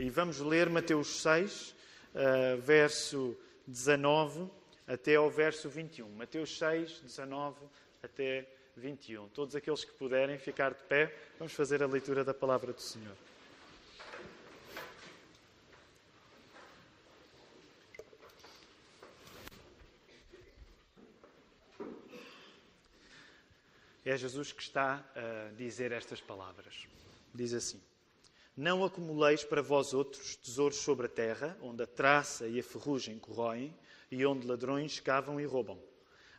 E 0.00 0.08
vamos 0.08 0.40
ler 0.40 0.70
Mateus 0.70 1.20
6, 1.20 1.72
uh, 2.14 2.58
verso 2.62 3.36
19 3.66 4.50
até 4.86 5.16
ao 5.16 5.30
verso 5.30 5.68
21. 5.68 6.08
Mateus 6.14 6.56
6, 6.56 7.02
19 7.02 7.58
até 8.02 8.48
21. 8.78 9.28
Todos 9.28 9.54
aqueles 9.54 9.84
que 9.84 9.92
puderem 9.92 10.38
ficar 10.38 10.72
de 10.72 10.82
pé, 10.84 11.14
vamos 11.38 11.52
fazer 11.52 11.82
a 11.82 11.86
leitura 11.86 12.24
da 12.24 12.32
palavra 12.32 12.72
do 12.72 12.80
Senhor. 12.80 13.14
É 24.02 24.16
Jesus 24.16 24.50
que 24.50 24.62
está 24.62 25.04
a 25.14 25.52
dizer 25.58 25.92
estas 25.92 26.22
palavras. 26.22 26.88
Diz 27.34 27.52
assim: 27.52 27.89
Não 28.56 28.84
acumuleis 28.84 29.44
para 29.44 29.62
vós 29.62 29.94
outros 29.94 30.36
tesouros 30.36 30.78
sobre 30.78 31.06
a 31.06 31.08
terra, 31.08 31.56
onde 31.62 31.82
a 31.82 31.86
traça 31.86 32.46
e 32.48 32.58
a 32.58 32.62
ferrugem 32.62 33.18
corroem, 33.18 33.74
e 34.10 34.26
onde 34.26 34.46
ladrões 34.46 34.98
cavam 34.98 35.40
e 35.40 35.44
roubam. 35.44 35.80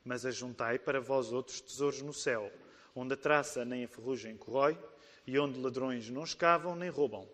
Mas 0.04 0.26
ajuntai 0.26 0.78
para 0.78 1.00
vós 1.00 1.32
outros 1.32 1.62
tesouros 1.62 2.02
no 2.02 2.14
céu, 2.14 2.52
onde 2.96 3.14
a 3.14 3.18
traça 3.18 3.64
nem 3.64 3.86
a 3.86 3.88
ferrugem 3.88 4.36
corrói, 4.36 4.78
e 5.26 5.40
onde 5.40 5.60
ladrões 5.60 6.10
não 6.10 6.24
escavam 6.24 6.76
nem 6.76 6.90
roubam. 6.90 7.28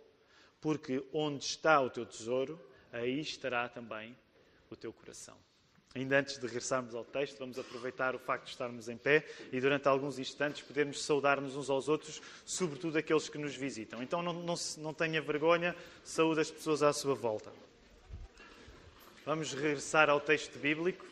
Porque 0.62 1.04
onde 1.12 1.44
está 1.44 1.82
o 1.82 1.90
teu 1.90 2.06
tesouro, 2.06 2.60
aí 2.92 3.20
estará 3.20 3.68
também 3.68 4.16
o 4.70 4.76
teu 4.76 4.94
coração. 4.94 5.47
Ainda 5.98 6.20
antes 6.20 6.38
de 6.38 6.46
regressarmos 6.46 6.94
ao 6.94 7.04
texto, 7.04 7.40
vamos 7.40 7.58
aproveitar 7.58 8.14
o 8.14 8.20
facto 8.20 8.44
de 8.44 8.52
estarmos 8.52 8.88
em 8.88 8.96
pé 8.96 9.26
e 9.52 9.60
durante 9.60 9.88
alguns 9.88 10.20
instantes 10.20 10.62
podermos 10.62 11.04
saudar-nos 11.04 11.56
uns 11.56 11.72
aos 11.72 11.90
outros, 11.90 12.22
sobretudo 12.46 13.00
aqueles 13.00 13.28
que 13.28 13.40
nos 13.40 13.56
visitam. 13.56 14.04
Então 14.04 14.22
não, 14.22 14.32
não, 14.32 14.54
não 14.78 14.94
tenha 14.94 15.20
vergonha, 15.20 15.76
saúde 16.04 16.42
as 16.42 16.52
pessoas 16.52 16.84
à 16.84 16.94
sua 16.94 17.16
volta. 17.16 17.52
Vamos 19.26 19.54
regressar 19.54 20.08
ao 20.08 20.22
texto 20.22 20.60
bíblico. 20.60 21.04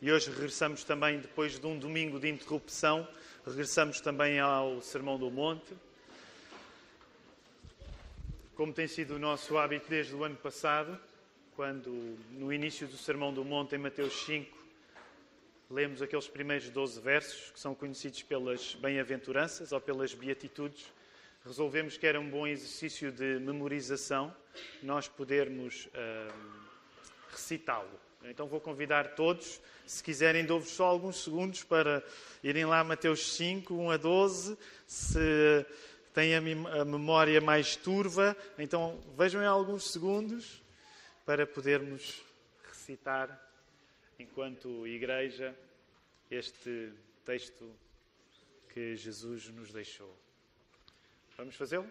E 0.00 0.12
hoje 0.12 0.30
regressamos 0.30 0.84
também, 0.84 1.18
depois 1.18 1.58
de 1.58 1.66
um 1.66 1.76
domingo 1.76 2.20
de 2.20 2.28
interrupção, 2.28 3.08
regressamos 3.44 4.00
também 4.00 4.38
ao 4.38 4.80
Sermão 4.82 5.18
do 5.18 5.32
Monte. 5.32 5.74
Como 8.54 8.72
tem 8.72 8.86
sido 8.86 9.16
o 9.16 9.18
nosso 9.18 9.58
hábito 9.58 9.90
desde 9.90 10.14
o 10.14 10.22
ano 10.22 10.36
passado, 10.36 10.96
quando 11.56 12.18
no 12.32 12.52
início 12.52 12.86
do 12.86 12.98
Sermão 12.98 13.32
do 13.32 13.42
Monte, 13.42 13.74
em 13.74 13.78
Mateus 13.78 14.26
5, 14.26 14.54
lemos 15.70 16.02
aqueles 16.02 16.28
primeiros 16.28 16.68
12 16.68 17.00
versos 17.00 17.50
que 17.50 17.58
são 17.58 17.74
conhecidos 17.74 18.22
pelas 18.22 18.74
bem-aventuranças 18.74 19.72
ou 19.72 19.80
pelas 19.80 20.12
beatitudes, 20.12 20.92
resolvemos 21.46 21.96
que 21.96 22.06
era 22.06 22.20
um 22.20 22.28
bom 22.28 22.46
exercício 22.46 23.10
de 23.10 23.38
memorização 23.40 24.36
nós 24.82 25.08
podermos 25.08 25.86
uh, 25.86 26.60
recitá-lo. 27.30 27.88
Então 28.24 28.46
vou 28.46 28.60
convidar 28.60 29.14
todos, 29.14 29.58
se 29.86 30.04
quiserem, 30.04 30.44
dou-vos 30.44 30.68
só 30.68 30.84
alguns 30.84 31.24
segundos 31.24 31.64
para 31.64 32.04
irem 32.44 32.66
lá 32.66 32.84
Mateus 32.84 33.34
5, 33.34 33.72
1 33.72 33.90
a 33.92 33.96
12. 33.96 34.58
Se 34.86 35.66
têm 36.12 36.34
a 36.34 36.40
memória 36.84 37.40
mais 37.40 37.76
turva, 37.76 38.36
então 38.58 39.00
vejam 39.16 39.42
em 39.42 39.46
alguns 39.46 39.90
segundos 39.90 40.65
para 41.26 41.44
podermos 41.44 42.22
recitar, 42.68 43.52
enquanto 44.16 44.86
igreja, 44.86 45.52
este 46.30 46.92
texto 47.24 47.68
que 48.72 48.94
Jesus 48.94 49.48
nos 49.48 49.72
deixou. 49.72 50.16
Vamos 51.36 51.56
fazê-lo? 51.56 51.90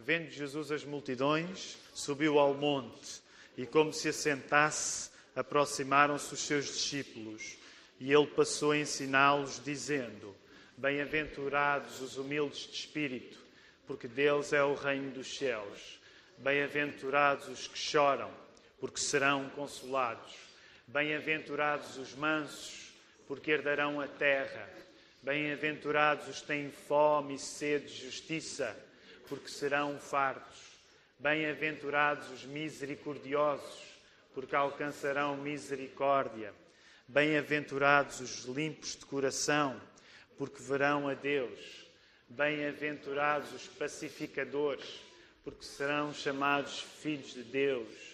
Vendo 0.00 0.28
Jesus 0.28 0.72
as 0.72 0.84
multidões, 0.84 1.78
subiu 1.94 2.40
ao 2.40 2.52
monte 2.52 3.22
e, 3.56 3.64
como 3.64 3.92
se 3.92 4.08
assentasse, 4.08 5.08
aproximaram-se 5.36 6.34
os 6.34 6.40
seus 6.40 6.66
discípulos. 6.66 7.56
E 8.00 8.12
ele 8.12 8.26
passou 8.26 8.72
a 8.72 8.76
ensiná-los, 8.76 9.62
dizendo: 9.62 10.34
Bem-aventurados 10.76 12.00
os 12.00 12.16
humildes 12.16 12.66
de 12.66 12.72
espírito, 12.72 13.38
porque 13.86 14.08
deles 14.08 14.52
é 14.52 14.64
o 14.64 14.74
reino 14.74 15.12
dos 15.12 15.38
céus. 15.38 16.00
Bem-aventurados 16.38 17.46
os 17.46 17.68
que 17.68 17.78
choram 17.78 18.43
porque 18.84 19.00
serão 19.00 19.48
consolados. 19.48 20.34
Bem-aventurados 20.86 21.96
os 21.96 22.14
mansos, 22.14 22.92
porque 23.26 23.50
herdarão 23.50 23.98
a 23.98 24.06
terra. 24.06 24.68
Bem-aventurados 25.22 26.28
os 26.28 26.42
que 26.42 26.48
têm 26.48 26.70
fome 26.70 27.36
e 27.36 27.38
sede 27.38 27.86
de 27.86 28.04
justiça, 28.04 28.76
porque 29.26 29.48
serão 29.48 29.98
fartos. 29.98 30.58
Bem-aventurados 31.18 32.30
os 32.30 32.44
misericordiosos, 32.44 33.80
porque 34.34 34.54
alcançarão 34.54 35.34
misericórdia. 35.38 36.52
Bem-aventurados 37.08 38.20
os 38.20 38.44
limpos 38.44 38.96
de 38.96 39.06
coração, 39.06 39.80
porque 40.36 40.62
verão 40.62 41.08
a 41.08 41.14
Deus. 41.14 41.58
Bem-aventurados 42.28 43.50
os 43.54 43.66
pacificadores, 43.66 45.00
porque 45.42 45.64
serão 45.64 46.12
chamados 46.12 46.80
filhos 46.80 47.32
de 47.32 47.44
Deus. 47.44 48.13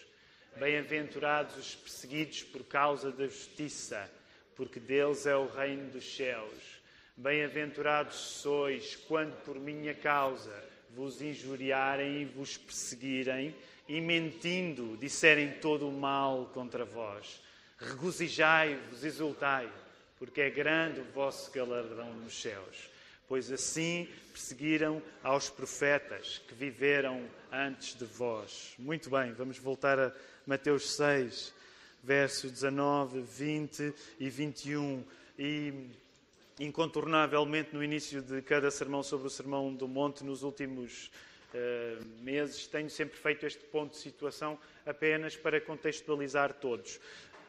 Bem-aventurados 0.56 1.56
os 1.56 1.74
perseguidos 1.74 2.42
por 2.42 2.64
causa 2.64 3.10
da 3.10 3.26
justiça, 3.26 4.10
porque 4.56 4.78
deles 4.78 5.26
é 5.26 5.34
o 5.34 5.46
reino 5.46 5.90
dos 5.90 6.16
céus. 6.16 6.80
Bem-aventurados 7.16 8.16
sois 8.16 8.96
quando 8.96 9.34
por 9.44 9.58
minha 9.58 9.94
causa 9.94 10.52
vos 10.90 11.22
injuriarem 11.22 12.22
e 12.22 12.24
vos 12.24 12.56
perseguirem, 12.56 13.54
e 13.88 14.00
mentindo 14.00 14.96
disserem 14.96 15.52
todo 15.60 15.88
o 15.88 15.92
mal 15.92 16.50
contra 16.54 16.84
vós. 16.84 17.40
Regozijai-vos, 17.78 19.04
exultai, 19.04 19.70
porque 20.18 20.42
é 20.42 20.50
grande 20.50 21.00
o 21.00 21.04
vosso 21.12 21.50
galardão 21.50 22.12
nos 22.14 22.40
céus. 22.40 22.90
Pois 23.26 23.50
assim 23.50 24.08
perseguiram 24.32 25.02
aos 25.22 25.48
profetas 25.48 26.40
que 26.46 26.54
viveram 26.54 27.28
antes 27.50 27.96
de 27.96 28.04
vós. 28.04 28.74
Muito 28.78 29.08
bem, 29.08 29.32
vamos 29.32 29.58
voltar 29.58 29.98
a 29.98 30.12
Mateus 30.50 30.96
6, 30.96 31.54
versos 32.02 32.50
19, 32.50 33.20
20 33.20 33.94
e 34.18 34.28
21. 34.28 35.04
E 35.38 35.72
incontornavelmente 36.58 37.72
no 37.72 37.84
início 37.84 38.20
de 38.20 38.42
cada 38.42 38.68
sermão 38.68 39.00
sobre 39.00 39.28
o 39.28 39.30
Sermão 39.30 39.72
do 39.72 39.86
Monte, 39.86 40.24
nos 40.24 40.42
últimos 40.42 41.08
uh, 41.54 42.04
meses, 42.20 42.66
tenho 42.66 42.90
sempre 42.90 43.16
feito 43.16 43.46
este 43.46 43.62
ponto 43.66 43.92
de 43.92 43.98
situação 43.98 44.58
apenas 44.84 45.36
para 45.36 45.60
contextualizar 45.60 46.54
todos. 46.54 46.98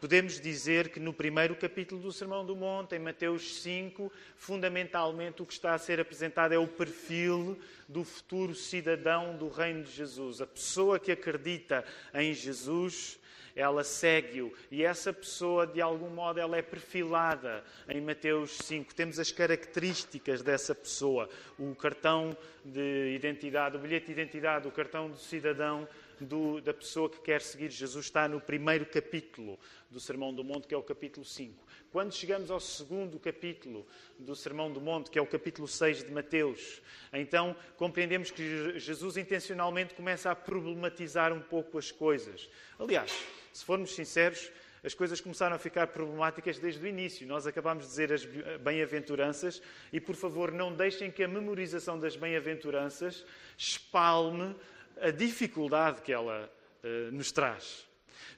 Podemos 0.01 0.41
dizer 0.41 0.89
que 0.89 0.99
no 0.99 1.13
primeiro 1.13 1.55
capítulo 1.55 2.01
do 2.01 2.11
Sermão 2.11 2.43
do 2.43 2.55
Monte, 2.55 2.95
em 2.95 2.99
Mateus 2.99 3.61
5, 3.61 4.11
fundamentalmente 4.35 5.43
o 5.43 5.45
que 5.45 5.53
está 5.53 5.75
a 5.75 5.77
ser 5.77 5.99
apresentado 5.99 6.55
é 6.55 6.57
o 6.57 6.67
perfil 6.67 7.55
do 7.87 8.03
futuro 8.03 8.55
cidadão 8.55 9.37
do 9.37 9.47
Reino 9.47 9.83
de 9.83 9.91
Jesus. 9.91 10.41
A 10.41 10.47
pessoa 10.47 10.97
que 10.97 11.11
acredita 11.11 11.85
em 12.15 12.33
Jesus, 12.33 13.19
ela 13.55 13.83
segue-o. 13.83 14.51
E 14.71 14.83
essa 14.83 15.13
pessoa, 15.13 15.67
de 15.67 15.79
algum 15.79 16.09
modo, 16.09 16.39
ela 16.39 16.57
é 16.57 16.63
perfilada 16.63 17.63
em 17.87 18.01
Mateus 18.01 18.57
5. 18.57 18.95
Temos 18.95 19.19
as 19.19 19.31
características 19.31 20.41
dessa 20.41 20.73
pessoa. 20.73 21.29
O 21.59 21.75
cartão 21.75 22.35
de 22.65 23.13
identidade, 23.13 23.77
o 23.77 23.79
bilhete 23.79 24.07
de 24.07 24.13
identidade, 24.13 24.67
o 24.67 24.71
cartão 24.71 25.11
do 25.11 25.17
cidadão 25.17 25.87
do, 26.25 26.61
da 26.61 26.73
pessoa 26.73 27.09
que 27.09 27.19
quer 27.19 27.41
seguir 27.41 27.69
Jesus 27.69 28.05
está 28.05 28.27
no 28.27 28.39
primeiro 28.39 28.85
capítulo 28.85 29.59
do 29.89 29.99
Sermão 29.99 30.33
do 30.33 30.43
Monte, 30.43 30.67
que 30.67 30.73
é 30.73 30.77
o 30.77 30.83
capítulo 30.83 31.25
5. 31.25 31.65
Quando 31.91 32.13
chegamos 32.13 32.49
ao 32.49 32.59
segundo 32.59 33.19
capítulo 33.19 33.85
do 34.17 34.35
Sermão 34.35 34.71
do 34.71 34.79
Monte, 34.79 35.09
que 35.09 35.19
é 35.19 35.21
o 35.21 35.27
capítulo 35.27 35.67
6 35.67 36.05
de 36.05 36.11
Mateus, 36.11 36.81
então 37.11 37.55
compreendemos 37.75 38.31
que 38.31 38.79
Jesus 38.79 39.17
intencionalmente 39.17 39.93
começa 39.93 40.31
a 40.31 40.35
problematizar 40.35 41.33
um 41.33 41.41
pouco 41.41 41.77
as 41.77 41.91
coisas. 41.91 42.49
Aliás, 42.79 43.11
se 43.51 43.65
formos 43.65 43.93
sinceros, 43.93 44.51
as 44.83 44.95
coisas 44.95 45.21
começaram 45.21 45.55
a 45.55 45.59
ficar 45.59 45.87
problemáticas 45.87 46.57
desde 46.57 46.83
o 46.83 46.87
início. 46.87 47.27
Nós 47.27 47.45
acabámos 47.45 47.83
de 47.83 47.89
dizer 47.89 48.11
as 48.11 48.25
bem-aventuranças 48.61 49.61
e, 49.93 49.99
por 49.99 50.15
favor, 50.15 50.51
não 50.51 50.73
deixem 50.73 51.11
que 51.11 51.23
a 51.23 51.27
memorização 51.27 51.99
das 51.99 52.15
bem-aventuranças 52.15 53.23
espalme 53.55 54.55
a 54.99 55.11
dificuldade 55.11 56.01
que 56.01 56.11
ela 56.11 56.51
uh, 56.83 57.11
nos 57.11 57.31
traz. 57.31 57.87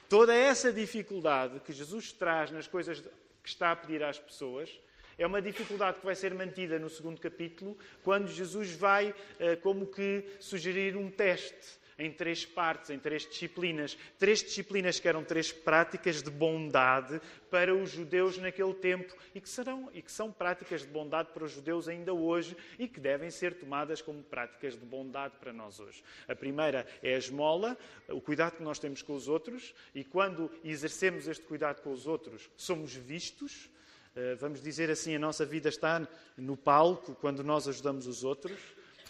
Toda 0.10 0.34
essa 0.34 0.72
dificuldade 0.72 1.60
que 1.62 1.74
Jesus 1.74 2.12
traz 2.12 2.52
nas 2.52 2.68
coisas 2.68 3.00
que 3.02 3.50
está 3.50 3.72
a 3.72 3.76
pedir 3.76 4.04
às 4.04 4.20
pessoas 4.20 4.70
é 5.18 5.26
uma 5.26 5.42
dificuldade 5.42 6.00
que 6.00 6.06
vai 6.06 6.16
ser 6.16 6.34
mantida 6.34 6.80
no 6.80 6.90
segundo 6.90 7.22
capítulo, 7.22 7.78
quando 8.04 8.28
Jesus 8.28 8.72
vai, 8.72 9.10
uh, 9.10 9.58
como 9.62 9.88
que, 9.88 10.26
sugerir 10.40 10.98
um 10.98 11.10
teste 11.10 11.83
em 11.98 12.12
três 12.12 12.46
partes, 12.46 12.90
em 12.90 13.00
três 13.00 13.26
disciplinas. 13.28 13.98
Três 14.18 14.44
disciplinas 14.44 15.00
que 15.00 15.08
eram 15.08 15.24
três 15.24 15.52
práticas 15.52 16.22
de 16.22 16.30
bondade 16.30 17.20
para 17.50 17.74
os 17.74 17.92
judeus 17.92 18.38
naquele 18.38 18.74
tempo 18.74 19.16
e 19.34 19.40
que, 19.40 19.50
serão, 19.50 19.90
e 19.94 20.02
que 20.02 20.12
são 20.12 20.32
práticas 20.32 20.82
de 20.82 20.88
bondade 20.88 21.30
para 21.34 21.44
os 21.44 21.52
judeus 21.52 21.88
ainda 21.88 22.14
hoje 22.14 22.58
e 22.80 22.88
que 22.88 23.00
devem 23.00 23.30
ser 23.30 23.54
tomadas 23.54 24.02
como 24.02 24.24
práticas 24.24 24.74
de 24.74 24.86
bondade 24.86 25.36
para 25.40 25.54
nós 25.54 25.80
hoje. 25.80 26.04
A 26.28 26.36
primeira 26.36 26.86
é 27.02 27.16
a 27.16 27.18
esmola, 27.18 27.78
o 28.10 28.20
cuidado 28.20 28.58
que 28.58 28.64
nós 28.64 28.80
temos 28.80 29.02
com 29.02 29.14
os 29.14 29.28
outros 29.28 29.74
e 29.94 30.04
quando 30.04 30.52
exercemos 30.64 31.28
este 31.28 31.46
cuidado 31.46 31.82
com 31.82 31.92
os 31.92 32.08
outros, 32.08 32.50
somos 32.58 32.94
vistos. 32.94 33.70
Eh, 34.16 34.36
vamos 34.36 34.62
dizer 34.62 34.92
assim, 34.92 35.16
a 35.16 35.20
nossa 35.20 35.46
vida 35.46 35.70
está 35.70 36.08
no 36.38 36.56
palco 36.56 37.16
quando 37.16 37.44
nós 37.44 37.68
ajudamos 37.68 38.08
os 38.08 38.24
outros. 38.24 38.60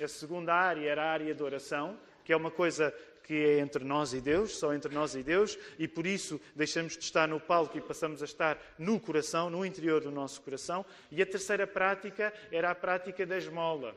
A 0.02 0.08
segunda 0.08 0.54
área 0.54 0.90
era 0.90 1.04
a 1.04 1.12
área 1.12 1.36
de 1.36 1.44
oração, 1.44 1.98
que 2.24 2.34
é 2.34 2.38
uma 2.38 2.52
coisa 2.52 2.94
que 3.24 3.34
é 3.34 3.60
entre 3.60 3.84
nós 3.84 4.14
e 4.14 4.22
Deus, 4.22 4.58
só 4.58 4.74
entre 4.74 4.94
nós 4.94 5.16
e 5.16 5.24
Deus, 5.24 5.58
e 5.80 5.88
por 5.88 6.06
isso 6.06 6.40
deixamos 6.56 6.98
de 6.98 7.04
estar 7.04 7.28
no 7.28 7.40
palco 7.40 7.78
e 7.78 7.82
passamos 7.82 8.22
a 8.22 8.26
estar 8.26 8.58
no 8.78 9.00
coração, 9.00 9.50
no 9.50 9.66
interior 9.66 10.02
do 10.02 10.12
nosso 10.12 10.42
coração. 10.42 10.86
E 11.12 11.22
a 11.22 11.26
terceira 11.26 11.66
prática 11.66 12.34
era 12.52 12.70
a 12.70 12.76
prática 12.76 13.26
da 13.26 13.38
esmola. 13.38 13.96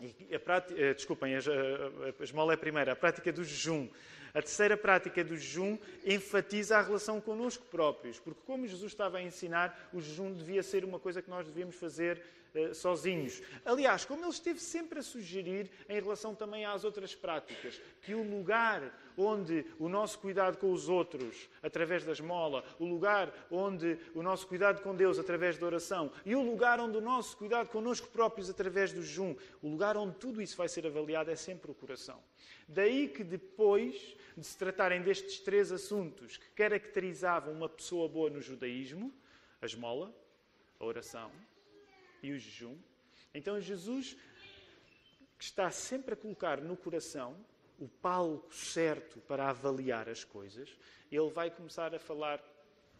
E 0.00 0.34
a 0.34 0.40
prática, 0.40 0.80
eh, 0.80 0.94
desculpem, 0.94 1.34
a 1.34 2.22
esmola 2.22 2.52
é 2.52 2.54
a 2.54 2.58
primeira, 2.58 2.92
a 2.92 2.96
prática 2.96 3.32
do 3.32 3.44
jejum. 3.44 3.88
A 4.32 4.40
terceira 4.40 4.76
prática 4.76 5.24
do 5.24 5.36
jejum 5.36 5.76
enfatiza 6.04 6.78
a 6.78 6.82
relação 6.82 7.20
connosco 7.20 7.66
próprios, 7.66 8.18
porque, 8.18 8.40
como 8.46 8.66
Jesus 8.66 8.92
estava 8.92 9.18
a 9.18 9.22
ensinar, 9.22 9.90
o 9.92 10.00
jejum 10.00 10.32
devia 10.32 10.62
ser 10.62 10.84
uma 10.84 10.98
coisa 10.98 11.20
que 11.20 11.28
nós 11.28 11.46
devíamos 11.46 11.74
fazer 11.76 12.22
uh, 12.54 12.74
sozinhos. 12.74 13.42
Aliás, 13.64 14.04
como 14.04 14.22
ele 14.22 14.30
esteve 14.30 14.60
sempre 14.60 15.00
a 15.00 15.02
sugerir 15.02 15.70
em 15.88 16.00
relação 16.00 16.34
também 16.34 16.64
às 16.64 16.84
outras 16.84 17.14
práticas, 17.14 17.80
que 18.02 18.14
o 18.14 18.22
lugar 18.22 18.92
onde 19.16 19.66
o 19.78 19.88
nosso 19.88 20.18
cuidado 20.18 20.56
com 20.56 20.72
os 20.72 20.88
outros, 20.88 21.48
através 21.62 22.04
da 22.04 22.12
esmola, 22.12 22.64
o 22.78 22.84
lugar 22.84 23.32
onde 23.50 23.98
o 24.14 24.22
nosso 24.22 24.46
cuidado 24.46 24.82
com 24.82 24.94
Deus, 24.94 25.18
através 25.18 25.58
da 25.58 25.66
oração, 25.66 26.10
e 26.24 26.34
o 26.34 26.42
lugar 26.42 26.80
onde 26.80 26.96
o 26.96 27.00
nosso 27.00 27.36
cuidado 27.36 27.68
connosco 27.68 28.08
próprios, 28.08 28.48
através 28.48 28.92
do 28.92 29.02
jejum, 29.02 29.36
o 29.62 29.68
lugar 29.68 29.96
onde 29.96 30.16
tudo 30.16 30.40
isso 30.40 30.56
vai 30.56 30.68
ser 30.68 30.86
avaliado 30.86 31.30
é 31.30 31.36
sempre 31.36 31.70
o 31.70 31.74
coração. 31.74 32.22
Daí 32.66 33.08
que 33.08 33.24
depois 33.24 34.16
de 34.36 34.46
se 34.46 34.56
tratarem 34.56 35.02
destes 35.02 35.40
três 35.40 35.72
assuntos 35.72 36.36
que 36.36 36.48
caracterizavam 36.50 37.52
uma 37.52 37.68
pessoa 37.68 38.08
boa 38.08 38.30
no 38.30 38.40
judaísmo, 38.40 39.12
a 39.60 39.66
esmola, 39.66 40.14
a 40.78 40.84
oração 40.84 41.30
e 42.22 42.32
o 42.32 42.38
jejum, 42.38 42.76
então 43.34 43.60
Jesus 43.60 44.16
está 45.38 45.70
sempre 45.70 46.14
a 46.14 46.16
colocar 46.16 46.60
no 46.60 46.76
coração 46.76 47.36
o 47.78 47.88
palco 47.88 48.54
certo 48.54 49.20
para 49.20 49.48
avaliar 49.48 50.08
as 50.08 50.22
coisas, 50.22 50.76
ele 51.10 51.30
vai 51.30 51.50
começar 51.50 51.94
a 51.94 51.98
falar 51.98 52.42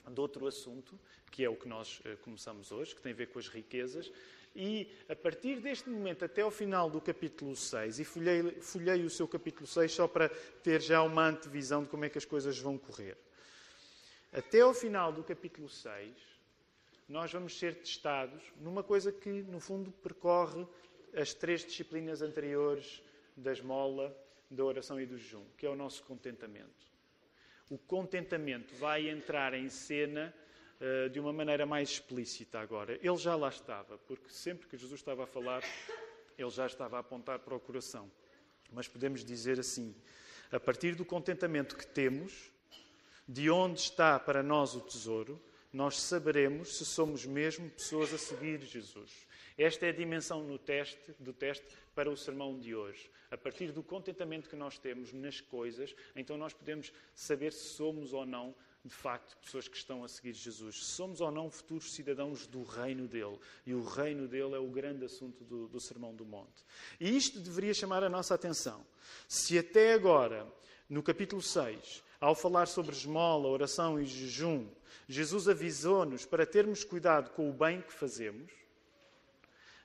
de 0.08 0.20
outro 0.20 0.46
assunto, 0.46 0.98
que 1.30 1.44
é 1.44 1.48
o 1.48 1.54
que 1.54 1.68
nós 1.68 2.00
eh, 2.04 2.16
começamos 2.16 2.72
hoje, 2.72 2.94
que 2.94 3.02
tem 3.02 3.12
a 3.12 3.14
ver 3.14 3.26
com 3.26 3.38
as 3.38 3.46
riquezas, 3.46 4.10
e 4.56 4.90
a 5.08 5.14
partir 5.14 5.60
deste 5.60 5.88
momento 5.88 6.24
até 6.24 6.42
ao 6.42 6.50
final 6.50 6.90
do 6.90 7.00
capítulo 7.00 7.54
6, 7.54 8.00
e 8.00 8.04
folhei, 8.04 8.60
folhei 8.60 9.04
o 9.04 9.10
seu 9.10 9.28
capítulo 9.28 9.66
6 9.66 9.92
só 9.92 10.08
para 10.08 10.28
ter 10.28 10.80
já 10.80 11.02
uma 11.02 11.28
antevisão 11.28 11.82
de 11.82 11.88
como 11.88 12.04
é 12.04 12.08
que 12.08 12.18
as 12.18 12.24
coisas 12.24 12.58
vão 12.58 12.76
correr. 12.76 13.16
Até 14.32 14.60
ao 14.60 14.72
final 14.72 15.12
do 15.12 15.22
capítulo 15.22 15.68
6, 15.68 16.12
nós 17.10 17.32
vamos 17.32 17.58
ser 17.58 17.74
testados 17.74 18.40
numa 18.60 18.84
coisa 18.84 19.10
que, 19.10 19.42
no 19.42 19.58
fundo, 19.58 19.90
percorre 19.90 20.64
as 21.12 21.34
três 21.34 21.64
disciplinas 21.64 22.22
anteriores 22.22 23.02
da 23.36 23.50
esmola, 23.50 24.16
da 24.48 24.64
oração 24.64 25.00
e 25.00 25.04
do 25.04 25.18
jejum, 25.18 25.44
que 25.58 25.66
é 25.66 25.68
o 25.68 25.74
nosso 25.74 26.04
contentamento. 26.04 26.86
O 27.68 27.76
contentamento 27.76 28.76
vai 28.76 29.08
entrar 29.08 29.54
em 29.54 29.68
cena 29.68 30.32
eh, 30.80 31.08
de 31.08 31.18
uma 31.18 31.32
maneira 31.32 31.66
mais 31.66 31.90
explícita 31.90 32.60
agora. 32.60 32.96
Ele 33.02 33.16
já 33.16 33.34
lá 33.34 33.48
estava, 33.48 33.98
porque 33.98 34.30
sempre 34.30 34.68
que 34.68 34.76
Jesus 34.76 35.00
estava 35.00 35.24
a 35.24 35.26
falar, 35.26 35.64
ele 36.38 36.50
já 36.50 36.66
estava 36.66 36.96
a 36.96 37.00
apontar 37.00 37.40
para 37.40 37.56
o 37.56 37.60
coração. 37.60 38.08
Mas 38.72 38.86
podemos 38.86 39.24
dizer 39.24 39.58
assim: 39.58 39.96
a 40.52 40.60
partir 40.60 40.94
do 40.94 41.04
contentamento 41.04 41.76
que 41.76 41.86
temos, 41.88 42.52
de 43.26 43.50
onde 43.50 43.80
está 43.80 44.16
para 44.16 44.44
nós 44.44 44.76
o 44.76 44.80
tesouro, 44.80 45.42
nós 45.72 46.00
saberemos 46.00 46.76
se 46.76 46.84
somos 46.84 47.24
mesmo 47.24 47.70
pessoas 47.70 48.12
a 48.12 48.18
seguir 48.18 48.60
Jesus. 48.60 49.26
Esta 49.56 49.86
é 49.86 49.88
a 49.90 49.92
dimensão 49.92 50.42
no 50.42 50.58
teste, 50.58 51.14
do 51.18 51.32
teste 51.32 51.66
para 51.94 52.10
o 52.10 52.16
sermão 52.16 52.58
de 52.58 52.74
hoje. 52.74 53.10
A 53.30 53.36
partir 53.36 53.72
do 53.72 53.82
contentamento 53.82 54.48
que 54.48 54.56
nós 54.56 54.78
temos 54.78 55.12
nas 55.12 55.40
coisas, 55.40 55.94
então 56.16 56.36
nós 56.36 56.52
podemos 56.52 56.92
saber 57.14 57.52
se 57.52 57.74
somos 57.74 58.12
ou 58.12 58.24
não 58.24 58.54
de 58.84 58.94
facto, 58.94 59.36
pessoas 59.42 59.68
que 59.68 59.76
estão 59.76 60.02
a 60.02 60.08
seguir 60.08 60.32
Jesus. 60.32 60.86
Somos 60.86 61.20
ou 61.20 61.30
não 61.30 61.50
futuros 61.50 61.92
cidadãos 61.92 62.46
do 62.46 62.62
reino 62.62 63.06
dele. 63.06 63.38
E 63.66 63.74
o 63.74 63.84
reino 63.84 64.26
dele 64.26 64.54
é 64.54 64.58
o 64.58 64.68
grande 64.68 65.04
assunto 65.04 65.44
do, 65.44 65.68
do 65.68 65.80
Sermão 65.80 66.14
do 66.14 66.24
Monte. 66.24 66.64
E 66.98 67.14
isto 67.14 67.38
deveria 67.40 67.74
chamar 67.74 68.02
a 68.02 68.08
nossa 68.08 68.34
atenção. 68.34 68.84
Se 69.28 69.58
até 69.58 69.92
agora, 69.92 70.50
no 70.88 71.02
capítulo 71.02 71.42
6, 71.42 72.02
ao 72.20 72.34
falar 72.34 72.66
sobre 72.66 72.94
esmola, 72.94 73.48
oração 73.48 73.98
e 73.98 74.04
jejum, 74.04 74.68
Jesus 75.08 75.48
avisou-nos 75.48 76.26
para 76.26 76.44
termos 76.44 76.84
cuidado 76.84 77.30
com 77.30 77.48
o 77.48 77.52
bem 77.52 77.80
que 77.80 77.92
fazemos, 77.92 78.52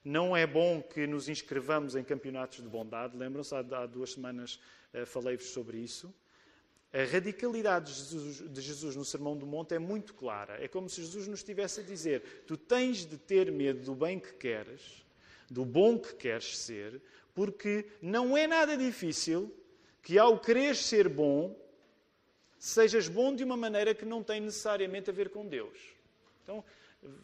não 0.06 0.38
é 0.38 0.46
bom 0.46 0.84
que 0.84 1.08
nos 1.08 1.28
inscrevamos 1.28 1.96
em 1.96 2.04
campeonatos 2.04 2.62
de 2.62 2.70
bondade. 2.70 3.18
Lembram-se, 3.18 3.56
há 3.56 3.88
duas 3.88 4.12
semanas 4.12 4.60
eh, 4.94 5.04
falei-vos 5.04 5.48
sobre 5.48 5.80
isso. 5.80 6.14
A 6.94 7.04
radicalidade 7.12 7.92
de 7.92 7.98
Jesus, 7.98 8.52
de 8.52 8.62
Jesus, 8.62 8.96
no 8.96 9.04
Sermão 9.04 9.36
do 9.36 9.48
Monte 9.48 9.74
é 9.74 9.80
muito 9.80 10.14
clara. 10.14 10.64
É 10.64 10.68
como 10.68 10.88
se 10.88 11.02
Jesus 11.02 11.28
nos 11.28 11.40
estivesse 11.40 11.80
a 11.80 11.84
dizer: 11.84 12.44
tu 12.46 12.56
tens 12.56 13.04
de 13.04 13.18
ter 13.18 13.52
medo 13.52 13.84
do 13.84 13.96
bem 13.96 14.20
que 14.20 14.34
queres, 14.34 15.04
do 15.50 15.66
bom 15.66 15.98
que 15.98 16.14
queres 16.14 16.56
ser, 16.56 17.02
porque 17.34 17.88
não 18.00 18.38
é 18.38 18.46
nada 18.46 18.78
difícil 18.78 19.52
que 20.04 20.20
ao 20.20 20.40
querer 20.40 20.76
ser 20.76 21.10
bom, 21.10 21.60
sejas 22.58 23.08
bom 23.08 23.36
de 23.36 23.44
uma 23.44 23.58
maneira 23.58 23.94
que 23.94 24.06
não 24.06 24.24
tem 24.24 24.42
necessariamente 24.42 25.10
a 25.10 25.14
ver 25.14 25.30
com 25.30 25.46
Deus. 25.48 25.78
Então, 26.44 26.64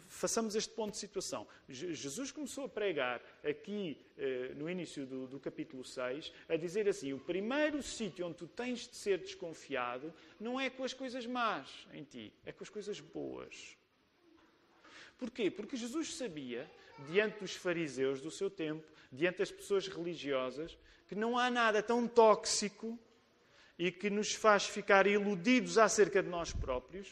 façamos 0.08 0.56
este 0.56 0.74
ponto 0.74 0.92
de 0.92 0.98
situação. 0.98 1.48
Jesus 1.68 2.32
começou 2.32 2.66
a 2.66 2.70
pregar 2.70 3.22
aqui 3.44 3.98
eh, 4.18 4.54
no 4.56 4.70
início 4.70 5.06
do, 5.06 5.28
do, 5.28 5.40
capítulo 5.40 5.84
6, 5.84 6.32
a 6.50 6.56
dizer 6.56 6.88
assim: 6.88 7.14
o 7.14 7.20
primeiro 7.20 7.82
sítio 7.82 8.28
onde 8.28 8.38
tu 8.38 8.48
tens 8.48 8.88
de 8.88 8.96
ser 8.96 9.20
desconfiado 9.20 10.14
não 10.40 10.60
é 10.60 10.70
com 10.70 10.84
as 10.84 10.94
coisas 10.94 11.26
más 11.26 11.70
em 11.94 12.04
ti, 12.04 12.34
é 12.46 12.52
com 12.52 12.64
as 12.64 12.70
coisas 12.70 13.00
boas. 13.00 13.78
Porquê? 15.18 15.52
Porque 15.52 15.78
Jesus 15.78 16.16
sabia, 16.16 16.70
diante 17.08 17.40
dos 17.40 17.56
fariseus 17.56 18.22
do 18.22 18.32
seu 18.32 18.50
tempo, 18.50 18.84
diante 19.12 19.38
das 19.38 19.52
pessoas 19.52 19.88
religiosas, 19.88 20.78
que 21.08 21.16
não 21.16 21.38
há 21.38 21.50
nada 21.50 21.84
tão 21.84 22.08
tóxico 22.08 22.98
e 23.82 23.92
que 23.92 24.12
nos 24.12 24.36
faz 24.36 24.68
ficar 24.68 25.08
iludidos 25.08 25.80
acerca 25.80 26.22
de 26.22 26.30
nós 26.30 26.54
próprios 26.54 27.08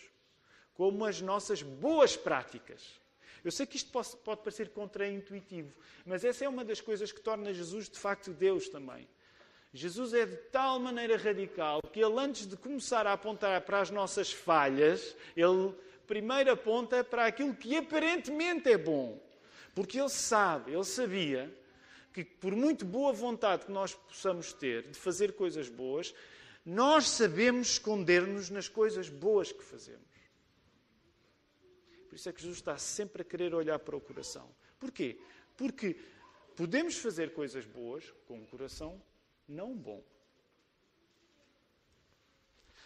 como 0.76 1.04
as 1.04 1.20
nossas 1.20 1.64
boas 1.64 2.16
práticas. 2.16 3.02
Eu 3.44 3.50
sei 3.50 3.66
que 3.66 3.76
isto 3.76 3.92
pode, 3.92 4.16
pode 4.18 4.42
parecer 4.42 4.70
contraintuitivo, 4.70 5.74
mas 6.06 6.24
essa 6.24 6.46
é 6.46 6.48
uma 6.48 6.64
das 6.64 6.80
coisas 6.80 7.12
que 7.12 7.22
torna 7.22 7.56
Jesus 7.56 7.90
de 7.90 7.98
facto 7.98 8.32
Deus 8.32 8.70
também. 8.70 9.10
Jesus 9.74 10.14
é 10.14 10.28
de 10.28 10.36
tal 10.36 10.80
maneira 10.80 11.18
radical 11.18 11.82
que 11.92 12.00
ele, 12.00 12.20
antes 12.20 12.46
de 12.46 12.56
começar 12.56 13.08
a 13.08 13.14
apontar 13.14 13.60
para 13.62 13.82
as 13.82 13.90
nossas 13.90 14.32
falhas, 14.32 15.18
ele 15.36 15.74
primeiro 16.06 16.52
aponta 16.52 17.04
para 17.04 17.26
aquilo 17.26 17.56
que 17.56 17.78
aparentemente 17.78 18.70
é 18.72 18.78
bom. 18.78 19.20
Porque 19.74 20.00
ele 20.00 20.10
sabe, 20.10 20.72
ele 20.72 20.84
sabia 20.84 21.52
que, 22.14 22.24
por 22.24 22.56
muito 22.56 22.86
boa 22.86 23.12
vontade 23.12 23.66
que 23.66 23.72
nós 23.72 23.96
possamos 23.96 24.54
ter 24.54 24.84
de 24.84 25.00
fazer 25.00 25.34
coisas 25.34 25.68
boas, 25.68 26.14
nós 26.66 27.10
sabemos 27.10 27.72
esconder-nos 27.72 28.50
nas 28.50 28.68
coisas 28.68 29.10
boas 29.10 29.52
que 29.52 29.64
fazemos. 29.64 30.08
Por 32.08 32.16
isso 32.16 32.30
é 32.30 32.34
que 32.34 32.42
Jesus 32.42 32.58
está 32.58 32.78
sempre 32.78 33.22
a 33.22 33.26
querer 33.26 33.54
olhar 33.54 33.80
para 33.80 33.96
o 33.96 34.02
coração. 34.02 34.50
Porquê? 34.80 35.20
Porque 35.56 35.96
podemos 36.56 36.98
fazer 36.98 37.34
coisas 37.34 37.66
boas 37.66 38.12
com 38.28 38.40
um 38.40 38.46
coração 38.46 39.02
não 39.48 39.76
bom. 39.76 40.04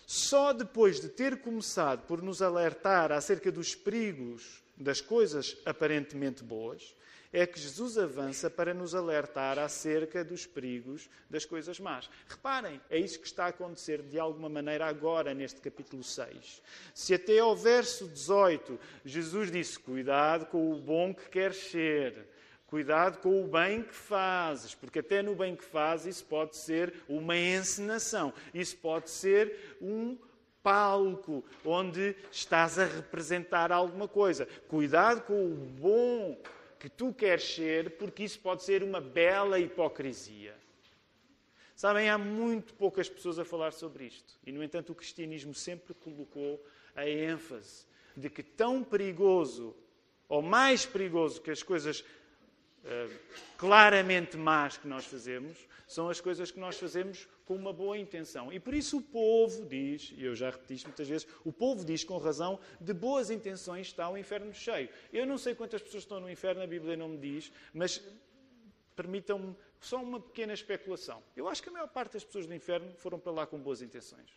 Só 0.05 0.53
depois 0.53 0.99
de 0.99 1.09
ter 1.09 1.41
começado 1.41 2.05
por 2.05 2.21
nos 2.21 2.41
alertar 2.41 3.11
acerca 3.11 3.51
dos 3.51 3.73
perigos 3.73 4.63
das 4.77 4.99
coisas 5.01 5.57
aparentemente 5.65 6.43
boas, 6.43 6.95
é 7.33 7.47
que 7.47 7.59
Jesus 7.59 7.97
avança 7.97 8.49
para 8.49 8.73
nos 8.73 8.93
alertar 8.93 9.57
acerca 9.57 10.23
dos 10.23 10.45
perigos 10.45 11.09
das 11.27 11.43
coisas 11.43 11.79
más. 11.79 12.09
Reparem, 12.29 12.79
é 12.89 12.99
isso 12.99 13.19
que 13.19 13.25
está 13.25 13.45
a 13.45 13.49
acontecer 13.49 14.03
de 14.03 14.19
alguma 14.19 14.47
maneira 14.47 14.85
agora 14.85 15.33
neste 15.33 15.59
capítulo 15.59 16.03
6. 16.03 16.61
Se 16.93 17.15
até 17.15 17.39
ao 17.39 17.55
verso 17.55 18.07
18 18.07 18.79
Jesus 19.03 19.51
disse: 19.51 19.79
Cuidado 19.79 20.45
com 20.45 20.71
o 20.71 20.79
bom 20.79 21.13
que 21.13 21.27
queres 21.29 21.57
ser, 21.57 22.27
Cuidado 22.73 23.19
com 23.19 23.43
o 23.43 23.47
bem 23.47 23.83
que 23.83 23.93
fazes, 23.93 24.73
porque 24.73 24.97
até 24.97 25.21
no 25.21 25.35
bem 25.35 25.55
que 25.55 25.63
fazes 25.63 26.15
isso 26.15 26.25
pode 26.25 26.57
ser 26.57 26.91
uma 27.07 27.37
encenação, 27.37 28.33
isso 28.51 28.75
pode 28.77 29.11
ser 29.11 29.77
um 29.79 30.17
palco 30.63 31.43
onde 31.63 32.15
estás 32.31 32.79
a 32.79 32.85
representar 32.85 33.71
alguma 33.71 34.07
coisa. 34.07 34.47
Cuidado 34.67 35.21
com 35.21 35.45
o 35.45 35.55
bom 35.55 36.41
que 36.83 36.89
tu 36.89 37.13
queres 37.13 37.55
ser, 37.55 37.91
porque 37.91 38.25
isso 38.25 38.37
pode 38.41 38.61
ser 38.61 38.83
uma 38.83 38.99
bela 38.99 39.57
hipocrisia. 39.57 40.53
Sabem, 41.77 42.09
há 42.09 42.17
muito 42.17 42.73
poucas 42.73 43.07
pessoas 43.07 43.39
a 43.39 43.45
falar 43.45 43.71
sobre 43.71 44.03
isto. 44.03 44.37
E, 44.45 44.51
no 44.51 44.61
entanto, 44.61 44.91
o 44.91 44.95
cristianismo 44.95 45.53
sempre 45.53 45.93
colocou 45.93 46.61
a 46.93 47.07
ênfase 47.07 47.85
de 48.17 48.29
que 48.29 48.43
tão 48.43 48.83
perigoso, 48.83 49.73
ou 50.27 50.41
mais 50.41 50.85
perigoso 50.85 51.41
que 51.41 51.51
as 51.51 51.63
coisas 51.63 52.03
eh, 52.83 53.09
claramente 53.57 54.35
más 54.35 54.75
que 54.75 54.85
nós 54.85 55.05
fazemos, 55.05 55.57
são 55.87 56.09
as 56.09 56.19
coisas 56.19 56.51
que 56.51 56.59
nós 56.59 56.77
fazemos 56.77 57.29
com 57.45 57.55
uma 57.55 57.73
boa 57.73 57.97
intenção. 57.97 58.51
E 58.51 58.59
por 58.59 58.73
isso 58.73 58.97
o 58.97 59.01
povo 59.01 59.65
diz, 59.65 60.13
e 60.15 60.23
eu 60.23 60.35
já 60.35 60.49
repeti 60.49 60.75
isto 60.75 60.87
muitas 60.87 61.07
vezes, 61.07 61.27
o 61.43 61.51
povo 61.51 61.83
diz 61.83 62.03
com 62.03 62.17
razão, 62.17 62.59
de 62.79 62.93
boas 62.93 63.29
intenções 63.29 63.87
está 63.87 64.09
o 64.09 64.17
inferno 64.17 64.53
cheio. 64.53 64.89
Eu 65.11 65.25
não 65.25 65.37
sei 65.37 65.53
quantas 65.55 65.81
pessoas 65.81 66.03
estão 66.03 66.19
no 66.19 66.29
inferno, 66.29 66.61
a 66.61 66.67
Bíblia 66.67 66.95
não 66.95 67.09
me 67.09 67.17
diz, 67.17 67.51
mas 67.73 68.01
permitam-me 68.95 69.55
só 69.79 70.01
uma 70.01 70.19
pequena 70.19 70.53
especulação. 70.53 71.21
Eu 71.35 71.47
acho 71.47 71.61
que 71.61 71.69
a 71.69 71.71
maior 71.71 71.87
parte 71.87 72.13
das 72.13 72.23
pessoas 72.23 72.45
do 72.45 72.53
inferno 72.53 72.93
foram 72.95 73.19
para 73.19 73.31
lá 73.31 73.47
com 73.47 73.59
boas 73.59 73.81
intenções. 73.81 74.29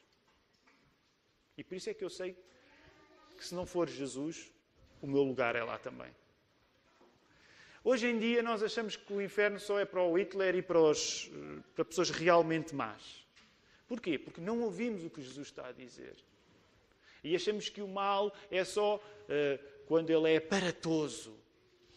E 1.57 1.65
por 1.65 1.75
isso 1.75 1.89
é 1.89 1.95
que 1.95 2.05
eu 2.05 2.11
sei 2.11 2.37
que 3.37 3.45
se 3.45 3.55
não 3.55 3.67
for 3.67 3.89
Jesus, 3.89 4.51
o 5.01 5.07
meu 5.07 5.23
lugar 5.23 5.55
é 5.55 5.63
lá 5.63 5.79
também. 5.79 6.11
Hoje 7.89 8.09
em 8.09 8.19
dia 8.19 8.43
nós 8.43 8.65
achamos 8.65 8.97
que 8.97 9.13
o 9.13 9.23
inferno 9.23 9.61
só 9.61 9.79
é 9.79 9.85
para 9.85 10.03
o 10.03 10.19
Hitler 10.19 10.57
e 10.57 10.61
para, 10.61 10.81
os, 10.81 11.31
para 11.73 11.85
pessoas 11.85 12.11
realmente 12.11 12.75
más. 12.75 13.25
Porquê? 13.87 14.19
Porque 14.19 14.41
não 14.41 14.61
ouvimos 14.63 15.05
o 15.05 15.09
que 15.09 15.23
Jesus 15.23 15.47
está 15.47 15.69
a 15.69 15.71
dizer. 15.71 16.17
E 17.23 17.37
achamos 17.37 17.69
que 17.69 17.81
o 17.81 17.87
mal 17.87 18.35
é 18.51 18.65
só 18.65 18.97
uh, 18.97 19.87
quando 19.87 20.11
ele 20.11 20.33
é 20.33 20.39
aparatoso. 20.39 21.33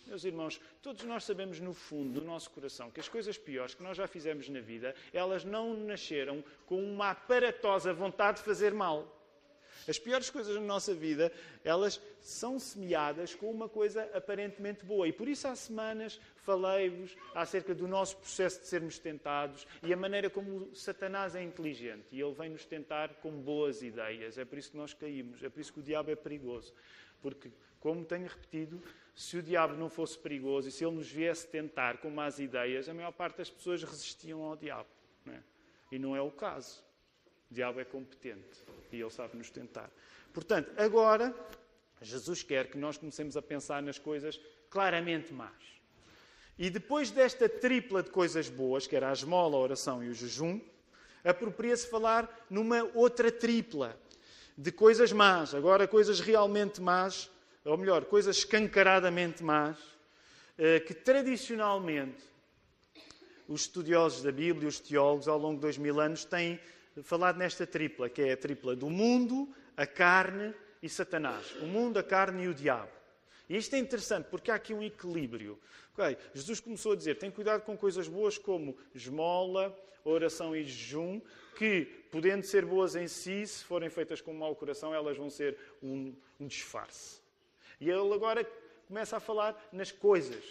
Meus 0.06 0.24
irmãos, 0.24 0.62
todos 0.80 1.04
nós 1.06 1.24
sabemos 1.24 1.60
no 1.60 1.74
fundo 1.74 2.20
do 2.20 2.24
nosso 2.24 2.52
coração 2.52 2.92
que 2.92 3.00
as 3.00 3.10
coisas 3.10 3.36
piores 3.36 3.74
que 3.74 3.82
nós 3.82 3.98
já 3.98 4.06
fizemos 4.06 4.48
na 4.48 4.60
vida, 4.60 4.94
elas 5.12 5.44
não 5.44 5.74
nasceram 5.74 6.44
com 6.68 6.84
uma 6.84 7.10
aparatosa 7.10 7.92
vontade 7.92 8.38
de 8.38 8.44
fazer 8.44 8.76
mal. 8.76 9.19
As 9.88 9.98
piores 9.98 10.30
coisas 10.30 10.56
na 10.56 10.62
nossa 10.62 10.94
vida, 10.94 11.32
elas 11.64 12.02
são 12.22 12.60
semeadas 12.60 13.34
com 13.34 13.50
uma 13.50 13.70
coisa 13.70 14.04
aparentemente 14.14 14.86
boa. 14.86 15.08
E 15.08 15.14
por 15.14 15.28
isso 15.28 15.48
há 15.48 15.56
semanas 15.56 16.20
falei-vos 16.38 17.16
acerca 17.34 17.74
do 17.74 17.88
nosso 17.88 18.18
processo 18.18 18.62
de 18.62 18.68
sermos 18.68 19.00
tentados 19.00 19.68
e 19.84 19.94
a 19.94 19.98
maneira 19.98 20.30
como 20.30 20.74
Satanás 20.76 21.36
é 21.36 21.44
inteligente. 21.44 22.08
E 22.12 22.22
ele 22.22 22.34
vem 22.34 22.50
nos 22.50 22.66
tentar 22.66 23.16
com 23.16 23.32
boas 23.32 23.82
ideias. 23.82 24.38
É 24.38 24.46
por 24.46 24.58
isso 24.58 24.72
que 24.72 24.78
nós 24.78 24.94
caímos. 24.94 25.44
É 25.44 25.50
por 25.50 25.60
isso 25.60 25.74
que 25.74 25.80
o 25.80 25.84
diabo 25.84 26.12
é 26.12 26.16
perigoso. 26.16 26.74
Porque, 27.22 27.52
como 27.80 28.06
tenho 28.06 28.28
repetido, 28.28 28.82
se 29.16 29.38
o 29.38 29.44
diabo 29.44 29.76
não 29.76 29.90
fosse 29.90 30.18
perigoso 30.18 30.70
e 30.70 30.72
se 30.72 30.86
ele 30.86 30.96
nos 30.96 31.12
viesse 31.12 31.48
tentar 31.48 31.98
com 31.98 32.10
más 32.10 32.40
ideias, 32.40 32.88
a 32.88 32.94
maior 32.94 33.12
parte 33.12 33.38
das 33.38 33.50
pessoas 33.50 33.84
resistiam 33.84 34.44
ao 34.44 34.56
diabo. 34.56 34.88
Não 35.26 35.34
é? 35.34 35.44
E 35.92 36.00
não 36.00 36.16
é 36.16 36.22
o 36.22 36.32
caso. 36.32 36.84
O 37.50 37.54
diabo 37.54 37.80
é 37.80 37.86
competente 37.86 38.64
e 38.92 39.02
ele 39.02 39.10
sabe 39.10 39.38
nos 39.38 39.50
tentar. 39.50 39.90
Portanto, 40.34 40.72
agora, 40.78 41.34
Jesus 42.02 42.44
quer 42.44 42.68
que 42.68 42.78
nós 42.78 42.98
comecemos 42.98 43.36
a 43.36 43.42
pensar 43.42 43.82
nas 43.82 43.98
coisas 43.98 44.40
claramente 44.70 45.34
más. 45.34 45.52
E 46.58 46.70
depois 46.70 47.10
desta 47.10 47.48
tripla 47.48 48.04
de 48.04 48.10
coisas 48.10 48.50
boas, 48.50 48.86
que 48.86 48.96
era 48.96 49.10
a 49.10 49.14
esmola, 49.14 49.56
a 49.56 49.60
oração 49.60 50.04
e 50.04 50.10
o 50.10 50.14
jejum, 50.14 50.60
apropria-se 51.24 51.88
falar 51.88 52.30
numa 52.50 52.84
outra 52.94 53.32
tripla 53.32 53.98
de 54.58 54.72
coisas 54.72 55.12
más. 55.12 55.56
Agora, 55.56 55.88
coisas 55.88 56.20
realmente 56.20 56.82
más, 56.82 57.32
ou 57.64 57.78
melhor, 57.78 58.06
coisas 58.06 58.38
escancaradamente 58.38 59.42
más, 59.42 59.78
eh, 60.58 60.82
que 60.82 60.94
tradicionalmente 60.94 62.22
os 63.48 63.62
estudiosos 63.62 64.22
da 64.22 64.32
Bíblia, 64.32 64.68
os 64.68 64.80
teólogos, 64.80 65.28
ao 65.28 65.40
longo 65.40 65.56
de 65.56 65.62
dois 65.62 65.78
mil 65.78 66.00
anos, 66.00 66.26
têm 66.26 66.60
falado 67.04 67.38
nesta 67.38 67.66
tripla, 67.66 68.10
que 68.10 68.22
é 68.22 68.34
a 68.34 68.38
tripla 68.38 68.76
do 68.76 68.90
mundo, 68.90 69.54
a 69.76 69.86
carne 69.86 70.54
e 70.82 70.90
Satanás. 70.90 71.52
O 71.62 71.66
mundo, 71.66 71.98
a 71.98 72.04
carne 72.04 72.44
e 72.44 72.48
o 72.48 72.54
diabo. 72.54 72.92
E 73.50 73.58
isto 73.58 73.76
é 73.76 73.80
interessante 73.80 74.28
porque 74.30 74.52
há 74.52 74.56
aqui 74.56 74.74
um 74.74 74.84
equilíbrio. 74.84 75.60
Okay, 75.94 76.18
Jesus 76.34 76.60
começou 76.60 76.94
a 76.94 76.96
dizer: 76.96 77.16
tem 77.16 77.32
cuidado 77.32 77.62
com 77.64 77.76
coisas 77.76 78.08
boas 78.08 78.38
como 78.38 78.78
esmola, 78.94 79.78
oração 80.04 80.56
e 80.56 80.64
jejum, 80.64 81.20
que, 81.58 81.86
podendo 82.12 82.46
ser 82.46 82.66
boas 82.66 82.96
em 82.96 83.08
si, 83.08 83.46
se 83.46 83.64
forem 83.64 83.90
feitas 83.90 84.22
com 84.22 84.32
um 84.32 84.38
mau 84.38 84.56
coração, 84.56 84.94
elas 84.94 85.18
vão 85.18 85.30
ser 85.30 85.58
um, 85.82 86.16
um 86.40 86.48
disfarce. 86.48 87.20
E 87.82 87.90
ele 87.90 88.14
agora 88.14 88.48
começa 88.88 89.18
a 89.18 89.20
falar 89.20 89.70
nas 89.72 89.92
coisas, 89.92 90.44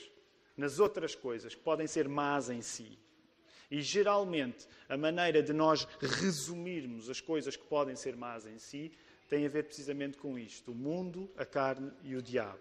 nas 0.56 0.78
outras 0.78 1.14
coisas, 1.14 1.54
que 1.54 1.60
podem 1.60 1.86
ser 1.86 2.08
más 2.08 2.50
em 2.50 2.60
si. 2.60 2.98
E 3.70 3.82
geralmente 3.82 4.66
a 4.88 4.96
maneira 4.96 5.42
de 5.42 5.52
nós 5.52 5.86
resumirmos 6.00 7.10
as 7.10 7.20
coisas 7.20 7.56
que 7.56 7.64
podem 7.64 7.96
ser 7.96 8.16
más 8.16 8.46
em 8.46 8.58
si 8.58 8.92
tem 9.28 9.44
a 9.44 9.48
ver 9.48 9.64
precisamente 9.64 10.16
com 10.16 10.38
isto: 10.38 10.72
o 10.72 10.74
mundo, 10.74 11.30
a 11.36 11.44
carne 11.44 11.92
e 12.02 12.16
o 12.16 12.22
diabo. 12.22 12.58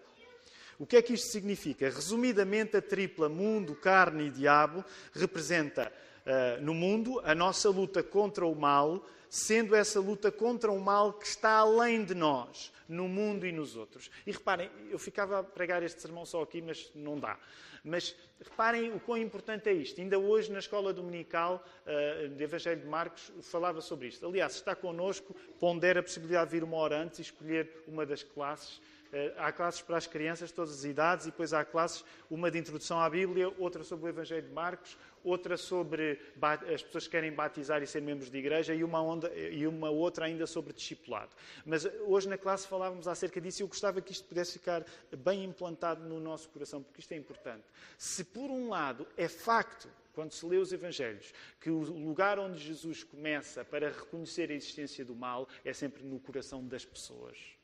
O 0.78 0.86
que 0.86 0.96
é 0.96 1.02
que 1.02 1.14
isto 1.14 1.32
significa? 1.32 1.90
Resumidamente, 1.90 2.76
a 2.76 2.82
tripla 2.82 3.28
mundo, 3.28 3.74
carne 3.74 4.26
e 4.26 4.30
diabo 4.30 4.84
representa 5.12 5.92
uh, 6.24 6.62
no 6.62 6.72
mundo 6.72 7.20
a 7.24 7.34
nossa 7.34 7.68
luta 7.68 8.00
contra 8.00 8.46
o 8.46 8.54
mal, 8.54 9.04
sendo 9.28 9.74
essa 9.74 9.98
luta 9.98 10.30
contra 10.30 10.70
o 10.70 10.80
mal 10.80 11.14
que 11.14 11.26
está 11.26 11.50
além 11.56 12.04
de 12.04 12.14
nós, 12.14 12.72
no 12.88 13.08
mundo 13.08 13.44
e 13.44 13.50
nos 13.50 13.74
outros. 13.74 14.08
E 14.24 14.30
reparem, 14.30 14.70
eu 14.88 15.00
ficava 15.00 15.40
a 15.40 15.42
pregar 15.42 15.82
este 15.82 16.00
sermão 16.00 16.24
só 16.24 16.42
aqui, 16.42 16.62
mas 16.62 16.92
não 16.94 17.18
dá. 17.18 17.36
Mas 17.84 18.14
reparem 18.40 18.92
o 18.92 19.00
quão 19.00 19.18
importante 19.18 19.68
é 19.68 19.72
isto. 19.72 20.00
Ainda 20.00 20.18
hoje, 20.18 20.50
na 20.52 20.58
escola 20.58 20.92
dominical 20.92 21.64
uh, 21.86 22.28
de 22.28 22.44
Evangelho 22.44 22.80
de 22.80 22.86
Marcos, 22.86 23.32
falava 23.42 23.80
sobre 23.80 24.08
isto. 24.08 24.26
Aliás, 24.26 24.54
está 24.54 24.74
connosco, 24.74 25.34
pondera 25.58 26.00
a 26.00 26.02
possibilidade 26.02 26.50
de 26.50 26.56
vir 26.56 26.64
uma 26.64 26.76
hora 26.76 26.98
antes 26.98 27.18
e 27.18 27.22
escolher 27.22 27.84
uma 27.86 28.06
das 28.06 28.22
classes. 28.22 28.80
Uh, 29.12 29.32
há 29.38 29.50
classes 29.52 29.80
para 29.80 29.96
as 29.96 30.06
crianças 30.06 30.50
de 30.50 30.54
todas 30.54 30.74
as 30.74 30.84
idades 30.84 31.26
e 31.26 31.30
depois 31.30 31.52
há 31.52 31.64
classes, 31.64 32.04
uma 32.30 32.50
de 32.50 32.58
introdução 32.58 33.00
à 33.00 33.08
Bíblia, 33.08 33.52
outra 33.58 33.82
sobre 33.82 34.06
o 34.06 34.08
Evangelho 34.08 34.46
de 34.46 34.52
Marcos, 34.52 34.96
outra 35.24 35.56
sobre 35.56 36.20
as 36.42 36.82
pessoas 36.82 37.04
que 37.04 37.10
querem 37.10 37.32
batizar 37.32 37.82
e 37.82 37.86
ser 37.86 38.00
membros 38.02 38.30
de 38.30 38.38
igreja 38.38 38.74
e 38.74 38.84
uma, 38.84 39.02
onda, 39.02 39.32
e 39.34 39.66
uma 39.66 39.90
outra 39.90 40.26
ainda 40.26 40.46
sobre 40.46 40.72
discipulado. 40.72 41.30
Mas 41.64 41.86
hoje 42.06 42.28
na 42.28 42.38
classe 42.38 42.66
falávamos 42.66 43.08
acerca 43.08 43.40
disso 43.40 43.62
e 43.62 43.64
eu 43.64 43.68
gostava 43.68 44.00
que 44.00 44.12
isto 44.12 44.26
pudesse 44.26 44.52
ficar 44.52 44.84
bem 45.16 45.44
implantado 45.44 46.04
no 46.04 46.20
nosso 46.20 46.48
coração, 46.50 46.82
porque 46.82 47.00
isto 47.00 47.12
é 47.12 47.16
importante. 47.16 47.64
Se 47.96 48.24
por 48.24 48.50
um 48.50 48.68
lado 48.68 49.06
é 49.16 49.28
facto 49.28 49.88
quando 50.14 50.32
se 50.32 50.44
lê 50.44 50.56
os 50.56 50.72
Evangelhos, 50.72 51.32
que 51.60 51.70
o 51.70 51.78
lugar 51.78 52.40
onde 52.40 52.58
Jesus 52.58 53.04
começa 53.04 53.64
para 53.64 53.90
reconhecer 53.90 54.50
a 54.50 54.54
existência 54.54 55.04
do 55.04 55.14
mal 55.14 55.48
é 55.64 55.72
sempre 55.72 56.02
no 56.02 56.18
coração 56.18 56.66
das 56.66 56.84
pessoas. 56.84 57.57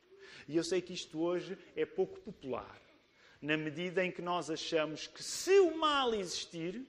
E 0.47 0.55
eu 0.55 0.63
sei 0.63 0.81
que 0.81 0.93
isto 0.93 1.19
hoje 1.19 1.57
é 1.75 1.85
pouco 1.85 2.19
popular, 2.19 2.79
na 3.41 3.57
medida 3.57 4.03
em 4.03 4.11
que 4.11 4.21
nós 4.21 4.49
achamos 4.49 5.07
que 5.07 5.23
se 5.23 5.59
o 5.59 5.77
mal 5.77 6.13
existir, 6.13 6.85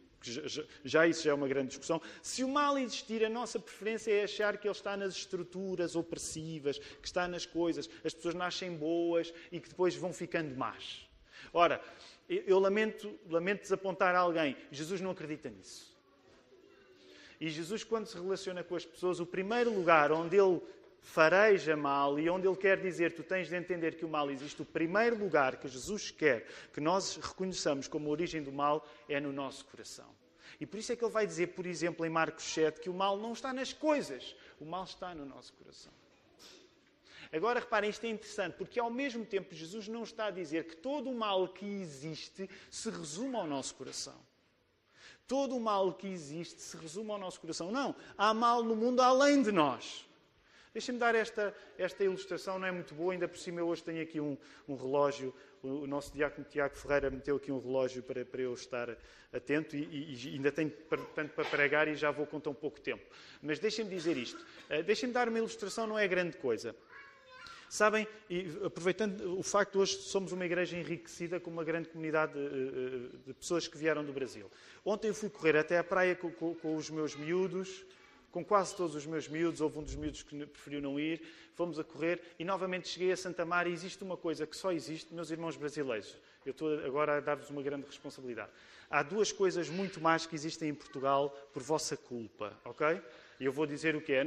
já, 0.85 1.07
isso 1.07 1.23
já 1.23 1.31
é 1.31 1.35
uma 1.35 1.49
grande 1.49 1.69
discussão. 1.69 2.01
Se 2.23 2.43
o 2.43 2.49
mal 2.49 2.77
existir, 2.79 3.25
a 3.25 3.29
nossa 3.29 3.59
preferência 3.59 4.13
é 4.13 4.25
achar 4.25 4.57
que 4.59 4.67
ele 4.67 4.75
está 4.75 4.97
nas 4.97 5.15
estruturas 5.15 5.95
opressivas, 5.95 6.79
que 6.79 7.07
está 7.07 7.29
nas 7.29 7.47
coisas. 7.47 7.89
As 8.05 8.13
pessoas 8.13 8.35
nascem 8.35 8.75
boas 8.75 9.33
e 9.53 9.61
que 9.61 9.69
depois 9.69 9.95
vão 9.95 10.13
ficando 10.13 10.57
más. 10.57 11.07
Ora, 11.53 11.81
eu 12.29 12.59
lamento, 12.59 13.19
lamento 13.29 13.63
desapontar 13.63 14.15
alguém. 14.17 14.57
Jesus 14.71 15.01
não 15.01 15.11
acredita 15.11 15.49
nisso. 15.49 15.97
E 17.41 17.49
Jesus, 17.49 17.85
quando 17.85 18.07
se 18.07 18.17
relaciona 18.17 18.65
com 18.65 18.75
as 18.75 18.85
pessoas, 18.85 19.21
o 19.21 19.27
primeiro 19.27 19.73
lugar 19.73 20.11
onde 20.11 20.37
ele 20.37 20.61
fareja 21.07 21.77
mal 21.77 22.19
e 22.19 22.29
onde 22.29 22.49
ele 22.49 22.57
quer 22.57 22.81
dizer 22.81 23.15
tu 23.15 23.23
tens 23.23 23.49
de 23.49 23.55
entender 23.55 23.95
que 23.95 24.05
o 24.05 24.09
mal 24.09 24.29
existe, 24.29 24.61
o 24.61 24.65
primeiro 24.65 25.17
lugar 25.17 25.57
que 25.57 25.69
Jesus 25.69 26.11
quer 26.11 26.47
que 26.75 26.81
nós 26.81 27.17
reconheçamos 27.17 27.87
como 27.87 28.11
origem 28.11 28.43
do 28.43 28.51
mal 28.51 28.85
é 29.09 29.21
no 29.21 29.33
nosso 29.33 29.65
coração. 29.67 30.11
E 30.61 30.67
por 30.67 30.79
isso 30.79 30.93
é 30.93 30.97
que 30.97 31.05
ele 31.05 31.13
vai 31.13 31.25
dizer, 31.25 31.49
por 31.49 31.65
exemplo, 31.65 32.05
em 32.05 32.11
Marcos 32.11 32.45
7, 32.45 32.81
que 32.81 32.91
o 32.91 32.95
mal 32.95 33.17
não 33.17 33.33
está 33.33 33.53
nas 33.53 33.73
coisas, 33.73 34.35
o 34.61 34.65
mal 34.65 34.83
está 34.83 35.15
no 35.15 35.25
nosso 35.25 35.53
coração. 35.53 35.93
Agora 37.33 37.61
reparem, 37.61 37.89
isto 37.89 38.05
é 38.05 38.09
interessante, 38.09 38.55
porque 38.55 38.81
ao 38.81 38.91
mesmo 38.91 39.25
tempo 39.25 39.55
Jesus 39.55 39.87
não 39.87 40.03
está 40.03 40.27
a 40.27 40.31
dizer 40.31 40.65
que 40.65 40.77
todo 40.77 41.09
o 41.09 41.15
mal 41.15 41.49
que 41.49 41.65
existe 41.65 42.51
se 42.69 42.91
resume 42.91 43.37
ao 43.37 43.47
nosso 43.47 43.75
coração. 43.77 44.19
Todo 45.27 45.57
o 45.57 45.61
mal 45.61 45.93
que 45.93 46.09
existe 46.09 46.61
se 46.61 46.77
resume 46.77 47.13
ao 47.13 47.19
nosso 47.19 47.41
coração. 47.41 47.71
Não, 47.71 47.95
há 48.19 48.35
mal 48.35 48.63
no 48.63 48.75
mundo 48.75 49.01
além 49.01 49.43
de 49.43 49.53
nós. 49.53 50.06
Deixem-me 50.77 51.01
dar 51.01 51.15
esta, 51.15 51.55
esta 51.79 52.05
ilustração, 52.05 52.59
não 52.59 52.67
é 52.67 52.71
muito 52.71 52.95
boa, 52.95 53.15
ainda 53.15 53.27
por 53.27 53.39
cima 53.39 53.61
eu 53.61 53.67
hoje 53.67 53.83
tenho 53.83 54.03
aqui 54.03 54.21
um, 54.21 54.37
um 54.69 54.77
relógio, 54.77 55.35
o, 55.63 55.69
o, 55.69 55.87
nosso 55.87 56.13
diácono 56.13 56.47
Tiago 56.47 56.77
Ferreira 56.77 57.09
meteu 57.09 57.37
aqui 57.37 57.51
um 57.51 57.59
relógio 57.59 58.03
para, 58.03 58.27
para 58.27 58.43
eu 58.43 58.53
estar 58.53 58.95
atento 59.33 59.75
e, 59.75 60.13
e, 60.13 60.35
ainda 60.35 60.53
tenho 60.53 60.71
tanto 61.15 61.33
para 61.33 61.47
pregar 61.47 61.89
e 61.89 61.97
já 61.97 62.11
vou 62.11 62.27
com 62.27 62.39
tão 62.39 62.53
pouco 62.53 62.79
tempo. 62.79 63.03
Mas 63.41 63.59
deixem-me 63.59 63.91
dizer 63.91 64.19
isto, 64.19 64.39
uh, 64.69 64.83
deixem-me 64.83 65.15
dar 65.15 65.31
uma 65.31 65.39
ilustração, 65.39 65.87
não 65.87 65.99
é 65.99 66.07
grande 66.07 66.37
coisa. 66.37 66.77
Sabem, 67.71 68.07
e 68.29 68.47
aproveitando 68.63 69.39
o 69.39 69.43
facto 69.43 69.73
de 69.73 69.79
hoje 69.79 69.97
somos 69.97 70.31
uma 70.31 70.45
igreja 70.45 70.77
enriquecida 70.77 71.41
com 71.41 71.51
uma 71.51 71.65
grande 71.65 71.89
comunidade 71.89 72.35
de, 72.35 72.39
eh, 72.39 73.19
de 73.29 73.33
pessoas 73.33 73.67
que 73.67 73.79
vieram 73.79 74.05
do 74.05 74.13
Brasil. 74.13 74.51
Ontem 74.85 75.09
eu 75.09 75.15
fui 75.15 75.31
correr 75.31 75.57
até 75.57 75.79
à 75.79 75.83
praia 75.83 76.15
com, 76.15 76.31
com, 76.31 76.55
com 76.55 76.77
os 76.77 76.91
meus 76.91 77.17
miúdos, 77.17 77.85
com 78.37 78.45
quase 78.45 78.77
todos 78.77 78.95
os 78.95 79.07
meus 79.07 79.27
miúdos, 79.27 79.63
houve 79.63 79.79
um 79.79 79.83
dos 79.83 79.95
miúdos 79.95 80.23
que 80.23 80.45
preferiu 80.45 80.79
não 80.79 81.01
ir, 81.01 81.23
fomos 81.55 81.79
a 81.79 81.85
correr 81.85 82.21
e 82.39 82.45
novamente 82.45 82.87
cheguei 82.87 83.11
a 83.11 83.17
Santa 83.17 83.47
Maria 83.47 83.71
e 83.71 83.73
existe 83.73 84.05
uma 84.05 84.15
coisa 84.15 84.47
que 84.47 84.55
só 84.55 84.73
existe, 84.73 85.15
meus 85.15 85.31
irmãos 85.31 85.57
brasileiros. 85.57 86.19
Eu 86.45 86.51
estou 86.51 86.85
agora 86.85 87.17
a 87.17 87.21
dar-vos 87.21 87.49
uma 87.49 87.63
grande 87.63 87.87
responsabilidade. 87.87 88.51
Há 88.91 89.03
duas 89.03 89.33
coisas 89.33 89.71
muito 89.71 90.03
mais 90.03 90.27
que 90.27 90.35
existem 90.35 90.69
em 90.69 90.75
Portugal 90.75 91.31
por 91.55 91.63
vossa 91.63 91.97
culpa, 91.97 92.53
ok? 92.63 93.01
E 93.41 93.47
eu 93.47 93.53
vou 93.55 93.65
dizer 93.65 93.97
o 93.97 94.03
que 94.03 94.13
é. 94.13 94.23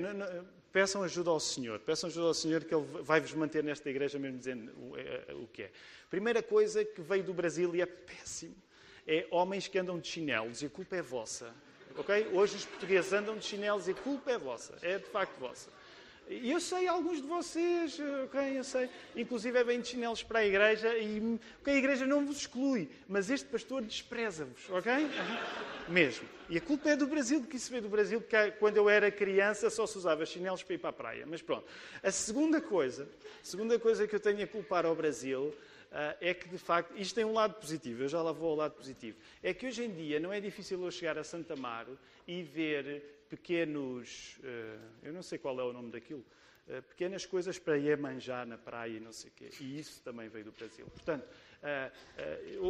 Peçam 0.72 1.04
ajuda 1.04 1.30
ao 1.30 1.39
Senhor, 1.39 1.78
peçam 1.78 2.10
ajuda 2.10 2.25
ao 2.30 2.34
Senhor 2.34 2.63
que 2.63 2.74
Ele 2.74 2.88
vai-vos 3.04 3.32
manter 3.36 3.63
nesta 3.63 3.92
igreja 3.92 4.18
mesmo 4.18 4.39
dizendo 4.39 4.72
é, 4.98 5.36
o 5.36 5.46
que 5.46 5.62
é. 5.62 5.72
Primeira 6.10 6.42
coisa 6.42 6.84
que 6.84 7.00
veio 7.00 7.24
do 7.24 7.32
Brasil 7.32 7.75
e 7.75 7.82
é 7.82 7.86
péssimo, 7.86 8.56
é 9.06 9.28
homens 9.30 9.68
que 9.68 9.78
andam 9.78 10.00
de 10.00 10.08
chinelos 10.08 10.63
e 10.63 10.66
a 10.66 10.70
culpa 10.72 10.96
é 10.96 11.01
vossa. 11.04 11.54
Hoje 12.34 12.58
os 12.58 12.65
portugueses 12.65 13.12
andam 13.13 13.38
de 13.38 13.46
chinelos 13.46 13.88
e 13.88 13.91
a 13.91 13.96
culpa 13.96 14.31
é 14.31 14.38
vossa. 14.38 14.77
É 14.81 14.98
de 14.98 15.05
facto 15.05 15.38
vossa. 15.39 15.69
E 16.29 16.51
eu 16.51 16.60
sei 16.60 16.88
alguns 16.88 17.24
de 17.24 17.27
vocês, 17.27 18.00
ok? 18.25 18.60
Eu 18.60 18.63
sei. 18.63 18.88
Inclusive 19.15 19.58
é 19.58 19.63
bem 19.63 19.81
de 19.81 19.88
chinelos 19.88 20.22
para 20.22 20.39
a 20.39 20.46
igreja 20.46 20.96
e 20.96 21.39
okay, 21.60 21.74
a 21.74 21.77
igreja 21.77 22.05
não 22.05 22.24
vos 22.24 22.38
exclui, 22.38 22.88
mas 23.08 23.31
este 23.31 23.48
pastor 23.48 23.81
despreza-vos, 23.81 24.69
ok? 24.69 24.93
Mesmo. 25.88 26.29
E 26.48 26.55
a 26.58 26.62
culpa 26.62 26.89
é 26.89 26.96
do 26.96 27.08
Brasil, 27.08 27.39
porque 27.41 27.58
isso 27.58 27.72
veio 27.72 27.81
do 27.81 27.89
Brasil, 27.89 28.22
porque 28.22 28.51
quando 28.60 28.77
eu 28.77 28.88
era 28.88 29.10
criança 29.10 29.72
só 29.72 29.88
se 29.88 29.98
usava 29.98 30.24
chinelos 30.24 30.62
para 30.62 30.75
ir 30.75 30.77
para 30.77 30.91
a 30.91 30.93
praia. 30.93 31.25
Mas 31.25 31.41
pronto. 31.41 31.65
A 32.03 32.12
segunda 32.12 32.62
coisa, 32.62 33.10
a 33.41 33.46
segunda 33.46 33.79
coisa 33.79 34.08
que 34.08 34.15
eu 34.15 34.19
tenho 34.19 34.43
a 34.43 34.48
culpar 34.48 34.86
ao 34.86 34.96
Brasil 34.96 35.51
é 36.19 36.34
que, 36.34 36.48
de 36.48 36.58
facto, 36.58 36.93
isto 36.96 37.15
tem 37.15 37.25
um 37.25 37.34
lado 37.34 37.55
positivo, 37.55 38.03
eu 38.03 38.08
já 38.08 38.22
lá 38.22 38.31
vou 38.31 38.51
ao 38.51 38.55
lado 38.55 38.74
positivo. 38.74 39.17
É 39.41 39.53
que 39.53 39.67
hoje 39.67 39.84
em 39.84 39.91
dia 39.91 40.19
não 40.19 40.31
é 40.31 40.39
difícil 40.39 40.84
eu 40.84 40.91
chegar 40.91 41.17
a 41.17 41.24
Santa 41.24 41.53
Amaro 41.53 41.98
e 42.27 42.43
ver 42.43 43.25
pequenos. 43.29 44.39
Ah, 44.43 44.77
eu 45.03 45.13
não 45.13 45.24
sei 45.24 45.38
qual 45.38 45.60
é 45.60 45.63
o 45.63 45.74
nome 45.74 45.91
daquilo. 45.91 46.24
Ah, 46.69 46.81
pequenas 46.81 47.25
coisas 47.25 47.58
para 47.58 47.77
ir 47.77 47.98
manjar 47.98 48.46
na 48.46 48.58
praia 48.58 48.98
e 48.98 49.00
não 49.00 49.12
sei 49.12 49.31
o 49.31 49.34
quê. 49.34 49.50
E 49.60 49.79
isso 49.79 50.01
também 50.03 50.29
veio 50.29 50.46
do 50.46 50.51
Brasil. 50.51 50.86
Portanto, 50.88 51.25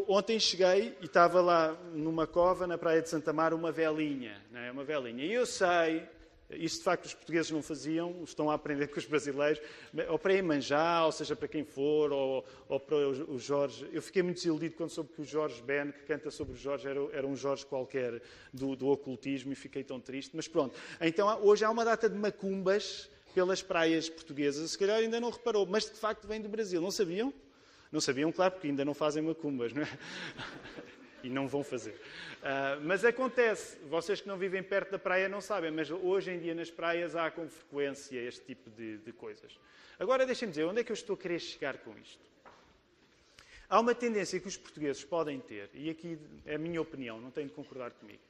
ontem 0.08 0.40
cheguei 0.40 0.98
e 1.02 1.06
estava 1.06 1.42
lá 1.42 1.74
numa 1.94 2.26
cova 2.26 2.66
na 2.66 2.78
praia 2.78 3.02
de 3.02 3.10
Santa 3.10 3.32
Amaro 3.32 3.56
uma 3.56 3.72
velinha. 3.72 4.42
Não 4.52 4.60
é? 4.60 4.72
Uma 4.72 4.84
velinha. 4.84 5.26
E 5.26 5.34
eu 5.34 5.46
sei, 5.46 6.08
isso, 6.52 6.80
de 6.80 6.84
facto, 6.84 7.06
os 7.06 7.14
portugueses 7.14 7.52
não 7.52 7.62
faziam, 7.62 8.24
estão 8.24 8.50
a 8.50 8.56
aprender 8.56 8.88
com 8.88 8.98
os 8.98 9.06
brasileiros, 9.06 9.62
ou 10.08 10.18
para 10.18 10.34
Emanjá, 10.34 11.06
ou 11.06 11.12
seja, 11.12 11.36
para 11.36 11.48
quem 11.48 11.64
for, 11.64 12.12
ou, 12.12 12.44
ou, 12.68 12.80
para 12.80 12.96
o 12.96 13.38
Jorge. 13.38 13.88
Eu 13.92 14.02
fiquei 14.02 14.24
muito 14.24 14.38
desiludido 14.38 14.76
quando 14.76 14.90
soube 14.90 15.12
que 15.14 15.22
o 15.22 15.26
Jorge 15.26 15.62
Ben, 15.62 15.92
que 15.92 16.04
canta 16.04 16.32
sobre 16.32 16.54
o 16.54 16.58
Jorge, 16.58 16.88
era, 16.88 17.00
era 17.14 17.28
um 17.28 17.36
Jorge 17.36 17.66
qualquer 17.66 18.22
do, 18.52 18.76
do, 18.76 18.88
ocultismo 18.88 19.52
e 19.52 19.56
fiquei 19.56 19.84
tão 19.84 20.00
triste. 20.00 20.32
Mas 20.36 20.48
pronto, 20.48 20.76
então 21.00 21.28
hoje 21.44 21.64
há 21.64 21.70
uma 21.70 21.86
data 21.86 22.10
de 22.10 22.18
macumbas 22.18 23.10
pelas 23.34 23.62
praias 23.62 24.10
portuguesas. 24.10 24.72
Se 24.72 24.78
calhar 24.78 24.98
ainda 24.98 25.20
não 25.20 25.30
reparou, 25.30 25.68
mas 25.68 25.86
de 25.86 25.98
facto 25.98 26.28
vem 26.28 26.42
do 26.42 26.50
Brasil. 26.50 26.82
Não 26.82 26.92
sabiam? 26.92 27.32
Não 27.92 28.02
sabiam, 28.02 28.32
claro, 28.32 28.54
porque 28.54 28.68
ainda 28.68 28.84
não 28.84 28.94
fazem 28.94 29.22
macumbas, 29.22 29.74
não 29.74 29.84
é? 29.84 29.90
E 31.24 31.30
não 31.30 31.48
vão 31.48 31.64
fazer. 31.64 31.92
Uh, 31.92 32.82
mas 32.84 33.04
acontece, 33.04 33.78
vocês 33.90 34.22
que 34.22 34.28
não 34.28 34.38
vivem 34.38 34.64
perto 34.64 34.92
da 34.92 35.00
praia 35.00 35.28
não 35.30 35.42
sabem, 35.42 35.72
mas 35.72 35.90
hoje 35.90 36.32
em 36.32 36.40
dia 36.40 36.54
nas 36.56 36.72
praias 36.72 37.16
há 37.16 37.30
com 37.30 37.48
frequência 37.48 38.20
este 38.20 38.46
tipo 38.46 38.70
de, 38.70 38.98
de 38.98 39.12
coisas. 39.12 39.58
Agora 40.00 40.26
deixem-me 40.26 40.52
dizer, 40.52 40.66
onde 40.66 40.82
é 40.82 40.84
que 40.84 40.92
eu 40.92 40.96
estou 40.96 41.14
a 41.14 41.18
querer 41.18 41.40
chegar 41.40 41.78
com 41.80 41.98
isto? 41.98 42.30
Há 43.68 43.80
uma 43.80 43.94
tendência 43.94 44.40
que 44.40 44.48
os 44.48 44.58
portugueses 44.58 45.04
podem 45.04 45.40
ter, 45.40 45.70
e 45.74 45.90
aqui 45.90 46.18
é 46.46 46.56
a 46.56 46.58
minha 46.58 46.82
opinião, 46.82 47.22
não 47.22 47.30
têm 47.30 47.46
de 47.46 47.54
concordar 47.54 47.92
comigo, 47.92 48.22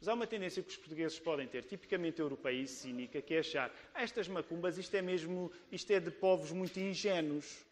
mas 0.00 0.08
há 0.08 0.14
uma 0.14 0.26
tendência 0.26 0.62
que 0.62 0.70
os 0.70 0.76
portugueses 0.76 1.18
podem 1.18 1.46
ter, 1.46 1.64
tipicamente 1.64 2.20
europeia 2.20 2.62
e 2.62 2.66
cínica, 2.66 3.20
que 3.20 3.34
é 3.34 3.40
achar 3.40 3.74
ah, 3.92 4.02
estas 4.02 4.28
macumbas, 4.28 4.78
isto 4.78 4.94
é 4.94 5.02
mesmo, 5.02 5.52
isto 5.72 5.92
é 5.92 6.00
de 6.00 6.10
povos 6.10 6.52
muito 6.52 6.78
ingênuos. 6.78 7.66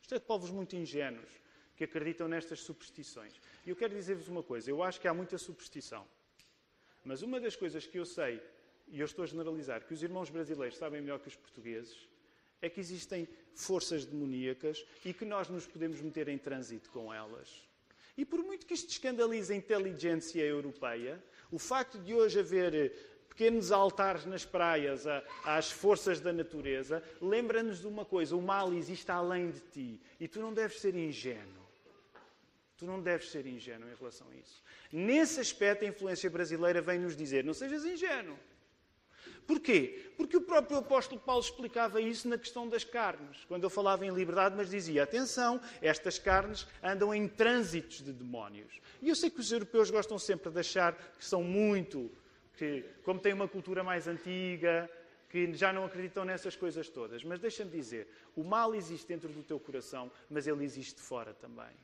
Isto 0.00 0.14
é 0.14 0.18
de 0.18 0.24
povos 0.24 0.50
muito 0.50 0.76
ingênuos 0.76 1.38
que 1.78 1.84
acreditam 1.84 2.26
nestas 2.26 2.58
superstições. 2.60 3.40
E 3.64 3.70
eu 3.70 3.76
quero 3.76 3.94
dizer-vos 3.94 4.26
uma 4.26 4.42
coisa: 4.42 4.68
eu 4.68 4.82
acho 4.82 5.00
que 5.00 5.06
há 5.06 5.14
muita 5.14 5.38
superstição. 5.38 6.04
Mas 7.04 7.22
uma 7.22 7.38
das 7.38 7.54
coisas 7.54 7.86
que 7.86 7.96
eu 7.96 8.04
sei, 8.04 8.42
e 8.88 8.98
eu 8.98 9.06
estou 9.06 9.22
a 9.22 9.26
generalizar, 9.26 9.86
que 9.86 9.94
os 9.94 10.02
irmãos 10.02 10.28
brasileiros 10.28 10.76
sabem 10.76 11.00
melhor 11.00 11.20
que 11.20 11.28
os 11.28 11.36
portugueses, 11.36 11.96
é 12.60 12.68
que 12.68 12.80
existem 12.80 13.28
forças 13.54 14.04
demoníacas 14.04 14.84
e 15.04 15.14
que 15.14 15.24
nós 15.24 15.48
nos 15.48 15.66
podemos 15.66 16.00
meter 16.00 16.26
em 16.26 16.36
trânsito 16.36 16.90
com 16.90 17.14
elas. 17.14 17.64
E 18.16 18.24
por 18.24 18.42
muito 18.42 18.66
que 18.66 18.74
isto 18.74 18.90
escandalize 18.90 19.52
a 19.52 19.56
inteligência 19.56 20.42
europeia, 20.42 21.22
o 21.52 21.58
facto 21.60 22.00
de 22.00 22.12
hoje 22.12 22.40
haver 22.40 22.92
pequenos 23.28 23.70
altares 23.70 24.26
nas 24.26 24.44
praias 24.44 25.04
às 25.44 25.70
forças 25.70 26.18
da 26.18 26.32
natureza, 26.32 27.00
lembra-nos 27.20 27.78
de 27.78 27.86
uma 27.86 28.04
coisa: 28.04 28.34
o 28.34 28.42
mal 28.42 28.74
existe 28.74 29.08
além 29.12 29.52
de 29.52 29.60
ti 29.60 30.00
e 30.18 30.26
tu 30.26 30.40
não 30.40 30.52
deves 30.52 30.80
ser 30.80 30.96
ingênuo. 30.96 31.57
Tu 32.78 32.86
não 32.86 33.02
deves 33.02 33.30
ser 33.30 33.44
ingênuo 33.44 33.90
em 33.90 33.94
relação 33.96 34.28
a 34.30 34.36
isso. 34.36 34.62
Nesse 34.92 35.40
aspecto, 35.40 35.84
a 35.84 35.88
influência 35.88 36.30
brasileira 36.30 36.80
vem 36.80 37.00
nos 37.00 37.16
dizer: 37.16 37.44
não 37.44 37.52
sejas 37.52 37.84
ingênuo. 37.84 38.38
Porquê? 39.48 40.12
Porque 40.16 40.36
o 40.36 40.42
próprio 40.42 40.78
apóstolo 40.78 41.20
Paulo 41.20 41.42
explicava 41.42 42.00
isso 42.00 42.28
na 42.28 42.38
questão 42.38 42.68
das 42.68 42.84
carnes, 42.84 43.44
quando 43.46 43.64
ele 43.64 43.72
falava 43.72 44.06
em 44.06 44.14
liberdade, 44.14 44.54
mas 44.56 44.70
dizia: 44.70 45.02
atenção, 45.02 45.60
estas 45.82 46.20
carnes 46.20 46.68
andam 46.80 47.12
em 47.12 47.26
trânsitos 47.26 48.00
de 48.00 48.12
demónios. 48.12 48.80
E 49.02 49.08
eu 49.08 49.16
sei 49.16 49.28
que 49.28 49.40
os 49.40 49.50
europeus 49.50 49.90
gostam 49.90 50.18
sempre 50.18 50.50
de 50.50 50.60
achar 50.60 50.94
que 51.18 51.24
são 51.24 51.42
muito, 51.42 52.10
que, 52.56 52.84
como 53.02 53.18
têm 53.18 53.32
uma 53.32 53.48
cultura 53.48 53.82
mais 53.82 54.06
antiga, 54.06 54.88
que 55.28 55.52
já 55.52 55.72
não 55.72 55.84
acreditam 55.84 56.24
nessas 56.24 56.54
coisas 56.54 56.88
todas. 56.88 57.24
Mas 57.24 57.40
deixa-me 57.40 57.72
dizer: 57.72 58.06
o 58.36 58.44
mal 58.44 58.72
existe 58.72 59.08
dentro 59.08 59.30
do 59.30 59.42
teu 59.42 59.58
coração, 59.58 60.12
mas 60.30 60.46
ele 60.46 60.62
existe 60.62 61.00
fora 61.00 61.34
também. 61.34 61.74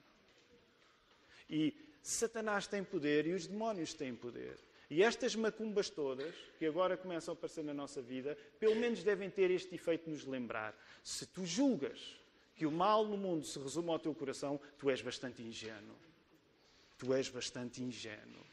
E 1.49 1.75
Satanás 2.03 2.67
tem 2.67 2.85
poder 2.85 3.27
e 3.27 3.33
os 3.33 3.47
demónios 3.47 3.95
têm 3.95 4.15
poder. 4.15 4.59
E 4.91 5.03
estas 5.03 5.35
macumbas 5.35 5.89
todas, 5.89 6.35
que 6.59 6.67
agora 6.67 6.97
começam 6.97 7.33
a 7.33 7.37
aparecer 7.37 7.65
na 7.65 7.73
nossa 7.73 8.03
vida, 8.03 8.37
pelo 8.61 8.77
menos 8.77 9.03
devem 9.03 9.31
ter 9.31 9.51
este 9.51 9.75
efeito 9.75 10.05
de 10.05 10.11
nos 10.11 10.25
lembrar. 10.25 10.75
Se 11.03 11.27
tu 11.27 11.47
julgas 11.47 12.17
que 12.55 12.67
o 12.67 12.71
mal 12.71 13.05
no 13.07 13.17
mundo 13.17 13.47
se 13.47 13.59
resume 13.59 13.91
ao 13.91 13.99
teu 13.99 14.15
coração, 14.15 14.61
tu 14.79 14.91
és 14.91 15.01
bastante 15.01 15.43
ingênuo. 15.43 15.97
Tu 16.99 17.13
és 17.15 17.29
bastante 17.29 17.83
ingênuo. 17.83 18.45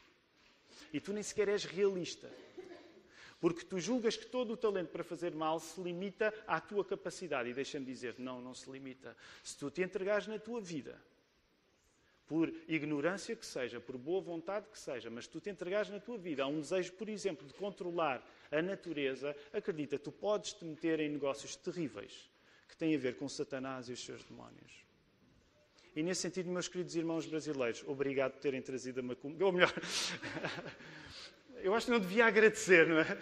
E 0.92 1.00
tu 1.00 1.12
nem 1.12 1.22
sequer 1.22 1.48
és 1.48 1.64
realista. 1.64 2.30
Porque 3.40 3.64
tu 3.64 3.78
julgas 3.78 4.16
que 4.16 4.26
todo 4.26 4.52
o 4.52 4.56
talento 4.56 4.90
para 4.90 5.04
fazer 5.04 5.34
mal 5.34 5.60
se 5.60 5.80
limita 5.80 6.32
à 6.46 6.60
tua 6.60 6.84
capacidade. 6.84 7.50
E 7.50 7.54
deixa-me 7.54 7.84
dizer, 7.84 8.14
não, 8.18 8.40
não 8.40 8.54
se 8.54 8.70
limita. 8.70 9.16
Se 9.42 9.58
tu 9.58 9.70
te 9.70 9.82
entregares 9.82 10.26
na 10.26 10.38
tua 10.38 10.60
vida 10.60 10.98
por 12.32 12.50
ignorância 12.66 13.36
que 13.36 13.44
seja, 13.44 13.78
por 13.78 13.98
boa 13.98 14.18
vontade 14.22 14.66
que 14.72 14.78
seja, 14.78 15.10
mas 15.10 15.26
tu 15.26 15.38
te 15.38 15.50
entregares 15.50 15.90
na 15.90 16.00
tua 16.00 16.16
vida 16.16 16.42
a 16.42 16.46
um 16.46 16.62
desejo, 16.62 16.94
por 16.94 17.06
exemplo, 17.10 17.46
de 17.46 17.52
controlar 17.52 18.26
a 18.50 18.62
natureza, 18.62 19.36
acredita, 19.52 19.98
tu 19.98 20.10
podes 20.10 20.54
te 20.54 20.64
meter 20.64 20.98
em 21.00 21.10
negócios 21.10 21.56
terríveis 21.56 22.30
que 22.66 22.74
têm 22.74 22.94
a 22.94 22.98
ver 22.98 23.18
com 23.18 23.28
Satanás 23.28 23.90
e 23.90 23.92
os 23.92 24.02
seus 24.02 24.24
demónios. 24.24 24.82
E 25.94 26.02
nesse 26.02 26.22
sentido, 26.22 26.48
meus 26.48 26.68
queridos 26.68 26.96
irmãos 26.96 27.26
brasileiros, 27.26 27.84
obrigado 27.86 28.32
por 28.32 28.40
terem 28.40 28.62
trazido 28.62 29.00
a 29.00 29.02
macumba. 29.02 29.44
Ou 29.44 29.52
melhor, 29.52 29.70
eu 31.62 31.74
acho 31.74 31.86
que 31.86 31.92
não 31.92 32.00
devia 32.00 32.26
agradecer, 32.26 32.86
não 32.86 32.98
é? 32.98 33.18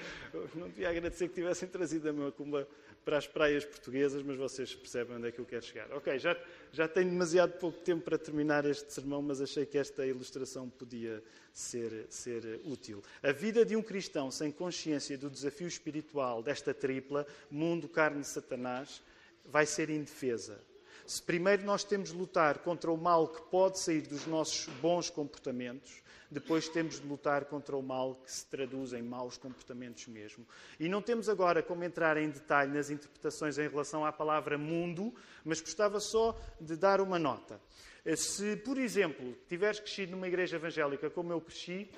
Não 0.55 0.69
devia 0.69 0.89
agradecer 0.89 1.29
que 1.29 1.35
tivessem 1.35 1.69
trazido 1.69 2.09
a 2.09 2.13
macumba 2.13 2.67
para 3.05 3.17
as 3.17 3.27
praias 3.27 3.65
portuguesas, 3.65 4.23
mas 4.23 4.37
vocês 4.37 4.75
percebem 4.75 5.17
onde 5.17 5.29
é 5.29 5.33
que 5.33 5.39
eu 5.39 5.45
quero 5.45 5.65
chegar. 5.65 5.91
Ok, 5.93 6.19
já, 6.19 6.37
já 6.73 6.87
tenho 6.87 7.11
demasiado 7.11 7.53
pouco 7.59 7.81
tempo 7.81 8.03
para 8.03 8.19
terminar 8.19 8.65
este 8.67 8.93
sermão, 8.93 9.23
mas 9.23 9.41
achei 9.41 9.65
que 9.65 9.79
esta 9.79 10.07
ilustração 10.07 10.69
podia 10.69 11.23
ser, 11.53 12.07
ser 12.11 12.61
útil. 12.65 13.03
A 13.23 13.33
vida 13.33 13.65
de 13.65 13.77
um 13.77 13.83
cristão 13.83 14.31
sem 14.31 14.53
consciência 14.53 15.17
do 15.17 15.31
desafio 15.31 15.67
espiritual 15.67 16.43
desta 16.43 16.75
tripla, 16.75 17.27
mundo, 17.51 17.89
carne 17.89 18.25
Satanás, 18.25 19.03
vai 19.45 19.67
ser 19.67 19.91
indefesa. 19.91 20.61
Se 21.07 21.23
primeiro 21.23 21.65
nós 21.65 21.85
temos 21.85 22.11
de 22.11 22.17
lutar 22.17 22.59
contra 22.59 22.91
o 22.91 22.97
mal 22.97 23.29
que 23.29 23.43
pode 23.43 23.79
sair 23.79 24.03
dos 24.03 24.27
nossos 24.27 24.67
bons 24.81 25.11
comportamentos, 25.11 26.03
depois 26.31 26.69
temos 26.69 27.01
de 27.01 27.07
lutar 27.07 27.47
contra 27.47 27.77
o 27.77 27.83
mal 27.83 28.15
que 28.25 28.31
se 28.31 28.47
traduz 28.47 28.93
em 28.93 29.03
maus 29.03 29.37
comportamentos 29.37 30.07
mesmo. 30.07 30.47
E 30.79 30.89
não 30.89 31.03
temos 31.03 31.29
agora 31.29 31.63
como 31.63 31.83
entrar 31.83 32.17
em 32.17 32.31
detalhe 32.31 32.73
nas 32.73 32.89
interpretações 32.89 33.59
em 33.59 33.69
relação 33.69 34.07
à 34.07 34.13
palavra 34.13 34.57
mundo, 34.57 35.13
mas 35.45 35.61
gostava 35.61 35.99
só 35.99 36.39
de 36.61 36.77
dar 36.77 37.01
uma 37.01 37.19
nota. 37.19 37.61
Se, 38.17 38.57
por 38.57 38.79
exemplo, 38.79 39.37
tiveres 39.49 39.81
crescido 39.81 40.13
numa 40.13 40.29
igreja 40.29 40.57
evangélica 40.57 41.11
como 41.11 41.33
eu 41.33 41.41
cresci, 41.41 41.91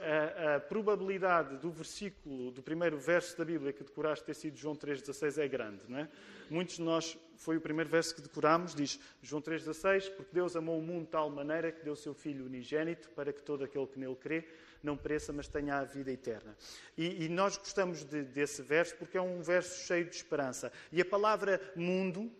a, 0.00 0.56
a, 0.56 0.60
probabilidade 0.60 1.56
do 1.56 1.70
versículo, 1.70 2.50
do 2.50 2.62
primeiro 2.62 2.98
verso 2.98 3.36
da 3.36 3.44
Bíblia 3.44 3.72
que 3.72 3.84
decoraste 3.84 4.24
ter 4.24 4.34
sido 4.34 4.56
João 4.56 4.74
3,16 4.74 5.38
é 5.38 5.48
grande, 5.48 5.82
não 5.88 5.98
é? 5.98 6.08
Muitos 6.48 6.76
de 6.76 6.82
nós, 6.82 7.18
foi 7.40 7.56
o 7.56 7.60
primeiro 7.60 7.88
verso 7.88 8.14
que 8.14 8.20
decorámos, 8.20 8.74
diz 8.74 9.00
João 9.22 9.40
3,16, 9.40 10.10
porque 10.14 10.30
Deus 10.30 10.54
amou 10.54 10.78
o 10.78 10.82
mundo 10.82 11.06
de 11.06 11.10
tal 11.12 11.30
maneira 11.30 11.72
que 11.72 11.82
deu 11.82 11.94
o 11.94 11.96
seu 11.96 12.12
Filho 12.12 12.44
unigênito 12.44 13.08
para 13.10 13.32
que 13.32 13.42
todo 13.42 13.64
aquele 13.64 13.86
que 13.86 13.98
nele 13.98 14.14
crê 14.14 14.46
não 14.82 14.94
pereça, 14.94 15.32
mas 15.32 15.48
tenha 15.48 15.78
a 15.78 15.84
vida 15.84 16.12
eterna. 16.12 16.54
E, 16.98 17.24
e 17.24 17.28
nós 17.30 17.56
gostamos 17.56 18.04
de, 18.04 18.24
desse 18.24 18.60
verso 18.60 18.94
porque 18.96 19.16
é 19.16 19.22
um 19.22 19.40
verso 19.40 19.86
cheio 19.86 20.04
de 20.04 20.14
esperança. 20.14 20.70
E 20.92 21.00
a 21.00 21.04
palavra 21.04 21.58
mundo, 21.74 22.30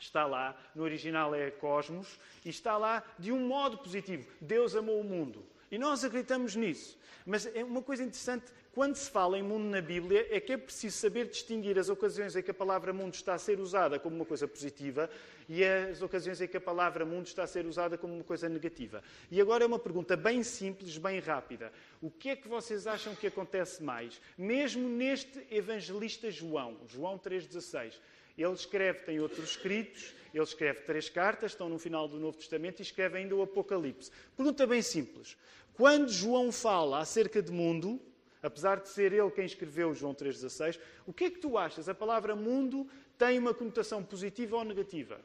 está 0.00 0.26
lá, 0.26 0.60
no 0.74 0.82
original 0.82 1.32
é 1.36 1.48
cosmos, 1.52 2.18
e 2.44 2.50
está 2.50 2.76
lá 2.76 3.04
de 3.20 3.30
um 3.30 3.46
modo 3.46 3.78
positivo. 3.78 4.28
Deus 4.40 4.74
amou 4.74 5.00
o 5.00 5.04
mundo. 5.04 5.46
E 5.72 5.78
nós 5.78 6.04
acreditamos 6.04 6.54
nisso. 6.54 6.98
Mas 7.24 7.46
é 7.46 7.64
uma 7.64 7.80
coisa 7.80 8.02
interessante, 8.02 8.44
quando 8.74 8.94
se 8.94 9.10
fala 9.10 9.38
em 9.38 9.42
mundo 9.42 9.64
na 9.64 9.80
Bíblia, 9.80 10.26
é 10.30 10.38
que 10.38 10.52
é 10.52 10.56
preciso 10.58 10.98
saber 10.98 11.28
distinguir 11.28 11.78
as 11.78 11.88
ocasiões 11.88 12.36
em 12.36 12.42
que 12.42 12.50
a 12.50 12.54
palavra 12.54 12.92
mundo 12.92 13.14
está 13.14 13.32
a 13.32 13.38
ser 13.38 13.58
usada 13.58 13.98
como 13.98 14.16
uma 14.16 14.24
coisa 14.26 14.46
positiva 14.46 15.08
e 15.48 15.64
as 15.64 16.02
ocasiões 16.02 16.42
em 16.42 16.46
que 16.46 16.58
a 16.58 16.60
palavra 16.60 17.06
mundo 17.06 17.26
está 17.26 17.44
a 17.44 17.46
ser 17.46 17.64
usada 17.64 17.96
como 17.96 18.14
uma 18.14 18.24
coisa 18.24 18.50
negativa. 18.50 19.02
E 19.30 19.40
agora 19.40 19.64
é 19.64 19.66
uma 19.66 19.78
pergunta 19.78 20.14
bem 20.14 20.42
simples, 20.42 20.98
bem 20.98 21.20
rápida. 21.20 21.72
O 22.02 22.10
que 22.10 22.28
é 22.28 22.36
que 22.36 22.48
vocês 22.48 22.86
acham 22.86 23.14
que 23.14 23.26
acontece 23.26 23.82
mais? 23.82 24.20
Mesmo 24.36 24.86
neste 24.86 25.46
evangelista 25.50 26.30
João, 26.30 26.76
João 26.86 27.18
3,16. 27.18 27.94
Ele 28.36 28.52
escreve, 28.52 29.00
tem 29.00 29.20
outros 29.20 29.50
escritos, 29.50 30.14
ele 30.32 30.42
escreve 30.42 30.80
três 30.80 31.08
cartas, 31.08 31.52
estão 31.52 31.68
no 31.68 31.78
final 31.78 32.08
do 32.08 32.18
Novo 32.18 32.38
Testamento, 32.38 32.80
e 32.80 32.82
escreve 32.82 33.18
ainda 33.18 33.36
o 33.36 33.42
Apocalipse. 33.42 34.10
Pergunta 34.34 34.66
bem 34.66 34.80
simples. 34.80 35.36
Quando 35.74 36.10
João 36.10 36.52
fala 36.52 36.98
acerca 36.98 37.42
de 37.42 37.50
mundo, 37.50 38.00
apesar 38.42 38.80
de 38.80 38.88
ser 38.88 39.12
ele 39.12 39.30
quem 39.30 39.46
escreveu 39.46 39.94
João 39.94 40.14
3,16, 40.14 40.78
o 41.06 41.12
que 41.12 41.24
é 41.24 41.30
que 41.30 41.38
tu 41.38 41.56
achas? 41.56 41.88
A 41.88 41.94
palavra 41.94 42.36
mundo 42.36 42.86
tem 43.16 43.38
uma 43.38 43.54
conotação 43.54 44.02
positiva 44.02 44.56
ou 44.56 44.64
negativa? 44.64 45.20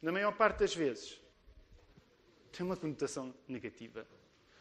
Na 0.00 0.12
maior 0.12 0.32
parte 0.36 0.60
das 0.60 0.74
vezes. 0.74 1.20
Tem 2.52 2.64
uma 2.64 2.76
conotação 2.76 3.34
negativa. 3.48 4.06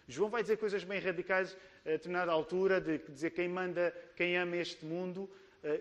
João 0.07 0.29
vai 0.29 0.41
dizer 0.41 0.57
coisas 0.57 0.83
bem 0.83 0.99
radicais 0.99 1.55
a 1.85 1.89
determinada 1.89 2.31
altura, 2.31 2.81
de 2.81 2.97
dizer 2.97 3.31
quem 3.31 3.47
manda, 3.47 3.95
quem 4.15 4.37
ama 4.37 4.57
este 4.57 4.85
mundo 4.85 5.29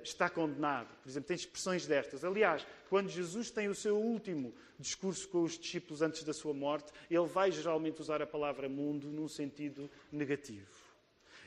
está 0.03 0.31
condenado. 0.31 0.95
Por 1.03 1.09
exemplo, 1.09 1.29
tem 1.29 1.37
expressões 1.37 1.87
destas. 1.87 2.25
Aliás, 2.25 2.67
quando 2.89 3.09
Jesus 3.09 3.51
tem 3.51 3.69
o 3.69 3.75
seu 3.75 3.97
último 3.97 4.55
discurso 4.79 5.29
com 5.29 5.43
os 5.43 5.59
discípulos 5.59 6.03
antes 6.03 6.23
da 6.23 6.33
sua 6.33 6.55
morte, 6.55 6.93
ele 7.11 7.27
vai 7.27 7.51
geralmente 7.51 8.01
usar 8.01 8.23
a 8.23 8.27
palavra 8.27 8.69
mundo 8.69 9.09
num 9.09 9.29
sentido 9.29 9.91
negativo. 10.11 10.71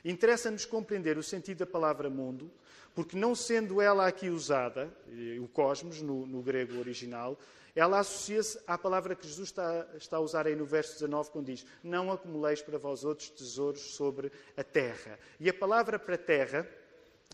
Interessa-nos 0.04 0.64
compreender 0.64 1.18
o 1.18 1.22
sentido 1.22 1.58
da 1.58 1.66
palavra 1.66 2.08
mundo, 2.08 2.50
porque 2.94 3.16
não 3.16 3.34
sendo 3.34 3.80
ela 3.80 4.06
aqui 4.06 4.28
usada, 4.28 4.94
eh, 5.08 5.38
o 5.40 5.48
cosmos, 5.48 6.00
no, 6.00 6.26
no 6.26 6.42
grego 6.42 6.78
original, 6.78 7.38
ela 7.74 7.98
associa-se 7.98 8.58
à 8.66 8.78
palavra 8.78 9.14
que 9.14 9.26
Jesus 9.26 9.48
está, 9.48 9.86
está, 9.96 10.16
a 10.16 10.20
usar 10.20 10.46
aí 10.46 10.56
no 10.56 10.64
verso 10.64 10.94
19, 10.94 11.30
quando 11.30 11.46
diz: 11.46 11.66
Não 11.82 12.10
acumuleis 12.10 12.62
para 12.62 12.78
vós 12.78 13.04
outros 13.04 13.28
tesouros 13.28 13.82
sobre 13.94 14.32
a 14.56 14.64
terra. 14.64 15.18
E 15.38 15.50
a 15.50 15.54
palavra 15.54 15.98
para 15.98 16.16
terra 16.16 16.66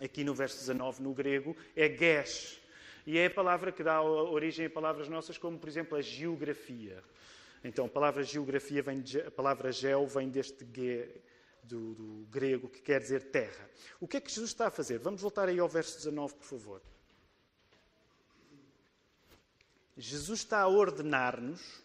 aqui 0.02 0.24
no 0.24 0.34
verso 0.34 0.58
19, 0.58 1.02
no 1.02 1.14
grego, 1.14 1.56
é 1.76 1.88
gesh. 1.88 2.60
E 3.06 3.18
é 3.18 3.26
a 3.26 3.30
palavra 3.30 3.72
que 3.72 3.82
dá 3.82 4.00
origem 4.02 4.66
a 4.66 4.70
palavras 4.70 5.08
nossas, 5.08 5.38
como, 5.38 5.58
por 5.58 5.68
exemplo, 5.68 5.96
a 5.96 6.02
geografia. 6.02 7.02
Então, 7.64 7.86
a 7.86 7.88
palavra 7.88 8.22
geografia, 8.22 8.82
vem 8.82 9.00
de, 9.00 9.20
a 9.20 9.30
palavra 9.30 9.70
geo, 9.70 10.06
vem 10.06 10.28
deste 10.28 10.66
ge, 10.74 11.08
do, 11.62 11.94
do, 11.94 12.26
grego, 12.28 12.68
que 12.68 12.80
quer 12.80 13.00
dizer 13.00 13.30
terra. 13.30 13.68
O 14.00 14.08
que 14.08 14.16
é 14.16 14.20
que 14.20 14.30
Jesus 14.30 14.50
está 14.50 14.66
a 14.66 14.70
fazer? 14.70 14.98
Vamos 14.98 15.20
voltar 15.20 15.48
aí 15.48 15.58
ao 15.58 15.68
verso 15.68 15.96
19, 15.96 16.34
por 16.34 16.44
favor. 16.44 16.82
Jesus 19.96 20.40
está 20.40 20.60
a 20.60 20.68
ordenar-nos 20.68 21.82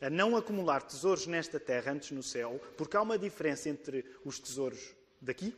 a 0.00 0.08
não 0.08 0.36
acumular 0.36 0.82
tesouros 0.82 1.26
nesta 1.26 1.58
terra, 1.60 1.92
antes 1.92 2.10
no 2.10 2.22
céu, 2.22 2.60
porque 2.76 2.96
há 2.96 3.02
uma 3.02 3.18
diferença 3.18 3.68
entre 3.68 4.04
os 4.24 4.38
tesouros 4.38 4.94
daqui 5.20 5.54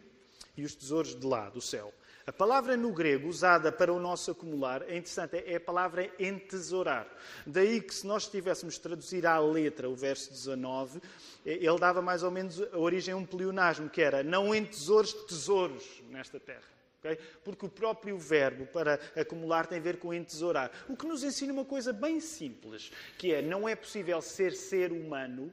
e 0.56 0.64
os 0.64 0.74
tesouros 0.74 1.14
de 1.14 1.26
lá, 1.26 1.48
do 1.48 1.60
céu. 1.60 1.92
A 2.28 2.32
palavra 2.32 2.76
no 2.76 2.92
grego 2.92 3.26
usada 3.26 3.72
para 3.72 3.90
o 3.90 3.98
nosso 3.98 4.30
acumular 4.30 4.82
é 4.82 4.98
interessante, 4.98 5.42
é 5.46 5.56
a 5.56 5.60
palavra 5.60 6.12
entesourar. 6.18 7.08
Daí 7.46 7.80
que, 7.80 7.94
se 7.94 8.06
nós 8.06 8.28
tivéssemos 8.28 8.76
traduzir 8.76 9.26
à 9.26 9.38
letra 9.38 9.88
o 9.88 9.94
verso 9.94 10.30
19, 10.30 11.00
ele 11.46 11.78
dava 11.78 12.02
mais 12.02 12.22
ou 12.22 12.30
menos 12.30 12.60
a 12.60 12.76
origem 12.76 13.14
a 13.14 13.16
um 13.16 13.24
pleonasmo, 13.24 13.88
que 13.88 14.02
era 14.02 14.22
não 14.22 14.54
entesouros 14.54 15.14
tesouros 15.14 16.02
nesta 16.10 16.38
terra. 16.38 16.68
Okay? 16.98 17.16
Porque 17.42 17.64
o 17.64 17.70
próprio 17.70 18.18
verbo 18.18 18.66
para 18.66 19.00
acumular 19.16 19.66
tem 19.66 19.78
a 19.78 19.80
ver 19.82 19.98
com 19.98 20.12
entesourar. 20.12 20.70
O 20.86 20.98
que 20.98 21.06
nos 21.06 21.24
ensina 21.24 21.50
uma 21.50 21.64
coisa 21.64 21.94
bem 21.94 22.20
simples, 22.20 22.92
que 23.16 23.32
é 23.32 23.40
não 23.40 23.66
é 23.66 23.74
possível 23.74 24.20
ser 24.20 24.52
ser 24.52 24.92
humano 24.92 25.50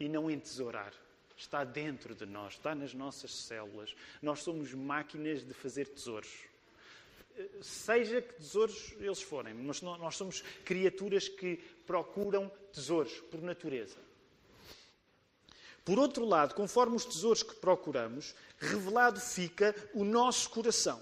e 0.00 0.08
não 0.08 0.28
entesourar 0.28 0.92
está 1.38 1.62
dentro 1.64 2.14
de 2.14 2.26
nós, 2.26 2.54
está 2.54 2.74
nas 2.74 2.92
nossas 2.92 3.32
células. 3.32 3.94
Nós 4.20 4.42
somos 4.42 4.74
máquinas 4.74 5.46
de 5.46 5.54
fazer 5.54 5.86
tesouros. 5.86 6.28
Seja 7.62 8.20
que 8.20 8.34
tesouros 8.34 8.92
eles 8.98 9.22
forem, 9.22 9.54
mas 9.54 9.80
nós 9.80 10.16
somos 10.16 10.42
criaturas 10.64 11.28
que 11.28 11.56
procuram 11.86 12.50
tesouros 12.72 13.20
por 13.30 13.40
natureza. 13.40 13.96
Por 15.84 15.98
outro 15.98 16.26
lado, 16.26 16.54
conforme 16.54 16.96
os 16.96 17.04
tesouros 17.04 17.44
que 17.44 17.54
procuramos, 17.54 18.34
revelado 18.58 19.20
fica 19.20 19.74
o 19.94 20.04
nosso 20.04 20.50
coração. 20.50 21.00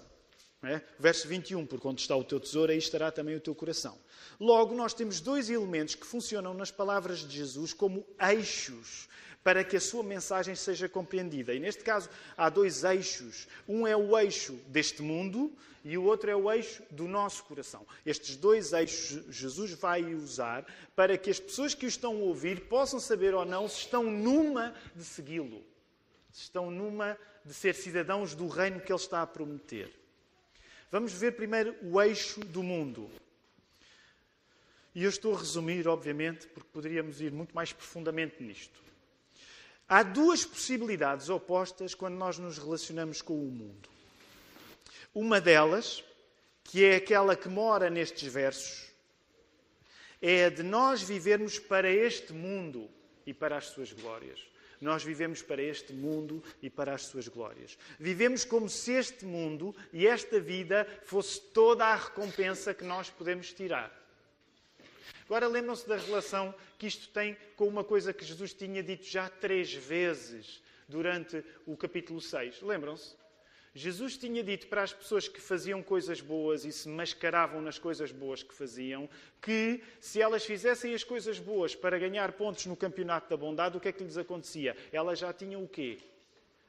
É? 0.63 0.81
Verso 0.99 1.27
21, 1.27 1.65
por 1.65 1.85
onde 1.85 2.01
está 2.01 2.15
o 2.15 2.23
teu 2.23 2.39
tesouro, 2.39 2.71
aí 2.71 2.77
estará 2.77 3.11
também 3.11 3.35
o 3.35 3.39
teu 3.39 3.53
coração. 3.53 3.97
Logo, 4.39 4.73
nós 4.75 4.93
temos 4.93 5.19
dois 5.19 5.49
elementos 5.49 5.95
que 5.95 6.05
funcionam 6.05 6.53
nas 6.53 6.71
palavras 6.71 7.19
de 7.19 7.35
Jesus 7.35 7.73
como 7.73 8.05
eixos 8.19 9.07
para 9.47 9.63
que 9.63 9.77
a 9.77 9.79
sua 9.79 10.03
mensagem 10.03 10.55
seja 10.55 10.89
compreendida. 10.89 11.53
E 11.53 11.59
neste 11.61 11.81
caso 11.81 12.09
há 12.35 12.49
dois 12.49 12.83
eixos. 12.83 13.47
Um 13.65 13.87
é 13.87 13.95
o 13.95 14.19
eixo 14.19 14.55
deste 14.67 15.01
mundo 15.01 15.53
e 15.85 15.97
o 15.97 16.03
outro 16.03 16.29
é 16.29 16.35
o 16.35 16.51
eixo 16.51 16.83
do 16.91 17.07
nosso 17.07 17.45
coração. 17.45 17.87
Estes 18.05 18.35
dois 18.35 18.73
eixos 18.73 19.23
Jesus 19.33 19.71
vai 19.71 20.03
usar 20.13 20.65
para 20.97 21.17
que 21.17 21.29
as 21.29 21.39
pessoas 21.39 21.73
que 21.73 21.85
o 21.85 21.87
estão 21.87 22.11
a 22.11 22.23
ouvir 22.25 22.67
possam 22.67 22.99
saber 22.99 23.33
ou 23.33 23.45
não 23.45 23.69
se 23.69 23.77
estão 23.77 24.03
numa 24.03 24.75
de 24.93 25.05
segui-lo, 25.05 25.63
se 26.29 26.41
estão 26.41 26.69
numa 26.69 27.17
de 27.45 27.53
ser 27.53 27.73
cidadãos 27.73 28.35
do 28.35 28.49
reino 28.49 28.81
que 28.81 28.91
ele 28.91 28.99
está 28.99 29.21
a 29.21 29.27
prometer. 29.27 29.97
Vamos 30.91 31.13
ver 31.13 31.37
primeiro 31.37 31.73
o 31.83 32.01
eixo 32.01 32.41
do 32.41 32.61
mundo. 32.61 33.09
E 34.93 35.05
eu 35.05 35.09
estou 35.09 35.33
a 35.33 35.39
resumir, 35.39 35.87
obviamente, 35.87 36.47
porque 36.47 36.67
poderíamos 36.73 37.21
ir 37.21 37.31
muito 37.31 37.55
mais 37.55 37.71
profundamente 37.71 38.43
nisto. 38.43 38.87
Há 39.89 40.03
duas 40.03 40.43
possibilidades 40.43 41.29
opostas 41.29 41.95
quando 41.95 42.15
nós 42.15 42.37
nos 42.37 42.57
relacionamos 42.57 43.21
com 43.21 43.35
o 43.35 43.51
mundo. 43.51 43.87
Uma 45.15 45.39
delas, 45.39 46.03
que 46.63 46.83
é 46.83 46.97
aquela 46.97 47.37
que 47.37 47.47
mora 47.47 47.89
nestes 47.89 48.31
versos, 48.31 48.87
é 50.21 50.45
a 50.45 50.49
de 50.49 50.61
nós 50.61 51.01
vivermos 51.01 51.57
para 51.57 51.89
este 51.89 52.33
mundo 52.33 52.89
e 53.25 53.33
para 53.33 53.57
as 53.57 53.67
suas 53.67 53.93
glórias. 53.93 54.39
Nós 54.81 55.03
vivemos 55.03 55.41
para 55.41 55.61
este 55.61 55.93
mundo 55.93 56.43
e 56.61 56.69
para 56.69 56.93
as 56.93 57.03
suas 57.03 57.27
glórias. 57.27 57.77
Vivemos 57.97 58.43
como 58.43 58.69
se 58.69 58.91
este 58.91 59.25
mundo 59.25 59.75
e 59.93 60.05
esta 60.05 60.39
vida 60.39 60.85
fosse 61.05 61.39
toda 61.39 61.85
a 61.85 61.95
recompensa 61.95 62.73
que 62.73 62.83
nós 62.83 63.09
podemos 63.09 63.53
tirar. 63.53 64.06
Agora 65.27 65.45
lembram-se 65.47 65.85
da 65.85 65.97
relação 65.97 66.55
que 66.79 66.87
isto 66.87 67.09
tem 67.09 67.35
com 67.57 67.67
uma 67.67 67.83
coisa 67.83 68.13
que 68.13 68.23
Jesus 68.23 68.53
tinha 68.53 68.81
dito 68.81 69.05
já 69.05 69.27
três 69.27 69.73
vezes 69.73 70.61
durante 70.87 71.43
o 71.65 71.75
capítulo 71.75 72.21
6. 72.21 72.61
Lembram-se? 72.61 73.13
Jesus 73.75 74.17
tinha 74.17 74.41
dito 74.41 74.67
para 74.67 74.83
as 74.83 74.93
pessoas 74.93 75.27
que 75.27 75.41
faziam 75.41 75.83
coisas 75.83 76.21
boas 76.21 76.63
e 76.63 76.71
se 76.71 76.87
mascaravam 76.87 77.61
nas 77.61 77.77
coisas 77.77 78.09
boas 78.09 78.41
que 78.41 78.53
faziam, 78.53 79.07
que 79.41 79.83
se 79.99 80.21
elas 80.21 80.45
fizessem 80.45 80.95
as 80.95 81.03
coisas 81.03 81.39
boas 81.39 81.75
para 81.75 81.99
ganhar 81.99 82.31
pontos 82.31 82.65
no 82.65 82.75
campeonato 82.75 83.29
da 83.29 83.35
bondade, 83.35 83.75
o 83.75 83.81
que 83.81 83.89
é 83.89 83.91
que 83.91 84.05
lhes 84.05 84.17
acontecia? 84.17 84.75
Elas 84.93 85.19
já 85.19 85.33
tinham 85.33 85.61
o 85.61 85.67
quê? 85.67 85.99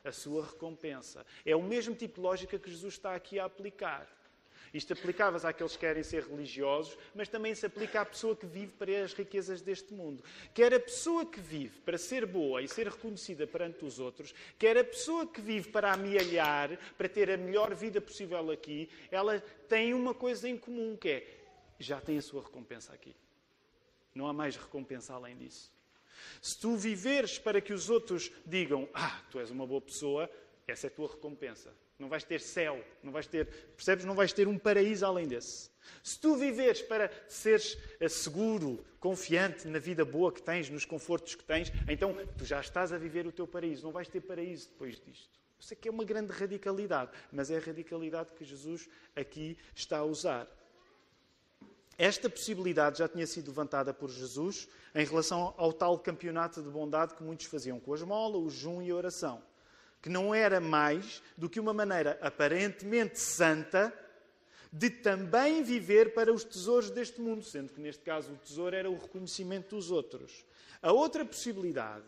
A 0.04 0.10
sua 0.10 0.44
recompensa. 0.44 1.24
É 1.46 1.54
o 1.54 1.62
mesmo 1.62 1.94
tipo 1.94 2.16
de 2.16 2.20
lógica 2.20 2.58
que 2.58 2.70
Jesus 2.70 2.94
está 2.94 3.14
aqui 3.14 3.38
a 3.38 3.44
aplicar. 3.44 4.17
Isto 4.72 4.92
aplicava-se 4.92 5.46
àqueles 5.46 5.72
que 5.72 5.78
querem 5.78 6.02
ser 6.02 6.24
religiosos, 6.24 6.98
mas 7.14 7.28
também 7.28 7.54
se 7.54 7.66
aplica 7.66 8.00
à 8.00 8.04
pessoa 8.04 8.36
que 8.36 8.46
vive 8.46 8.72
para 8.72 9.04
as 9.04 9.12
riquezas 9.12 9.62
deste 9.62 9.92
mundo. 9.92 10.22
Quer 10.54 10.74
a 10.74 10.80
pessoa 10.80 11.24
que 11.24 11.40
vive 11.40 11.78
para 11.80 11.98
ser 11.98 12.26
boa 12.26 12.62
e 12.62 12.68
ser 12.68 12.88
reconhecida 12.88 13.46
perante 13.46 13.84
os 13.84 13.98
outros, 13.98 14.34
quer 14.58 14.76
a 14.76 14.84
pessoa 14.84 15.26
que 15.26 15.40
vive 15.40 15.70
para 15.70 15.92
amealhar, 15.92 16.78
para 16.96 17.08
ter 17.08 17.30
a 17.30 17.36
melhor 17.36 17.74
vida 17.74 18.00
possível 18.00 18.50
aqui, 18.50 18.88
ela 19.10 19.40
tem 19.68 19.94
uma 19.94 20.14
coisa 20.14 20.48
em 20.48 20.56
comum, 20.56 20.96
que 20.96 21.08
é 21.08 21.38
já 21.78 22.00
tem 22.00 22.18
a 22.18 22.22
sua 22.22 22.42
recompensa 22.42 22.92
aqui. 22.92 23.14
Não 24.14 24.26
há 24.26 24.32
mais 24.32 24.56
recompensa 24.56 25.14
além 25.14 25.36
disso. 25.36 25.72
Se 26.42 26.58
tu 26.58 26.76
viveres 26.76 27.38
para 27.38 27.60
que 27.60 27.72
os 27.72 27.88
outros 27.88 28.32
digam, 28.44 28.88
ah, 28.92 29.22
tu 29.30 29.38
és 29.38 29.50
uma 29.50 29.66
boa 29.66 29.80
pessoa, 29.80 30.28
essa 30.66 30.86
é 30.86 30.88
a 30.88 30.92
tua 30.92 31.08
recompensa. 31.08 31.72
Não 31.98 32.08
vais 32.08 32.22
ter 32.22 32.40
céu, 32.40 32.84
não 33.02 33.10
vais 33.10 33.26
ter, 33.26 33.46
percebes? 33.74 34.04
Não 34.04 34.14
vais 34.14 34.32
ter 34.32 34.46
um 34.46 34.56
paraíso 34.56 35.04
além 35.04 35.26
desse. 35.26 35.68
Se 36.02 36.18
tu 36.20 36.36
viveres 36.36 36.80
para 36.80 37.10
seres 37.26 37.76
eh, 37.98 38.08
seguro, 38.08 38.84
confiante 39.00 39.66
na 39.66 39.80
vida 39.80 40.04
boa 40.04 40.32
que 40.32 40.40
tens, 40.40 40.70
nos 40.70 40.84
confortos 40.84 41.34
que 41.34 41.42
tens, 41.42 41.72
então 41.88 42.14
tu 42.36 42.44
já 42.44 42.60
estás 42.60 42.92
a 42.92 42.98
viver 42.98 43.26
o 43.26 43.32
teu 43.32 43.48
paraíso. 43.48 43.84
Não 43.84 43.90
vais 43.90 44.06
ter 44.06 44.20
paraíso 44.20 44.68
depois 44.68 45.00
disto. 45.00 45.38
Eu 45.58 45.62
sei 45.62 45.76
que 45.76 45.88
é 45.88 45.90
uma 45.90 46.04
grande 46.04 46.30
radicalidade, 46.30 47.10
mas 47.32 47.50
é 47.50 47.56
a 47.56 47.60
radicalidade 47.60 48.32
que 48.32 48.44
Jesus 48.44 48.88
aqui 49.16 49.58
está 49.74 49.98
a 49.98 50.04
usar. 50.04 50.46
Esta 51.96 52.30
possibilidade 52.30 53.00
já 53.00 53.08
tinha 53.08 53.26
sido 53.26 53.48
levantada 53.48 53.92
por 53.92 54.08
Jesus 54.08 54.68
em 54.94 55.04
relação 55.04 55.52
ao 55.56 55.72
tal 55.72 55.98
campeonato 55.98 56.62
de 56.62 56.70
bondade 56.70 57.14
que 57.14 57.24
muitos 57.24 57.46
faziam 57.46 57.80
com 57.80 57.92
a 57.92 57.96
esmola, 57.96 58.38
o 58.38 58.48
jejum 58.48 58.80
e 58.80 58.90
a 58.92 58.94
oração 58.94 59.42
que 60.00 60.08
não 60.08 60.34
era 60.34 60.60
mais 60.60 61.22
do 61.36 61.48
que 61.48 61.60
uma 61.60 61.72
maneira 61.72 62.18
aparentemente 62.22 63.18
santa 63.18 63.92
de 64.72 64.90
também 64.90 65.62
viver 65.62 66.12
para 66.12 66.32
os 66.32 66.44
tesouros 66.44 66.90
deste 66.90 67.20
mundo, 67.20 67.42
sendo 67.42 67.72
que 67.72 67.80
neste 67.80 68.02
caso 68.02 68.32
o 68.32 68.36
tesouro 68.36 68.76
era 68.76 68.90
o 68.90 68.98
reconhecimento 68.98 69.74
dos 69.74 69.90
outros. 69.90 70.44
A 70.82 70.92
outra 70.92 71.24
possibilidade 71.24 72.06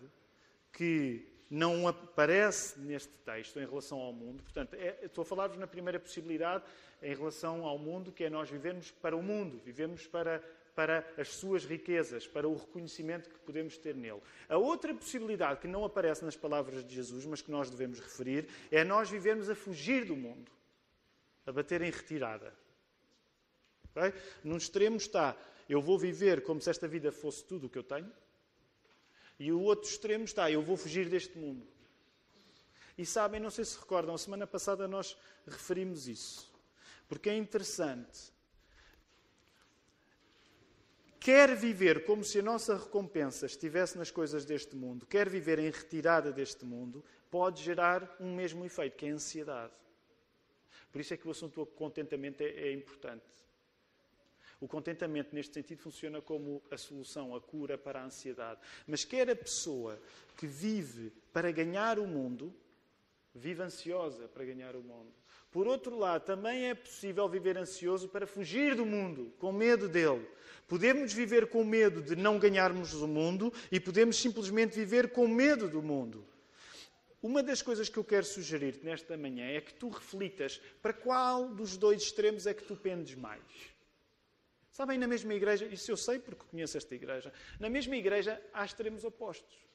que 0.73 1.27
não 1.51 1.89
aparece 1.89 2.79
neste 2.79 3.13
texto 3.19 3.59
em 3.59 3.67
relação 3.67 3.99
ao 3.99 4.13
mundo, 4.13 4.43
portanto, 4.43 4.75
é, 4.75 4.99
estou 5.03 5.23
a 5.23 5.25
falar-vos 5.25 5.59
na 5.59 5.67
primeira 5.67 5.99
possibilidade 5.99 6.63
em 7.03 7.15
relação 7.15 7.65
ao 7.65 7.77
mundo, 7.77 8.13
que 8.13 8.25
é 8.25 8.31
nós 8.31 8.49
vivemos 8.49 8.91
para 8.91 9.17
o 9.17 9.23
mundo, 9.23 9.61
vivemos 9.65 10.07
para 10.07 10.41
para 10.81 11.07
as 11.19 11.29
suas 11.35 11.67
riquezas, 11.67 12.27
para 12.27 12.49
o 12.49 12.57
reconhecimento 12.57 13.29
que 13.29 13.39
podemos 13.41 13.77
ter 13.77 13.95
nele. 13.95 14.23
A 14.49 14.57
outra 14.57 14.95
possibilidade 14.95 15.61
que 15.61 15.69
não 15.69 15.85
aparece 15.85 16.25
nas 16.25 16.37
palavras 16.37 16.83
de 16.83 16.95
Jesus, 16.95 17.27
mas 17.27 17.43
que 17.43 17.51
nós 17.51 17.69
devemos 17.69 18.01
referir, 18.01 18.49
é 18.71 18.83
nós 18.83 19.11
vivermos 19.11 19.51
a 19.51 19.55
fugir 19.55 20.07
do 20.07 20.17
mundo, 20.17 20.51
a 21.45 21.53
bater 21.53 21.83
em 21.83 21.91
retirada. 21.91 22.55
Okay? 23.91 24.19
Num 24.43 24.57
extremo 24.57 24.97
está, 24.97 25.37
eu 25.69 25.83
vou 25.83 25.99
viver 25.99 26.43
como 26.45 26.63
se 26.63 26.71
esta 26.71 26.89
vida 26.89 27.13
fosse 27.13 27.45
tudo 27.45 27.67
o 27.67 27.69
que 27.69 27.77
eu 27.77 27.85
tenho, 27.85 28.11
e 29.39 29.53
o 29.53 29.61
outro 29.61 29.87
extremo 29.87 30.25
está, 30.25 30.51
eu 30.51 30.63
vou 30.63 30.79
fugir 30.79 31.11
deste 31.11 31.37
mundo. 31.37 31.67
E 32.97 33.05
sabem, 33.05 33.39
não 33.39 33.51
sei 33.51 33.67
se 33.67 33.79
recordam, 33.79 34.17
semana 34.17 34.47
passada 34.47 34.89
nós 34.89 35.15
referimos 35.47 36.09
isso. 36.09 36.51
Porque 37.07 37.29
é 37.29 37.37
interessante 37.37 38.33
quer 41.21 41.55
viver 41.55 42.05
como 42.05 42.25
se 42.25 42.39
a 42.39 42.43
nossa 42.43 42.77
recompensa 42.77 43.45
estivesse 43.45 43.99
nas 43.99 44.11
coisas 44.11 44.47
deste 44.47 44.75
mundo, 44.75 45.07
quer 45.07 45.29
viver 45.29 45.59
em 45.59 45.71
retirada 45.71 46.33
deste 46.33 46.65
mundo, 46.65 47.05
pode 47.31 47.63
gerar 47.63 48.17
um 48.19 48.35
mesmo 48.35 48.65
efeito, 48.65 48.97
que 48.97 49.07
é 49.07 49.11
a 49.11 49.15
ansiedade. 49.15 49.75
Por 50.91 51.01
isso 51.01 51.13
é 51.13 51.17
que 51.19 51.29
o 51.29 51.31
assunto 51.31 51.61
do 51.61 51.67
contentamento 51.67 52.41
é, 52.41 52.47
é 52.47 52.73
importante. 52.73 53.23
O 54.61 54.67
contentamento, 54.67 55.35
neste 55.35 55.55
sentido, 55.55 55.81
funciona 55.81 56.21
como 56.21 56.63
a 56.71 56.77
solução, 56.77 57.35
a 57.35 57.41
cura 57.41 57.79
para 57.79 58.01
a 58.01 58.05
ansiedade. 58.05 58.61
Mas 58.87 59.05
quer 59.05 59.31
a 59.31 59.37
pessoa 59.37 60.01
que 60.37 60.47
vive 60.47 61.13
para 61.33 61.51
ganhar 61.51 61.99
o 61.99 62.07
mundo, 62.07 62.55
vive 63.35 63.63
ansiosa 63.63 64.29
para 64.29 64.45
ganhar 64.45 64.75
o 64.75 64.83
mundo. 64.83 65.13
Por 65.51 65.67
outro 65.67 65.99
lado, 65.99 66.25
também 66.25 66.69
é 66.69 66.75
possível 66.75 67.29
viver 67.29 67.59
ansioso 67.59 68.09
para 68.09 68.27
fugir 68.27 68.77
do 68.77 68.87
mundo, 68.87 69.33
com 69.39 69.51
medo 69.51 69.89
dele. 69.89 70.25
Podemos 70.69 71.13
viver 71.13 71.49
com 71.49 71.65
medo 71.65 72.01
de 72.01 72.15
não 72.15 72.39
ganharmos 72.39 72.95
o 72.95 73.09
mundo 73.09 73.53
e 73.73 73.81
podemos 73.81 74.17
simplesmente 74.17 74.77
viver 74.77 75.11
com 75.11 75.27
medo 75.27 75.69
do 75.69 75.83
mundo. 75.83 76.25
Uma 77.21 77.43
das 77.43 77.61
coisas 77.61 77.89
que 77.89 77.99
eu 77.99 78.05
quero 78.05 78.25
sugerir-te 78.25 78.85
nesta 78.85 79.17
manhã 79.17 79.47
é 79.47 79.61
que 79.61 79.75
tu 79.75 79.89
reflitas 79.89 80.61
para 80.81 80.93
qual 80.93 81.49
dos 81.49 81.77
dois 81.77 82.01
extremos 82.01 82.47
é 82.47 82.55
que 82.55 82.63
tu 82.63 82.77
pendes 82.77 83.17
mais. 83.17 83.43
Sabem, 84.71 84.97
na 84.97 85.09
mesma 85.09 85.35
igreja, 85.35 85.67
isso 85.67 85.91
eu 85.91 85.97
sei 85.97 86.19
porque 86.21 86.45
conheço 86.49 86.79
esta 86.79 86.95
igreja, 86.95 87.33
na 87.59 87.69
mesma 87.69 87.97
igreja 87.97 88.41
há 88.53 88.65
extremos 88.65 89.05
opostos. 89.05 89.70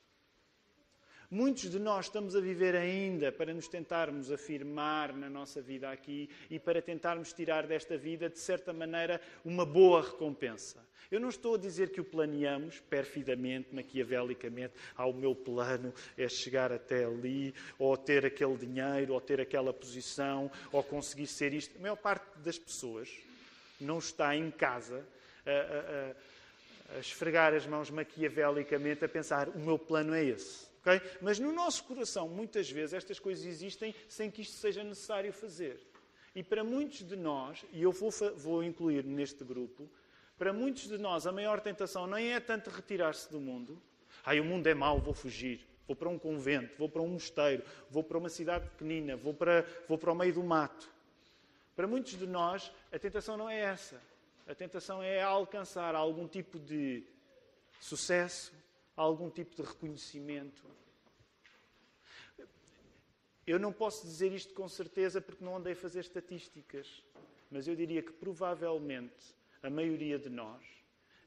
Muitos 1.36 1.70
de 1.70 1.80
nós 1.80 2.06
estamos 2.06 2.34
a 2.34 2.40
viver 2.40 2.78
ainda 2.78 3.30
para 3.30 3.54
nos 3.54 3.68
tentarmos 3.68 4.32
afirmar 4.32 5.12
na 5.12 5.30
nossa 5.30 5.62
vida 5.62 5.92
aqui 5.92 6.30
e 6.50 6.58
para 6.58 6.82
tentarmos 6.82 7.34
tirar 7.34 7.68
desta 7.68 7.98
vida, 7.98 8.30
de 8.30 8.40
certa 8.40 8.72
maneira, 8.72 9.20
uma 9.44 9.66
boa 9.66 10.02
recompensa. 10.02 10.82
Eu 11.12 11.20
não 11.20 11.28
estou 11.28 11.56
a 11.56 11.58
dizer 11.58 11.90
que 11.90 12.00
o 12.00 12.06
planeamos 12.06 12.80
perfidamente, 12.80 13.76
maquiavelicamente. 13.76 14.76
Ah, 14.96 15.08
o 15.08 15.14
meu 15.14 15.36
plano 15.36 15.94
é 16.18 16.30
chegar 16.30 16.72
até 16.72 17.04
ali, 17.04 17.54
ou 17.78 17.98
ter 17.98 18.26
aquele 18.26 18.56
dinheiro, 18.56 19.14
ou 19.14 19.20
ter 19.20 19.42
aquela 19.42 19.74
posição, 19.74 20.50
ou 20.72 20.82
conseguir 20.82 21.28
ser 21.28 21.54
isto. 21.54 21.76
A 21.78 21.82
maior 21.82 21.98
parte 21.98 22.26
das 22.46 22.58
pessoas 22.58 23.10
não 23.82 24.00
está 24.00 24.34
em 24.38 24.50
casa 24.52 25.06
a, 25.46 25.52
a, 25.52 26.94
a, 26.94 26.96
a 26.96 27.00
esfregar 27.00 27.54
as 27.54 27.68
mãos 27.68 27.90
maquiavelicamente 27.90 29.04
a 29.04 29.10
pensar: 29.10 29.50
o 29.50 29.60
meu 29.60 29.78
plano 29.78 30.14
é 30.14 30.24
esse. 30.24 30.74
Okay? 30.86 31.02
Mas 31.20 31.40
no 31.40 31.52
nosso 31.52 31.84
coração, 31.86 32.30
muitas 32.30 32.70
vezes, 32.70 32.94
estas 32.94 33.20
coisas 33.20 33.44
existem 33.44 33.96
sem 34.08 34.30
que 34.30 34.44
isto 34.44 34.54
seja 34.54 34.84
necessário 34.84 35.34
fazer. 35.34 35.82
E 36.36 36.44
para 36.44 36.64
muitos 36.64 37.08
de 37.08 37.16
nós, 37.16 37.66
e 37.72 37.82
eu 37.82 37.92
vou, 37.92 38.12
vou 38.36 38.64
incluir 38.64 39.04
neste 39.04 39.44
grupo, 39.44 39.90
para 40.38 40.54
muitos 40.54 40.88
de 40.88 40.98
nós 40.98 41.26
a 41.26 41.32
maior 41.32 41.60
tentação 41.60 42.06
nem 42.06 42.34
é 42.34 42.40
tanto 42.40 42.70
retirar-se 42.70 43.32
do 43.32 43.40
mundo. 43.40 43.82
Ai, 44.24 44.40
o 44.40 44.46
mundo 44.46 44.68
é 44.68 44.76
mau, 44.76 45.00
vou 45.00 45.14
fugir. 45.14 45.66
Vou 45.88 45.96
para 45.96 46.10
um 46.10 46.18
convento, 46.18 46.76
vou 46.78 46.90
para 46.90 47.02
um 47.02 47.08
mosteiro, 47.08 47.64
vou 47.90 48.04
para 48.04 48.18
uma 48.18 48.30
cidade 48.30 48.68
pequenina, 48.70 49.16
vou 49.16 49.34
para, 49.34 49.66
vou 49.88 49.98
para 49.98 50.12
o 50.12 50.16
meio 50.16 50.34
do 50.34 50.44
mato. 50.44 50.90
Para 51.76 51.88
muitos 51.88 52.18
de 52.18 52.26
nós, 52.26 52.72
a 52.92 52.98
tentação 52.98 53.38
não 53.38 53.50
é 53.50 53.60
essa. 53.60 54.02
A 54.48 54.56
tentação 54.56 55.02
é 55.02 55.22
alcançar 55.22 55.94
algum 55.94 56.28
tipo 56.28 56.60
de 56.60 57.04
sucesso, 57.80 58.52
algum 58.96 59.30
tipo 59.30 59.56
de 59.56 59.62
reconhecimento. 59.62 60.64
Eu 63.46 63.60
não 63.60 63.72
posso 63.72 64.06
dizer 64.06 64.32
isto 64.32 64.54
com 64.54 64.68
certeza 64.68 65.22
porque 65.22 65.44
não 65.44 65.58
andei 65.58 65.74
a 65.74 65.76
fazer 65.76 66.00
estatísticas, 66.00 67.04
mas 67.52 67.68
eu 67.68 67.76
diria 67.76 68.02
que 68.02 68.12
provavelmente 68.12 69.36
a 69.62 69.70
maioria 69.70 70.18
de 70.18 70.30
nós 70.30 70.64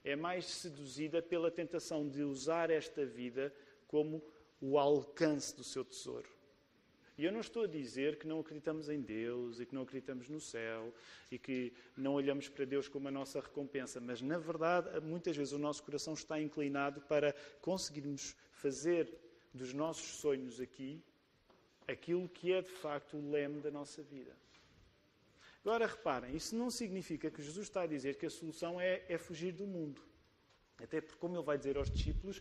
é 0.05 0.17
mais 0.17 0.47
seduzida 0.47 1.23
pela 1.23 1.51
tentação 1.51 2.09
de 2.09 2.23
usar 2.23 2.71
esta 2.71 3.05
vida 3.05 3.55
como 3.87 4.23
o 4.61 4.79
alcance 4.79 5.55
do 5.55 5.63
seu 5.63 5.85
tesouro. 5.85 6.38
E 7.19 7.25
eu 7.25 7.33
não 7.33 7.41
estou 7.41 7.65
a 7.65 7.67
dizer 7.67 8.17
que 8.17 8.29
não 8.29 8.39
acreditamos 8.39 8.89
em 8.89 9.01
Deus 9.01 9.59
e 9.59 9.67
que 9.67 9.75
não 9.75 9.83
acreditamos 9.83 10.29
no 10.29 10.41
céu 10.41 10.95
e 11.33 11.37
que 11.37 11.73
não 11.97 12.15
olhamos 12.15 12.49
para 12.49 12.65
Deus 12.65 12.87
como 12.87 13.09
a 13.09 13.11
nossa 13.11 13.41
recompensa, 13.41 14.01
mas 14.01 14.23
na 14.23 14.39
verdade, 14.39 15.01
muitas 15.01 15.37
vezes 15.37 15.53
o 15.53 15.59
nosso 15.59 15.83
coração 15.83 16.15
está 16.15 16.41
inclinado 16.41 17.01
para 17.01 17.35
conseguirmos 17.61 18.37
fazer 18.53 19.13
dos 19.53 19.75
nossos 19.75 20.21
sonhos 20.21 20.61
aqui 20.61 21.03
aquilo 21.89 22.29
que 22.29 22.53
é 22.53 22.63
de 22.63 22.71
facto 22.71 23.17
o 23.17 23.31
leme 23.33 23.61
da 23.61 23.71
nossa 23.71 24.01
vida. 24.01 24.37
Agora 25.65 25.89
reparem, 25.89 26.37
isso 26.37 26.55
não 26.55 26.71
significa 26.71 27.33
que 27.33 27.43
Jesus 27.43 27.67
está 27.67 27.83
a 27.83 27.87
dizer 27.87 28.15
que 28.17 28.27
a 28.27 28.31
solução 28.31 28.81
é, 28.81 29.05
é 29.09 29.19
fugir 29.19 29.53
do 29.53 29.67
mundo. 29.67 30.01
Até 30.81 31.01
porque, 31.01 31.19
como 31.19 31.35
ele 31.35 31.43
vai 31.43 31.59
dizer 31.59 31.77
aos 31.77 31.91
discípulos, 31.91 32.41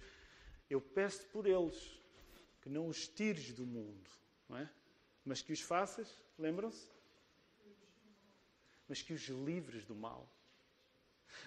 eu 0.69 0.79
peço 0.79 1.25
por 1.29 1.47
eles 1.47 1.99
que 2.61 2.69
não 2.69 2.87
os 2.87 3.07
tires 3.07 3.51
do 3.51 3.65
mundo 3.65 4.17
não 4.49 4.57
é? 4.57 4.69
Mas 5.25 5.41
que 5.41 5.51
os 5.51 5.61
faças, 5.61 6.07
lembram-se? 6.37 6.87
Mas 8.87 9.01
que 9.01 9.13
os 9.13 9.27
livres 9.27 9.85
do 9.85 9.95
mal. 9.95 10.29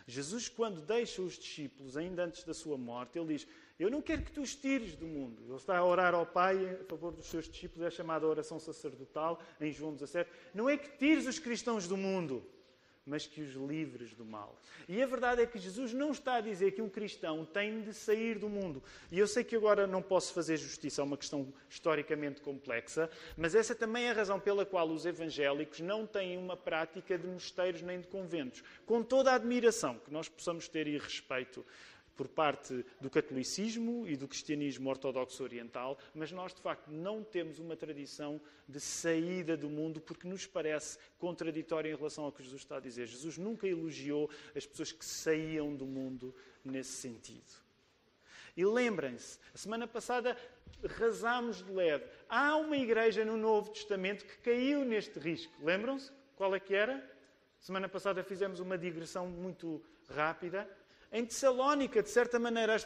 Jesus, 0.07 0.49
quando 0.49 0.81
deixa 0.81 1.23
os 1.23 1.39
discípulos, 1.39 1.97
ainda 1.97 2.25
antes 2.25 2.45
da 2.45 2.55
sua 2.55 2.77
morte, 2.77 3.19
ele 3.19 3.35
diz: 3.35 3.47
Eu 3.79 3.91
não 3.91 4.03
quero 4.03 4.23
que 4.23 4.33
tu 4.33 4.43
os 4.43 4.55
tires 4.55 4.95
do 4.95 5.07
mundo. 5.07 5.43
Ele 5.45 5.57
está 5.57 5.79
a 5.79 5.85
orar 5.85 6.15
ao 6.15 6.27
Pai 6.27 6.81
a 6.81 6.85
favor 6.85 7.13
dos 7.13 7.27
seus 7.27 7.49
discípulos, 7.49 7.87
é 7.87 7.91
chamada 7.91 8.27
oração 8.27 8.59
sacerdotal 8.59 9.41
em 9.61 9.73
João 9.73 9.95
17. 9.95 10.31
Não 10.55 10.69
é 10.69 10.77
que 10.77 10.97
tires 10.99 11.27
os 11.27 11.39
cristãos 11.39 11.89
do 11.89 11.97
mundo, 11.97 12.47
mas 13.11 13.27
que 13.27 13.43
os 13.43 13.55
livres 13.55 14.15
do 14.15 14.25
mal. 14.25 14.57
E 14.89 15.03
a 15.03 15.07
verdade 15.07 15.43
é 15.43 15.47
que 15.47 15.59
Jesus 15.59 15.93
não 15.93 16.13
está 16.13 16.37
a 16.37 16.41
dizer 16.41 16.71
que 16.71 16.81
um 16.81 16.89
cristão 16.89 17.45
tem 17.45 17.83
de 17.83 17.93
sair 17.93 18.39
do 18.39 18.49
mundo. 18.49 18.81
E 19.11 19.19
eu 19.19 19.27
sei 19.27 19.43
que 19.43 19.57
agora 19.57 19.85
não 19.87 20.01
posso 20.01 20.33
fazer 20.33 20.57
justiça 20.57 21.03
a 21.03 21.05
uma 21.05 21.17
questão 21.17 21.53
historicamente 21.69 22.41
complexa, 22.41 23.11
mas 23.37 23.57
essa 23.57 23.75
também 23.75 24.05
é 24.05 24.11
a 24.11 24.15
razão 24.15 24.39
pela 24.39 24.65
qual 24.65 24.89
os 24.89 25.05
evangélicos 25.05 25.81
não 25.81 26.07
têm 26.07 26.39
uma 26.39 26.57
prática 26.57 27.19
de 27.19 27.27
mosteiros 27.27 27.83
nem 27.83 28.01
de 28.01 28.07
conventos. 28.07 28.63
Com 28.87 29.03
toda 29.03 29.33
a 29.33 29.35
admiração 29.35 29.99
que 29.99 30.13
nós 30.13 30.29
possamos 30.29 30.69
ter 30.69 30.87
e 30.87 30.97
respeito 30.97 31.67
por 32.21 32.29
parte 32.29 32.85
do 33.01 33.09
catolicismo 33.09 34.07
e 34.07 34.15
do 34.15 34.29
cristianismo 34.29 34.91
ortodoxo 34.91 35.43
oriental, 35.43 35.97
mas 36.15 36.31
nós 36.31 36.53
de 36.53 36.61
facto 36.61 36.91
não 36.91 37.25
temos 37.25 37.59
uma 37.59 37.75
tradição 37.75 38.39
de 38.69 38.79
saída 38.79 39.57
do 39.57 39.71
mundo 39.71 40.03
porque 40.03 40.29
nos 40.29 40.47
parece 40.47 40.99
contraditório 41.19 41.91
em 41.91 41.97
relação 41.97 42.25
ao 42.25 42.31
que 42.31 42.43
Jesus 42.43 42.61
está 42.61 42.77
a 42.77 42.81
dizer. 42.81 43.07
Jesus 43.07 43.39
nunca 43.39 43.67
elogiou 43.67 44.29
as 44.55 44.67
pessoas 44.67 44.93
que 44.93 45.03
saíam 45.03 45.75
do 45.75 45.87
mundo 45.87 46.35
nesse 46.63 46.93
sentido. 46.93 47.55
E 48.55 48.67
lembrem-se, 48.67 49.39
a 49.55 49.57
semana 49.57 49.89
passada 49.89 50.37
rasámos 50.99 51.65
de 51.65 51.73
leve. 51.73 52.05
Há 52.29 52.55
uma 52.59 52.77
igreja 52.77 53.25
no 53.25 53.39
Novo 53.39 53.71
Testamento 53.71 54.27
que 54.27 54.37
caiu 54.41 54.85
neste 54.85 55.19
risco. 55.19 55.55
Lembram-se? 55.65 56.13
Qual 56.37 56.55
é 56.55 56.61
que 56.61 56.75
era? 56.75 57.03
Semana 57.59 57.89
passada 57.89 58.23
fizemos 58.23 58.61
uma 58.61 58.77
digressão 58.77 59.27
muito 59.27 59.83
rápida. 60.11 60.69
Em 61.13 61.25
Tessalónica, 61.25 62.03
de 62.03 62.09
certa 62.09 62.39
maneira, 62.39 62.77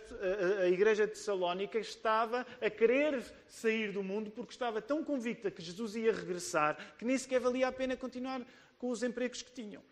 a 0.62 0.68
igreja 0.68 1.06
de 1.06 1.12
Tessalónica 1.12 1.78
estava 1.78 2.46
a 2.58 2.70
querer 2.70 3.22
sair 3.46 3.92
do 3.92 4.02
mundo 4.02 4.30
porque 4.30 4.52
estava 4.52 4.80
tão 4.80 5.04
convicta 5.04 5.50
que 5.50 5.60
Jesus 5.60 5.94
ia 5.94 6.10
regressar 6.10 6.94
que 6.98 7.04
nem 7.04 7.18
sequer 7.18 7.40
valia 7.40 7.68
a 7.68 7.72
pena 7.72 7.96
continuar 7.96 8.40
com 8.78 8.88
os 8.88 9.02
empregos 9.02 9.42
que 9.42 9.52
tinham. 9.52 9.82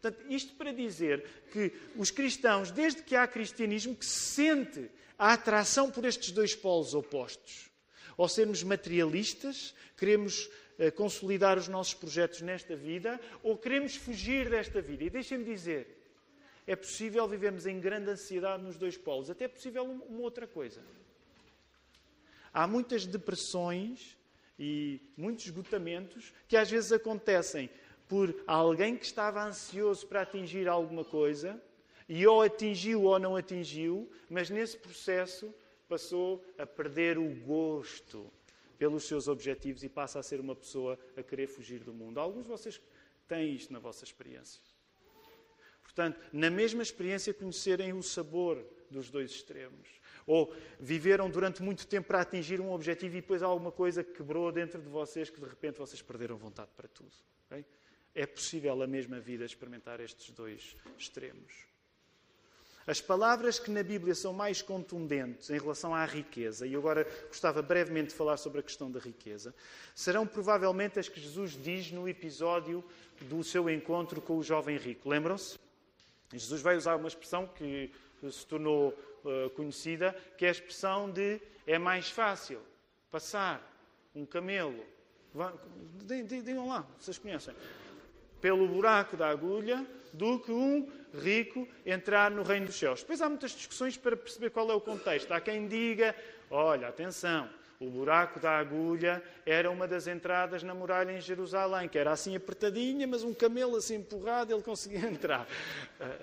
Portanto, 0.00 0.24
isto 0.28 0.54
para 0.54 0.72
dizer 0.72 1.24
que 1.52 1.72
os 1.96 2.10
cristãos, 2.10 2.72
desde 2.72 3.02
que 3.02 3.14
há 3.14 3.26
cristianismo, 3.28 3.94
que 3.94 4.06
se 4.06 4.34
sente 4.34 4.90
a 5.16 5.32
atração 5.32 5.90
por 5.90 6.04
estes 6.04 6.32
dois 6.32 6.54
polos 6.54 6.94
opostos. 6.94 7.68
Ou 8.16 8.28
sermos 8.28 8.62
materialistas, 8.62 9.74
queremos 9.96 10.50
eh, 10.78 10.90
consolidar 10.90 11.58
os 11.58 11.68
nossos 11.68 11.94
projetos 11.94 12.40
nesta 12.40 12.74
vida, 12.76 13.20
ou 13.42 13.56
queremos 13.56 13.96
fugir 13.96 14.48
desta 14.48 14.80
vida. 14.80 15.04
E 15.04 15.10
deixem-me 15.10 15.44
dizer, 15.44 15.97
é 16.68 16.76
possível 16.76 17.26
vivermos 17.26 17.64
em 17.64 17.80
grande 17.80 18.10
ansiedade 18.10 18.62
nos 18.62 18.76
dois 18.76 18.94
polos. 18.94 19.30
Até 19.30 19.46
é 19.46 19.48
possível 19.48 19.84
uma 19.84 20.20
outra 20.20 20.46
coisa. 20.46 20.82
Há 22.52 22.66
muitas 22.66 23.06
depressões 23.06 24.18
e 24.58 25.00
muitos 25.16 25.46
esgotamentos 25.46 26.30
que 26.46 26.58
às 26.58 26.70
vezes 26.70 26.92
acontecem 26.92 27.70
por 28.06 28.34
alguém 28.46 28.98
que 28.98 29.06
estava 29.06 29.42
ansioso 29.42 30.06
para 30.06 30.20
atingir 30.20 30.68
alguma 30.68 31.04
coisa 31.04 31.58
e 32.06 32.26
ou 32.26 32.42
atingiu 32.42 33.04
ou 33.04 33.18
não 33.18 33.34
atingiu, 33.34 34.06
mas 34.28 34.50
nesse 34.50 34.76
processo 34.76 35.54
passou 35.88 36.44
a 36.58 36.66
perder 36.66 37.16
o 37.16 37.30
gosto 37.46 38.30
pelos 38.78 39.04
seus 39.04 39.26
objetivos 39.26 39.82
e 39.82 39.88
passa 39.88 40.18
a 40.18 40.22
ser 40.22 40.38
uma 40.38 40.54
pessoa 40.54 40.98
a 41.16 41.22
querer 41.22 41.46
fugir 41.46 41.80
do 41.80 41.94
mundo. 41.94 42.20
Alguns 42.20 42.42
de 42.42 42.50
vocês 42.50 42.78
têm 43.26 43.54
isto 43.54 43.72
na 43.72 43.78
vossa 43.78 44.04
experiência. 44.04 44.60
Portanto, 45.88 46.20
na 46.32 46.50
mesma 46.50 46.82
experiência, 46.82 47.32
conhecerem 47.32 47.94
o 47.94 48.02
sabor 48.02 48.62
dos 48.90 49.10
dois 49.10 49.30
extremos. 49.30 49.88
Ou 50.26 50.54
viveram 50.78 51.30
durante 51.30 51.62
muito 51.62 51.86
tempo 51.86 52.08
para 52.08 52.20
atingir 52.20 52.60
um 52.60 52.70
objetivo 52.70 53.16
e 53.16 53.20
depois 53.22 53.42
alguma 53.42 53.72
coisa 53.72 54.04
quebrou 54.04 54.52
dentro 54.52 54.80
de 54.80 54.88
vocês 54.88 55.30
que 55.30 55.40
de 55.40 55.46
repente 55.46 55.78
vocês 55.78 56.02
perderam 56.02 56.36
vontade 56.36 56.70
para 56.76 56.86
tudo. 56.86 57.10
Okay? 57.46 57.64
É 58.14 58.26
possível 58.26 58.82
a 58.82 58.86
mesma 58.86 59.18
vida 59.18 59.46
experimentar 59.46 59.98
estes 60.00 60.30
dois 60.30 60.76
extremos. 60.98 61.66
As 62.86 63.00
palavras 63.00 63.58
que 63.58 63.70
na 63.70 63.82
Bíblia 63.82 64.14
são 64.14 64.32
mais 64.32 64.60
contundentes 64.60 65.50
em 65.50 65.58
relação 65.58 65.94
à 65.94 66.04
riqueza, 66.04 66.66
e 66.66 66.74
agora 66.74 67.06
gostava 67.26 67.60
brevemente 67.60 68.08
de 68.08 68.14
falar 68.14 68.36
sobre 68.36 68.60
a 68.60 68.62
questão 68.62 68.90
da 68.90 69.00
riqueza, 69.00 69.54
serão 69.94 70.26
provavelmente 70.26 70.98
as 70.98 71.08
que 71.08 71.20
Jesus 71.20 71.52
diz 71.52 71.90
no 71.90 72.08
episódio 72.08 72.84
do 73.22 73.42
seu 73.44 73.68
encontro 73.68 74.22
com 74.22 74.38
o 74.38 74.42
jovem 74.42 74.78
rico. 74.78 75.08
Lembram-se? 75.08 75.58
Jesus 76.32 76.60
vai 76.60 76.76
usar 76.76 76.96
uma 76.96 77.08
expressão 77.08 77.46
que 77.46 77.90
se 78.30 78.46
tornou 78.46 78.90
uh, 79.24 79.50
conhecida, 79.50 80.14
que 80.36 80.44
é 80.44 80.48
a 80.48 80.52
expressão 80.52 81.10
de 81.10 81.40
é 81.66 81.78
mais 81.78 82.10
fácil 82.10 82.60
passar 83.10 83.62
um 84.14 84.24
camelo. 84.24 84.84
Digam 86.26 86.68
lá, 86.68 86.86
vocês 86.98 87.18
conhecem. 87.18 87.54
Pelo 88.40 88.66
buraco 88.66 89.16
da 89.16 89.28
agulha 89.28 89.86
do 90.12 90.38
que 90.38 90.50
um 90.50 90.90
rico 91.14 91.68
entrar 91.84 92.30
no 92.30 92.42
reino 92.42 92.66
dos 92.66 92.78
céus. 92.78 93.00
Depois 93.00 93.20
há 93.20 93.28
muitas 93.28 93.52
discussões 93.52 93.96
para 93.96 94.16
perceber 94.16 94.50
qual 94.50 94.70
é 94.70 94.74
o 94.74 94.80
contexto. 94.80 95.32
Há 95.32 95.40
quem 95.40 95.68
diga: 95.68 96.14
olha, 96.50 96.88
atenção, 96.88 97.48
o 97.80 97.88
buraco 97.88 98.40
da 98.40 98.58
agulha 98.58 99.22
era 99.46 99.70
uma 99.70 99.86
das 99.86 100.08
entradas 100.08 100.64
na 100.64 100.74
muralha 100.74 101.12
em 101.12 101.20
Jerusalém, 101.20 101.88
que 101.88 101.96
era 101.96 102.10
assim 102.10 102.34
apertadinha, 102.34 103.06
mas 103.06 103.22
um 103.22 103.32
camelo 103.32 103.76
assim 103.76 103.96
empurrado 103.96 104.52
ele 104.52 104.62
conseguia 104.62 105.06
entrar. 105.08 105.46
Ah, 106.00 106.18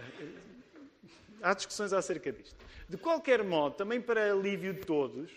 há 1.41 1.53
discussões 1.53 1.93
acerca 1.93 2.31
disto. 2.31 2.57
De 2.89 2.97
qualquer 2.97 3.43
modo, 3.43 3.75
também 3.75 4.01
para 4.01 4.31
alívio 4.31 4.73
de 4.73 4.81
todos, 4.81 5.31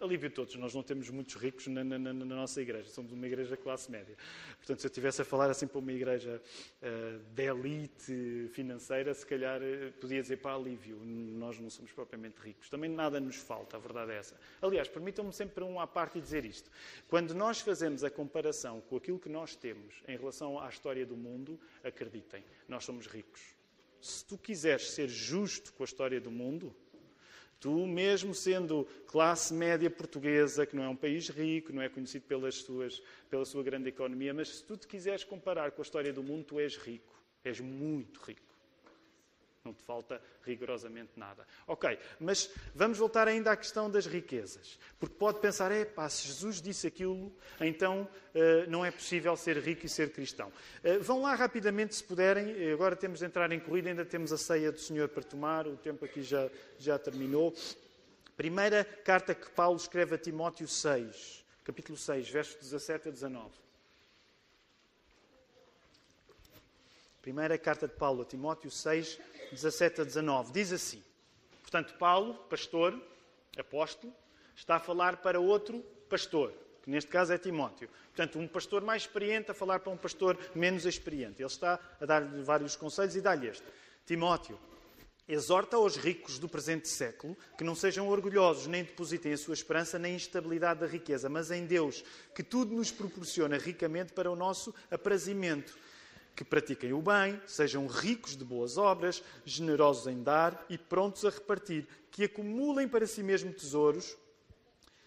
alívio 0.00 0.30
todos. 0.30 0.54
Nós 0.56 0.74
não 0.74 0.82
temos 0.82 1.08
muitos 1.10 1.34
ricos 1.36 1.66
na, 1.66 1.84
na, 1.84 1.98
na, 1.98 2.12
nossa 2.12 2.60
igreja, 2.60 2.88
somos 2.90 3.12
uma 3.12 3.26
igreja 3.26 3.56
classe 3.56 3.90
média. 3.90 4.16
Portanto, 4.56 4.80
se 4.80 4.86
eu 4.86 4.88
estivesse 4.88 5.22
a 5.22 5.24
falar 5.24 5.50
assim 5.50 5.66
para 5.66 5.78
uma 5.78 5.92
igreja 5.92 6.40
uh, 6.82 7.18
de 7.34 7.42
elite 7.42 8.48
financeira, 8.52 9.14
se 9.14 9.24
calhar 9.24 9.60
uh, 9.62 9.92
podia 10.00 10.20
dizer 10.20 10.38
para 10.38 10.54
alívio. 10.54 10.96
Nós 11.04 11.58
não 11.58 11.70
somos 11.70 11.92
propriamente 11.92 12.40
ricos. 12.40 12.68
Também 12.68 12.90
nada 12.90 13.20
nos 13.20 13.36
falta, 13.36 13.76
a 13.76 13.80
verdade 13.80 14.12
é 14.12 14.16
essa. 14.16 14.36
Aliás, 14.60 14.88
permitam-me 14.88 15.32
sempre 15.32 15.64
um 15.64 15.80
à 15.80 15.86
parte 15.86 16.20
dizer 16.20 16.44
isto. 16.44 16.70
Quando 17.08 17.34
nós 17.34 17.60
fazemos 17.60 18.04
a 18.04 18.10
comparação 18.10 18.80
com 18.82 18.96
aquilo 18.96 19.18
que 19.18 19.28
nós 19.28 19.54
temos 19.56 20.02
em 20.06 20.16
relação 20.16 20.60
à 20.60 20.68
história 20.68 21.06
do 21.06 21.16
mundo, 21.16 21.58
acreditem, 21.82 22.44
nós 22.68 22.84
somos 22.84 23.06
ricos. 23.06 23.40
Se 24.00 24.24
tu 24.24 24.36
quiseres 24.36 24.90
ser 24.90 25.08
justo 25.08 25.72
com 25.72 25.82
a 25.82 25.86
história 25.86 26.20
do 26.20 26.30
mundo, 26.30 26.76
Tu, 27.64 27.86
mesmo 27.86 28.34
sendo 28.34 28.86
classe 29.06 29.54
média 29.54 29.88
portuguesa, 29.88 30.66
que 30.66 30.76
não 30.76 30.84
é 30.84 30.88
um 30.90 30.94
país 30.94 31.30
rico, 31.30 31.72
não 31.72 31.80
é 31.80 31.88
conhecido 31.88 32.26
pelas 32.26 32.56
suas, 32.56 33.00
pela 33.30 33.46
sua 33.46 33.62
grande 33.62 33.88
economia, 33.88 34.34
mas 34.34 34.56
se 34.56 34.64
tu 34.64 34.76
te 34.76 34.86
quiseres 34.86 35.24
comparar 35.24 35.70
com 35.70 35.80
a 35.80 35.82
história 35.82 36.12
do 36.12 36.22
mundo, 36.22 36.44
tu 36.44 36.60
és 36.60 36.76
rico. 36.76 37.18
És 37.42 37.60
muito 37.60 38.20
rico. 38.20 38.53
Não 39.66 39.72
te 39.72 39.82
falta 39.82 40.20
rigorosamente 40.42 41.12
nada. 41.16 41.46
Ok, 41.66 41.98
mas 42.20 42.50
vamos 42.74 42.98
voltar 42.98 43.26
ainda 43.26 43.50
à 43.50 43.56
questão 43.56 43.90
das 43.90 44.04
riquezas. 44.04 44.78
Porque 45.00 45.14
pode 45.14 45.40
pensar, 45.40 45.72
é 45.72 45.86
pá, 45.86 46.06
se 46.06 46.26
Jesus 46.26 46.60
disse 46.60 46.86
aquilo, 46.86 47.34
então 47.58 48.02
uh, 48.02 48.70
não 48.70 48.84
é 48.84 48.90
possível 48.90 49.34
ser 49.38 49.56
rico 49.56 49.86
e 49.86 49.88
ser 49.88 50.12
cristão. 50.12 50.52
Uh, 50.84 51.02
vão 51.02 51.22
lá 51.22 51.34
rapidamente, 51.34 51.94
se 51.94 52.04
puderem. 52.04 52.70
Agora 52.74 52.94
temos 52.94 53.20
de 53.20 53.24
entrar 53.24 53.50
em 53.52 53.58
corrida, 53.58 53.88
ainda 53.88 54.04
temos 54.04 54.34
a 54.34 54.36
ceia 54.36 54.70
do 54.70 54.78
Senhor 54.78 55.08
para 55.08 55.22
tomar. 55.22 55.66
O 55.66 55.78
tempo 55.78 56.04
aqui 56.04 56.22
já, 56.22 56.50
já 56.78 56.98
terminou. 56.98 57.54
Primeira 58.36 58.84
carta 58.84 59.34
que 59.34 59.48
Paulo 59.52 59.78
escreve 59.78 60.14
a 60.14 60.18
Timóteo 60.18 60.68
6, 60.68 61.42
capítulo 61.64 61.96
6, 61.96 62.28
versos 62.28 62.56
17 62.56 63.08
a 63.08 63.10
19. 63.10 63.63
Primeira 67.24 67.56
carta 67.56 67.88
de 67.88 67.94
Paulo 67.94 68.20
a 68.20 68.24
Timóteo 68.26 68.70
6, 68.70 69.18
17 69.50 70.02
a 70.02 70.04
19. 70.04 70.52
Diz 70.52 70.70
assim: 70.74 71.02
Portanto, 71.62 71.94
Paulo, 71.94 72.34
pastor, 72.50 73.00
apóstolo, 73.58 74.12
está 74.54 74.76
a 74.76 74.78
falar 74.78 75.16
para 75.16 75.40
outro 75.40 75.80
pastor, 76.06 76.52
que 76.82 76.90
neste 76.90 77.10
caso 77.10 77.32
é 77.32 77.38
Timóteo. 77.38 77.88
Portanto, 78.14 78.38
um 78.38 78.46
pastor 78.46 78.82
mais 78.82 79.04
experiente 79.04 79.50
a 79.50 79.54
falar 79.54 79.80
para 79.80 79.90
um 79.90 79.96
pastor 79.96 80.38
menos 80.54 80.84
experiente. 80.84 81.40
Ele 81.40 81.46
está 81.46 81.80
a 81.98 82.04
dar-lhe 82.04 82.42
vários 82.42 82.76
conselhos 82.76 83.16
e 83.16 83.22
dá-lhe 83.22 83.48
este: 83.48 83.64
Timóteo, 84.04 84.60
exorta 85.26 85.78
aos 85.78 85.96
ricos 85.96 86.38
do 86.38 86.46
presente 86.46 86.88
século 86.88 87.34
que 87.56 87.64
não 87.64 87.74
sejam 87.74 88.06
orgulhosos, 88.06 88.66
nem 88.66 88.84
depositem 88.84 89.32
a 89.32 89.38
sua 89.38 89.54
esperança 89.54 89.98
na 89.98 90.10
instabilidade 90.10 90.80
da 90.80 90.86
riqueza, 90.86 91.30
mas 91.30 91.50
em 91.50 91.64
Deus, 91.64 92.04
que 92.34 92.42
tudo 92.42 92.74
nos 92.74 92.92
proporciona 92.92 93.56
ricamente 93.56 94.12
para 94.12 94.30
o 94.30 94.36
nosso 94.36 94.74
aprazimento 94.90 95.74
que 96.34 96.44
pratiquem 96.44 96.92
o 96.92 97.00
bem, 97.00 97.40
sejam 97.46 97.86
ricos 97.86 98.36
de 98.36 98.44
boas 98.44 98.76
obras, 98.76 99.22
generosos 99.44 100.06
em 100.06 100.22
dar 100.22 100.64
e 100.68 100.76
prontos 100.76 101.24
a 101.24 101.30
repartir, 101.30 101.86
que 102.10 102.24
acumulem 102.24 102.88
para 102.88 103.06
si 103.06 103.22
mesmo 103.22 103.52
tesouros, 103.52 104.16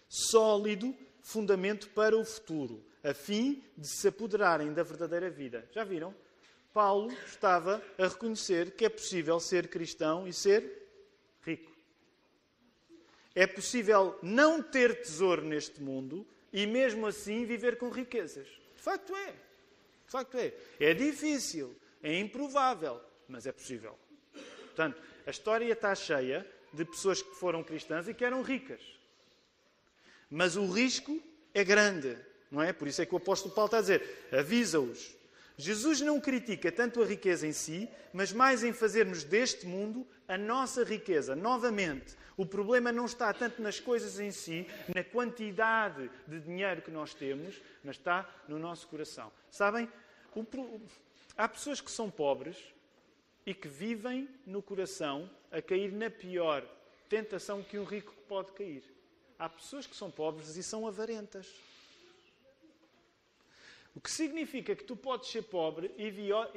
sólido 0.08 0.94
fundamento 1.20 1.90
para 1.90 2.16
o 2.16 2.24
futuro, 2.24 2.82
a 3.04 3.12
fim 3.12 3.62
de 3.76 3.86
se 3.86 4.08
apoderarem 4.08 4.72
da 4.72 4.82
verdadeira 4.82 5.28
vida. 5.28 5.68
Já 5.72 5.84
viram? 5.84 6.14
Paulo 6.72 7.12
estava 7.26 7.82
a 7.98 8.06
reconhecer 8.06 8.70
que 8.70 8.84
é 8.84 8.88
possível 8.88 9.38
ser 9.40 9.68
cristão 9.68 10.26
e 10.26 10.32
ser 10.32 10.88
rico. 11.42 11.72
É 13.34 13.46
possível 13.46 14.18
não 14.22 14.62
ter 14.62 15.02
tesouro 15.02 15.42
neste 15.42 15.82
mundo 15.82 16.26
e 16.52 16.66
mesmo 16.66 17.06
assim 17.06 17.44
viver 17.44 17.76
com 17.76 17.90
riquezas. 17.90 18.46
De 18.76 18.82
facto 18.82 19.14
é. 19.14 19.47
De 20.08 20.12
facto 20.12 20.38
é. 20.38 20.54
É 20.80 20.94
difícil 20.94 21.76
É 22.02 22.18
improvável, 22.18 23.00
mas 23.28 23.46
é 23.46 23.52
possível. 23.52 23.98
Portanto, 24.32 25.02
a 25.26 25.30
história 25.30 25.70
está 25.70 25.94
cheia 25.94 26.46
de 26.72 26.84
pessoas 26.84 27.20
que 27.20 27.34
foram 27.34 27.62
cristãs 27.62 28.08
e 28.08 28.14
que 28.14 28.24
eram 28.24 28.40
ricas. 28.40 28.80
Mas 30.30 30.56
o 30.56 30.70
risco 30.70 31.20
é 31.52 31.64
grande, 31.64 32.16
não 32.50 32.62
é? 32.62 32.72
Por 32.72 32.86
isso 32.86 33.02
é 33.02 33.06
que 33.06 33.14
o 33.14 33.18
apóstolo 33.18 33.54
Paulo 33.54 33.66
está 33.66 33.78
a 33.78 33.80
dizer: 33.80 34.28
avisa-os. 34.32 35.17
Jesus 35.60 36.00
não 36.00 36.20
critica 36.20 36.70
tanto 36.70 37.02
a 37.02 37.04
riqueza 37.04 37.44
em 37.44 37.52
si, 37.52 37.88
mas 38.12 38.32
mais 38.32 38.62
em 38.62 38.72
fazermos 38.72 39.24
deste 39.24 39.66
mundo 39.66 40.06
a 40.28 40.38
nossa 40.38 40.84
riqueza. 40.84 41.34
Novamente, 41.34 42.16
o 42.36 42.46
problema 42.46 42.92
não 42.92 43.06
está 43.06 43.34
tanto 43.34 43.60
nas 43.60 43.80
coisas 43.80 44.20
em 44.20 44.30
si, 44.30 44.68
na 44.94 45.02
quantidade 45.02 46.08
de 46.28 46.38
dinheiro 46.38 46.80
que 46.80 46.92
nós 46.92 47.12
temos, 47.12 47.60
mas 47.82 47.96
está 47.96 48.28
no 48.46 48.56
nosso 48.56 48.86
coração. 48.86 49.32
Sabem, 49.50 49.90
há 51.36 51.48
pessoas 51.48 51.80
que 51.80 51.90
são 51.90 52.08
pobres 52.08 52.56
e 53.44 53.52
que 53.52 53.66
vivem 53.66 54.28
no 54.46 54.62
coração 54.62 55.28
a 55.50 55.60
cair 55.60 55.90
na 55.90 56.08
pior 56.08 56.64
tentação 57.08 57.64
que 57.64 57.78
um 57.78 57.84
rico 57.84 58.14
pode 58.28 58.52
cair. 58.52 58.84
Há 59.36 59.48
pessoas 59.48 59.88
que 59.88 59.96
são 59.96 60.08
pobres 60.08 60.56
e 60.56 60.62
são 60.62 60.86
avarentas. 60.86 61.52
O 63.98 64.00
que 64.00 64.12
significa 64.12 64.76
que 64.76 64.84
tu 64.84 64.94
podes 64.96 65.28
ser 65.28 65.42
pobre 65.42 65.92
e 65.98 66.08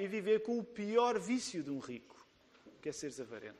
viver 0.07 0.43
com 0.43 0.59
o 0.59 0.63
pior 0.63 1.17
vício 1.17 1.63
de 1.63 1.71
um 1.71 1.79
rico, 1.79 2.15
que 2.79 2.87
é 2.87 2.91
seres 2.91 3.19
avarento. 3.19 3.57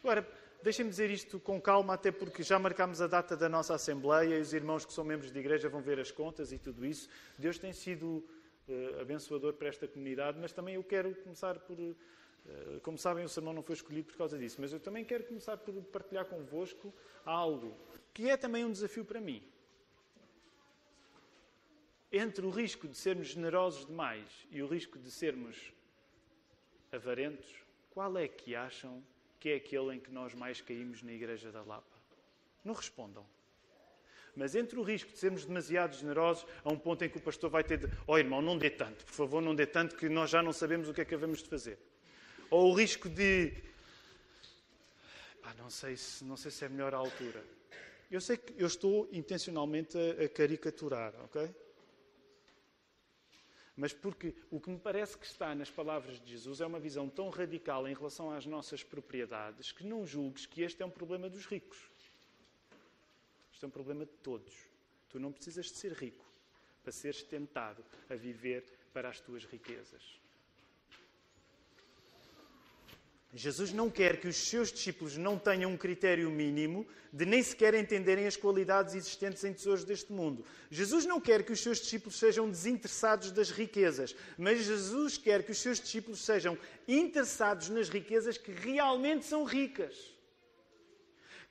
Agora, 0.00 0.28
deixem-me 0.62 0.90
dizer 0.90 1.10
isto 1.10 1.40
com 1.40 1.58
calma, 1.58 1.94
até 1.94 2.12
porque 2.12 2.42
já 2.42 2.58
marcámos 2.58 3.00
a 3.00 3.06
data 3.06 3.38
da 3.38 3.48
nossa 3.48 3.74
Assembleia 3.74 4.36
e 4.36 4.40
os 4.42 4.52
irmãos 4.52 4.84
que 4.84 4.92
são 4.92 5.02
membros 5.02 5.32
de 5.32 5.38
igreja 5.38 5.66
vão 5.66 5.80
ver 5.80 5.98
as 5.98 6.10
contas 6.10 6.52
e 6.52 6.58
tudo 6.58 6.84
isso. 6.84 7.08
Deus 7.38 7.56
tem 7.56 7.72
sido 7.72 8.22
uh, 8.68 9.00
abençoador 9.00 9.54
para 9.54 9.68
esta 9.68 9.88
comunidade, 9.88 10.38
mas 10.38 10.52
também 10.52 10.74
eu 10.74 10.84
quero 10.84 11.14
começar 11.14 11.58
por 11.60 11.78
eh, 11.80 12.80
como 12.82 12.98
sabem, 12.98 13.24
o 13.24 13.30
sermão 13.30 13.54
não 13.54 13.62
foi 13.62 13.76
escolhido 13.76 14.08
por 14.08 14.18
causa 14.18 14.36
disso, 14.36 14.58
mas 14.60 14.74
eu 14.74 14.78
também 14.78 15.06
quero 15.06 15.24
começar 15.24 15.56
por 15.56 15.72
partilhar 15.84 16.26
convosco 16.26 16.92
algo 17.24 17.74
que 18.12 18.28
é 18.28 18.36
também 18.36 18.62
um 18.62 18.70
desafio 18.70 19.06
para 19.06 19.22
mim. 19.22 19.42
Entre 22.16 22.46
o 22.46 22.50
risco 22.50 22.86
de 22.86 22.96
sermos 22.96 23.26
generosos 23.26 23.84
demais 23.86 24.28
e 24.48 24.62
o 24.62 24.68
risco 24.68 25.00
de 25.00 25.10
sermos 25.10 25.72
avarentos, 26.92 27.52
qual 27.90 28.16
é 28.16 28.28
que 28.28 28.54
acham 28.54 29.02
que 29.40 29.48
é 29.48 29.56
aquele 29.56 29.96
em 29.96 29.98
que 29.98 30.12
nós 30.12 30.32
mais 30.32 30.60
caímos 30.60 31.02
na 31.02 31.12
Igreja 31.12 31.50
da 31.50 31.64
Lapa? 31.64 31.98
Não 32.64 32.72
respondam. 32.72 33.26
Mas 34.36 34.54
entre 34.54 34.78
o 34.78 34.84
risco 34.84 35.10
de 35.10 35.18
sermos 35.18 35.44
demasiado 35.44 35.96
generosos, 35.96 36.46
a 36.62 36.72
um 36.72 36.78
ponto 36.78 37.04
em 37.04 37.08
que 37.08 37.18
o 37.18 37.20
pastor 37.20 37.50
vai 37.50 37.64
ter 37.64 37.78
de. 37.78 37.88
Oh 38.06 38.16
irmão, 38.16 38.40
não 38.40 38.56
dê 38.56 38.70
tanto, 38.70 39.04
por 39.04 39.12
favor, 39.12 39.42
não 39.42 39.52
dê 39.52 39.66
tanto, 39.66 39.96
que 39.96 40.08
nós 40.08 40.30
já 40.30 40.40
não 40.40 40.52
sabemos 40.52 40.88
o 40.88 40.94
que 40.94 41.00
é 41.00 41.04
que 41.04 41.16
havemos 41.16 41.42
de 41.42 41.48
fazer. 41.48 41.80
Ou 42.48 42.70
o 42.70 42.74
risco 42.74 43.08
de. 43.08 43.52
Ah, 45.42 45.54
não, 45.58 45.68
sei 45.68 45.96
se, 45.96 46.22
não 46.22 46.36
sei 46.36 46.52
se 46.52 46.64
é 46.64 46.68
melhor 46.68 46.94
a 46.94 46.98
altura. 46.98 47.44
Eu 48.08 48.20
sei 48.20 48.36
que 48.36 48.54
eu 48.56 48.68
estou 48.68 49.08
intencionalmente 49.10 49.98
a, 49.98 50.26
a 50.26 50.28
caricaturar, 50.28 51.12
ok? 51.24 51.63
Mas 53.76 53.92
porque 53.92 54.34
o 54.50 54.60
que 54.60 54.70
me 54.70 54.78
parece 54.78 55.18
que 55.18 55.26
está 55.26 55.54
nas 55.54 55.70
palavras 55.70 56.20
de 56.20 56.30
Jesus 56.30 56.60
é 56.60 56.66
uma 56.66 56.78
visão 56.78 57.08
tão 57.08 57.28
radical 57.28 57.88
em 57.88 57.94
relação 57.94 58.30
às 58.30 58.46
nossas 58.46 58.84
propriedades 58.84 59.72
que 59.72 59.84
não 59.84 60.06
julgues 60.06 60.46
que 60.46 60.62
este 60.62 60.82
é 60.82 60.86
um 60.86 60.90
problema 60.90 61.28
dos 61.28 61.44
ricos. 61.46 61.90
Este 63.52 63.64
é 63.64 63.68
um 63.68 63.70
problema 63.70 64.04
de 64.04 64.12
todos. 64.22 64.54
Tu 65.10 65.18
não 65.18 65.32
precisas 65.32 65.66
de 65.66 65.76
ser 65.76 65.92
rico 65.92 66.24
para 66.82 66.92
seres 66.92 67.22
tentado 67.22 67.84
a 68.08 68.14
viver 68.14 68.64
para 68.92 69.08
as 69.08 69.20
tuas 69.20 69.44
riquezas. 69.44 70.23
Jesus 73.36 73.72
não 73.72 73.90
quer 73.90 74.20
que 74.20 74.28
os 74.28 74.36
seus 74.36 74.72
discípulos 74.72 75.16
não 75.16 75.36
tenham 75.36 75.72
um 75.72 75.76
critério 75.76 76.30
mínimo 76.30 76.86
de 77.12 77.26
nem 77.26 77.42
sequer 77.42 77.74
entenderem 77.74 78.28
as 78.28 78.36
qualidades 78.36 78.94
existentes 78.94 79.42
em 79.42 79.52
tesouros 79.52 79.84
deste 79.84 80.12
mundo. 80.12 80.44
Jesus 80.70 81.04
não 81.04 81.20
quer 81.20 81.42
que 81.42 81.52
os 81.52 81.60
seus 81.60 81.78
discípulos 81.80 82.16
sejam 82.16 82.48
desinteressados 82.48 83.32
das 83.32 83.50
riquezas, 83.50 84.14
mas 84.38 84.64
Jesus 84.64 85.18
quer 85.18 85.42
que 85.42 85.50
os 85.50 85.58
seus 85.58 85.80
discípulos 85.80 86.24
sejam 86.24 86.56
interessados 86.86 87.68
nas 87.68 87.88
riquezas 87.88 88.38
que 88.38 88.52
realmente 88.52 89.26
são 89.26 89.42
ricas 89.42 90.14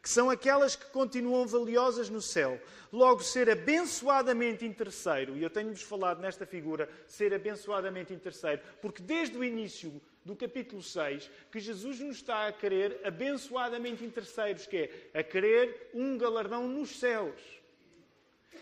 que 0.01 0.09
são 0.09 0.29
aquelas 0.29 0.75
que 0.75 0.87
continuam 0.87 1.47
valiosas 1.47 2.09
no 2.09 2.21
céu. 2.21 2.61
Logo, 2.91 3.23
ser 3.23 3.49
abençoadamente 3.49 4.65
interesseiro, 4.65 5.37
e 5.37 5.41
eu 5.41 5.49
tenho-vos 5.49 5.81
falado 5.81 6.19
nesta 6.19 6.45
figura, 6.45 6.89
ser 7.07 7.33
abençoadamente 7.33 8.13
interesseiro, 8.13 8.61
porque 8.81 9.01
desde 9.01 9.37
o 9.37 9.45
início 9.45 10.01
do 10.25 10.35
capítulo 10.35 10.81
6, 10.81 11.29
que 11.51 11.59
Jesus 11.59 11.99
nos 11.99 12.17
está 12.17 12.47
a 12.47 12.53
querer 12.53 13.01
abençoadamente 13.03 14.03
interesseiros, 14.03 14.65
que 14.65 14.89
é 15.13 15.19
a 15.19 15.23
querer 15.23 15.89
um 15.93 16.17
galardão 16.17 16.67
nos 16.67 16.97
céus. 16.99 17.41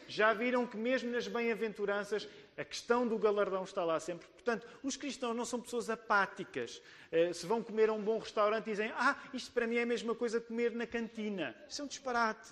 Já 0.08 0.34
viram 0.34 0.66
que 0.68 0.76
mesmo 0.76 1.12
nas 1.12 1.28
bem-aventuranças 1.28 2.28
a 2.58 2.66
questão 2.66 3.08
do 3.08 3.18
galardão 3.18 3.64
está 3.64 3.84
lá 3.84 4.00
sempre. 4.00 4.28
Portanto, 4.28 4.68
os 4.84 4.98
cristãos 4.98 5.36
não 5.36 5.46
são 5.46 5.60
pessoas 5.62 5.90
apáticas. 5.90 6.82
Eh, 7.12 7.32
se 7.32 7.46
vão 7.46 7.64
comer 7.64 7.90
a 7.90 7.94
um 7.94 8.02
bom 8.02 8.20
restaurante 8.20 8.66
dizem, 8.66 8.92
ah, 8.96 9.18
isto 9.34 9.52
para 9.52 9.66
mim 9.66 9.78
é 9.78 9.84
a 9.84 9.86
mesma 9.86 10.14
coisa 10.14 10.40
que 10.42 10.48
comer 10.48 10.72
na 10.74 10.86
cantina. 10.86 11.56
Isso 11.70 11.82
é 11.82 11.86
um 11.86 11.88
disparate. 11.88 12.52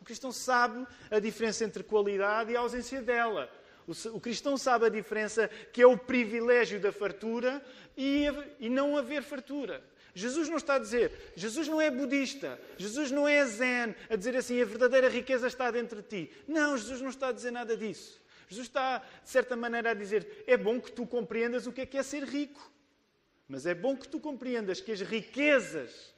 O 0.00 0.04
cristão 0.04 0.32
sabe 0.32 0.86
a 1.10 1.18
diferença 1.18 1.64
entre 1.64 1.82
qualidade 1.82 2.52
e 2.52 2.56
a 2.56 2.60
ausência 2.60 3.02
dela. 3.02 3.50
O 3.86 4.20
cristão 4.20 4.56
sabe 4.56 4.86
a 4.86 4.88
diferença 4.88 5.48
que 5.72 5.82
é 5.82 5.86
o 5.86 5.96
privilégio 5.96 6.80
da 6.80 6.90
fartura 6.90 7.62
e, 7.96 8.26
não 8.70 8.96
haver 8.96 9.22
fartura. 9.22 9.82
Jesus 10.14 10.48
não 10.48 10.56
está 10.56 10.76
a 10.76 10.78
dizer, 10.78 11.32
Jesus 11.34 11.66
não 11.66 11.80
é 11.80 11.90
budista, 11.90 12.58
Jesus 12.78 13.10
não 13.10 13.26
é 13.26 13.44
zen, 13.44 13.94
a 14.08 14.14
dizer 14.14 14.36
assim, 14.36 14.62
a 14.62 14.64
verdadeira 14.64 15.08
riqueza 15.08 15.48
está 15.48 15.70
dentro 15.70 16.00
de 16.02 16.08
ti. 16.08 16.32
Não, 16.46 16.76
Jesus 16.76 17.00
não 17.00 17.10
está 17.10 17.28
a 17.28 17.32
dizer 17.32 17.50
nada 17.50 17.76
disso. 17.76 18.22
Jesus 18.48 18.68
está, 18.68 18.98
de 18.98 19.28
certa 19.28 19.56
maneira, 19.56 19.90
a 19.90 19.94
dizer: 19.94 20.44
é 20.46 20.56
bom 20.56 20.80
que 20.80 20.92
tu 20.92 21.06
compreendas 21.06 21.66
o 21.66 21.72
que 21.72 21.80
é 21.80 21.86
que 21.86 21.98
é 21.98 22.02
ser 22.02 22.22
rico. 22.24 22.70
Mas 23.48 23.66
é 23.66 23.74
bom 23.74 23.96
que 23.96 24.08
tu 24.08 24.20
compreendas 24.20 24.80
que 24.80 24.92
as 24.92 25.00
riquezas 25.00 26.14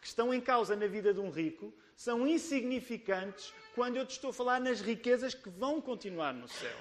que 0.00 0.06
estão 0.06 0.34
em 0.34 0.40
causa 0.40 0.76
na 0.76 0.86
vida 0.86 1.14
de 1.14 1.20
um 1.20 1.30
rico 1.30 1.72
são 1.96 2.26
insignificantes 2.26 3.52
quando 3.74 3.96
eu 3.96 4.06
te 4.06 4.12
estou 4.12 4.30
a 4.30 4.32
falar 4.32 4.60
nas 4.60 4.80
riquezas 4.80 5.34
que 5.34 5.48
vão 5.48 5.80
continuar 5.80 6.32
no 6.32 6.48
céu. 6.48 6.76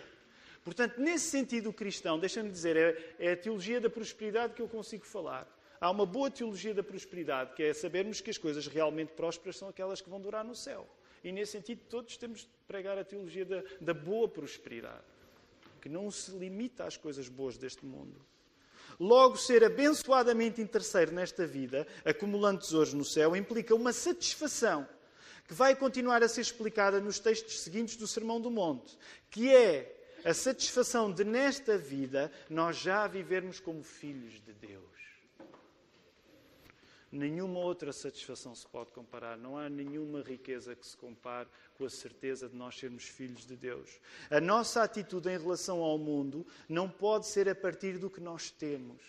Portanto, 0.67 0.99
nesse 0.99 1.29
sentido 1.29 1.71
cristão, 1.71 2.19
deixa-me 2.19 2.51
dizer, 2.51 2.75
é, 2.75 3.15
é 3.19 3.31
a 3.31 3.37
teologia 3.37 3.79
da 3.79 3.89
prosperidade 3.89 4.53
que 4.53 4.61
eu 4.61 4.67
consigo 4.67 5.05
falar. 5.05 5.47
Há 5.79 5.89
uma 5.89 6.05
boa 6.05 6.29
teologia 6.29 6.73
da 6.73 6.83
prosperidade, 6.83 7.53
que 7.53 7.63
é 7.63 7.73
sabermos 7.73 8.19
que 8.19 8.29
as 8.29 8.37
coisas 8.37 8.67
realmente 8.67 9.13
prósperas 9.13 9.55
são 9.55 9.69
aquelas 9.69 10.01
que 10.01 10.09
vão 10.09 10.19
durar 10.19 10.43
no 10.43 10.53
céu. 10.53 10.85
E 11.23 11.31
nesse 11.31 11.53
sentido, 11.53 11.83
todos 11.89 12.17
temos 12.17 12.41
de 12.41 12.49
pregar 12.67 12.97
a 12.97 13.05
teologia 13.05 13.45
da, 13.45 13.63
da 13.79 13.93
boa 13.93 14.27
prosperidade, 14.27 15.05
que 15.81 15.87
não 15.87 16.11
se 16.11 16.31
limita 16.31 16.83
às 16.83 16.97
coisas 16.97 17.29
boas 17.29 17.57
deste 17.57 17.85
mundo. 17.85 18.19
Logo, 18.99 19.37
ser 19.37 19.63
abençoadamente 19.63 20.59
interesseiro 20.59 21.13
nesta 21.13 21.47
vida, 21.47 21.87
acumulando 22.03 22.59
tesouros 22.59 22.93
no 22.93 23.05
céu, 23.05 23.37
implica 23.37 23.73
uma 23.73 23.93
satisfação 23.93 24.85
que 25.47 25.53
vai 25.53 25.77
continuar 25.77 26.21
a 26.23 26.27
ser 26.27 26.41
explicada 26.41 26.99
nos 26.99 27.19
textos 27.19 27.61
seguintes 27.61 27.95
do 27.95 28.05
Sermão 28.05 28.41
do 28.41 28.51
Monte, 28.51 28.97
que 29.29 29.55
é 29.55 29.93
a 30.27 30.33
satisfação 30.33 31.09
de, 31.09 31.23
nesta 31.23 31.77
vida, 31.77 32.29
nós 32.49 32.75
já 32.75 33.07
vivermos 33.07 33.61
como 33.61 33.81
filhos 33.81 34.41
de 34.41 34.51
Deus. 34.51 34.83
Nenhuma 37.09 37.61
outra 37.61 37.93
satisfação 37.93 38.53
se 38.53 38.67
pode 38.67 38.91
comparar. 38.91 39.37
Não 39.37 39.57
há 39.57 39.69
nenhuma 39.69 40.21
riqueza 40.21 40.75
que 40.75 40.85
se 40.85 40.97
compare 40.97 41.47
com 41.77 41.85
a 41.85 41.89
certeza 41.89 42.49
de 42.49 42.57
nós 42.57 42.77
sermos 42.77 43.05
filhos 43.05 43.47
de 43.47 43.55
Deus. 43.55 44.01
A 44.29 44.41
nossa 44.41 44.83
atitude 44.83 45.29
em 45.29 45.37
relação 45.37 45.79
ao 45.79 45.97
mundo 45.97 46.45
não 46.67 46.89
pode 46.89 47.25
ser 47.25 47.47
a 47.47 47.55
partir 47.55 47.97
do 47.97 48.09
que 48.09 48.19
nós 48.19 48.51
temos, 48.51 49.01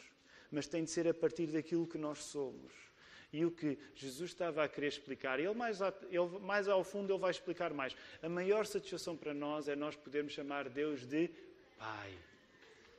mas 0.53 0.69
tem 0.69 0.85
de 0.85 0.91
ser 0.93 1.09
a 1.09 1.15
partir 1.15 1.49
daquilo 1.49 1.89
que 1.89 1.99
nós 1.99 2.23
somos. 2.23 2.88
E 3.33 3.45
o 3.45 3.51
que 3.51 3.79
Jesus 3.95 4.31
estava 4.31 4.65
a 4.65 4.69
querer 4.69 4.89
explicar, 4.89 5.39
ele 5.39 5.53
mais, 5.53 5.81
ele 5.81 6.39
mais 6.41 6.67
ao 6.67 6.83
fundo 6.83 7.13
ele 7.13 7.21
vai 7.21 7.31
explicar 7.31 7.75
mais. 7.75 7.95
A 8.23 8.29
maior 8.29 8.65
satisfação 8.65 9.17
para 9.17 9.35
nós 9.35 9.69
é 9.69 9.77
nós 9.77 9.97
podermos 9.97 10.33
chamar 10.33 10.69
Deus 10.69 11.07
de 11.07 11.31
Pai, 11.79 12.13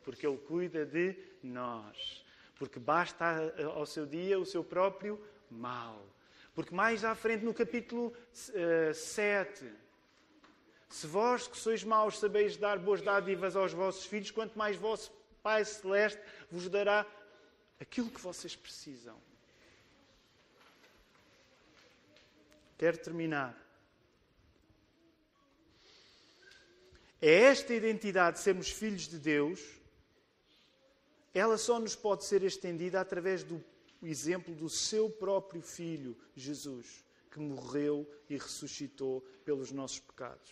porque 0.04 0.26
Ele 0.26 0.38
cuida 0.38 0.86
de 0.86 1.16
nós. 1.42 2.24
Porque 2.56 2.80
basta 2.80 3.54
ao 3.74 3.86
seu 3.86 4.06
dia 4.06 4.40
o 4.40 4.46
seu 4.46 4.64
próprio 4.64 5.20
mal. 5.50 6.06
Porque 6.54 6.76
mais 6.76 7.04
à 7.04 7.16
frente 7.16 7.44
no 7.44 7.54
capítulo 7.54 8.14
uh, 8.14 8.94
7, 8.94 9.66
se 10.90 11.08
vós 11.08 11.48
que 11.48 11.58
sois 11.58 11.84
maus 11.84 12.20
sabeis 12.20 12.58
dar 12.58 12.78
boas 12.78 13.02
dádivas 13.02 13.56
aos 13.56 13.74
vossos 13.74 14.06
filhos, 14.06 14.32
quanto 14.32 14.58
mais 14.58 14.76
vosso 14.76 15.12
Pai 15.42 15.64
Celeste 15.64 16.22
vos 16.52 16.68
dará 16.68 17.06
aquilo 17.80 18.10
que 18.10 18.20
vocês 18.20 18.56
precisam. 18.56 19.29
Quero 22.80 22.98
terminar. 22.98 23.56
É 27.22 27.32
esta 27.32 27.76
identidade 27.76 28.38
de 28.38 28.44
sermos 28.44 28.72
filhos 28.72 29.08
de 29.08 29.20
Deus 29.20 29.80
ela 31.34 31.58
só 31.58 31.80
nos 31.80 31.96
pode 31.96 32.26
ser 32.26 32.44
estendida 32.44 33.00
através 33.00 33.44
do 33.44 33.64
exemplo 34.02 34.54
do 34.56 34.70
seu 34.70 35.10
próprio 35.10 35.62
Filho, 35.62 36.18
Jesus, 36.36 37.06
que 37.32 37.40
morreu 37.40 38.10
e 38.30 38.36
ressuscitou 38.36 39.22
pelos 39.46 39.72
nossos 39.72 40.00
pecados. 40.00 40.52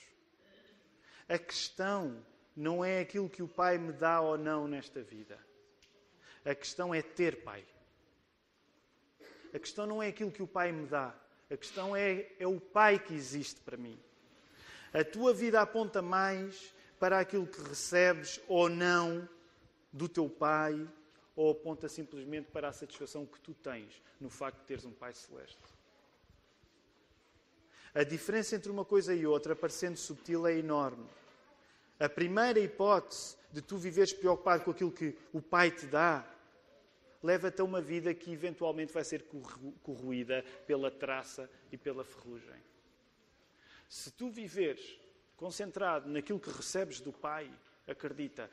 A 1.27 1.37
questão 1.37 2.23
não 2.55 2.85
é 2.85 2.99
aquilo 2.99 3.29
que 3.29 3.41
o 3.41 3.47
Pai 3.47 3.77
me 3.77 3.91
dá 3.91 4.21
ou 4.21 4.37
não 4.37 4.67
nesta 4.67 5.01
vida. 5.01 5.39
A 6.45 6.53
questão 6.53 6.93
é 6.93 7.01
ter 7.01 7.43
Pai. 7.43 7.65
A 9.53 9.59
questão 9.59 9.85
não 9.87 10.01
é 10.01 10.07
aquilo 10.07 10.31
que 10.31 10.43
o 10.43 10.47
Pai 10.47 10.71
me 10.71 10.85
dá. 10.85 11.13
A 11.49 11.57
questão 11.57 11.95
é, 11.95 12.27
é 12.39 12.47
o 12.47 12.59
Pai 12.59 12.99
que 12.99 13.13
existe 13.13 13.61
para 13.61 13.77
mim. 13.77 13.97
A 14.93 15.03
tua 15.03 15.33
vida 15.33 15.61
aponta 15.61 16.01
mais 16.01 16.73
para 16.99 17.19
aquilo 17.19 17.47
que 17.47 17.61
recebes 17.61 18.39
ou 18.47 18.69
não 18.69 19.27
do 19.91 20.09
teu 20.09 20.29
Pai, 20.29 20.87
ou 21.35 21.51
aponta 21.51 21.87
simplesmente 21.87 22.49
para 22.51 22.67
a 22.67 22.73
satisfação 22.73 23.25
que 23.25 23.39
tu 23.39 23.53
tens 23.53 24.01
no 24.19 24.29
facto 24.29 24.59
de 24.59 24.65
teres 24.65 24.85
um 24.85 24.91
Pai 24.91 25.13
Celeste. 25.13 25.61
A 27.93 28.03
diferença 28.03 28.55
entre 28.55 28.71
uma 28.71 28.83
coisa 28.83 29.13
e 29.13 29.25
outra, 29.25 29.55
parecendo 29.55 29.97
subtil, 29.97 30.45
é 30.45 30.57
enorme. 30.57 31.05
A 31.99 32.09
primeira 32.09 32.59
hipótese 32.59 33.35
de 33.51 33.61
tu 33.61 33.77
viveres 33.77 34.13
preocupado 34.13 34.63
com 34.63 34.71
aquilo 34.71 34.91
que 34.91 35.17
o 35.31 35.41
Pai 35.41 35.71
te 35.71 35.85
dá, 35.85 36.27
leva-te 37.27 37.59
a 37.59 37.65
uma 37.65 37.81
vida 37.81 38.13
que 38.13 38.31
eventualmente 38.31 38.93
vai 38.93 39.03
ser 39.03 39.25
corroída 39.83 40.45
pela 40.65 40.89
traça 40.89 41.49
e 41.69 41.77
pela 41.77 42.05
ferrugem. 42.05 42.61
Se 43.89 44.09
tu 44.11 44.29
viveres 44.29 44.97
concentrado 45.35 46.09
naquilo 46.09 46.39
que 46.39 46.49
recebes 46.49 47.01
do 47.01 47.11
Pai, 47.11 47.51
acredita, 47.85 48.49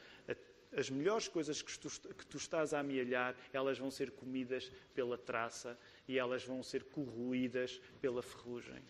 as 0.76 0.90
melhores 0.90 1.28
coisas 1.28 1.62
que 1.62 1.78
tu, 1.78 1.88
que 1.88 2.26
tu 2.26 2.36
estás 2.36 2.74
a 2.74 2.80
amealhar, 2.80 3.36
elas 3.52 3.78
vão 3.78 3.92
ser 3.92 4.10
comidas 4.10 4.72
pela 4.92 5.16
traça 5.16 5.78
e 6.08 6.18
elas 6.18 6.44
vão 6.44 6.60
ser 6.60 6.82
corroídas 6.82 7.80
pela 8.00 8.22
ferrugem. 8.22 8.82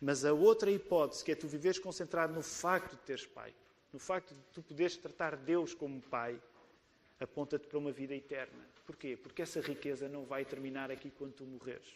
Mas 0.00 0.24
a 0.24 0.32
outra 0.32 0.68
hipótese, 0.68 1.24
que 1.24 1.30
é 1.30 1.36
tu 1.36 1.46
viveres 1.46 1.78
concentrado 1.78 2.34
no 2.34 2.42
facto 2.42 2.96
de 2.96 3.02
teres 3.02 3.26
pai, 3.26 3.54
no 3.92 4.00
facto 4.00 4.34
de 4.34 4.40
tu 4.52 4.62
poderes 4.62 4.96
tratar 4.96 5.36
Deus 5.36 5.74
como 5.74 6.00
pai, 6.00 6.40
aponta-te 7.20 7.66
para 7.66 7.78
uma 7.78 7.92
vida 7.92 8.14
eterna. 8.14 8.66
Porquê? 8.86 9.16
Porque 9.16 9.42
essa 9.42 9.60
riqueza 9.60 10.08
não 10.08 10.24
vai 10.24 10.44
terminar 10.44 10.90
aqui 10.90 11.10
quando 11.10 11.34
tu 11.34 11.44
morreres. 11.44 11.88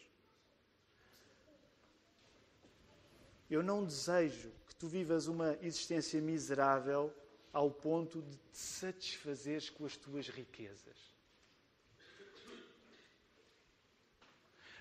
Eu 3.51 3.63
não 3.63 3.85
desejo 3.85 4.53
que 4.67 4.75
tu 4.75 4.87
vivas 4.87 5.27
uma 5.27 5.59
existência 5.63 6.21
miserável 6.21 7.13
ao 7.53 7.71
ponto 7.71 8.21
de 8.21 8.37
te 8.37 8.59
satisfazeres 8.59 9.71
com 9.71 9.87
as 9.87 9.97
tuas 9.97 10.29
riquezas. 10.29 11.15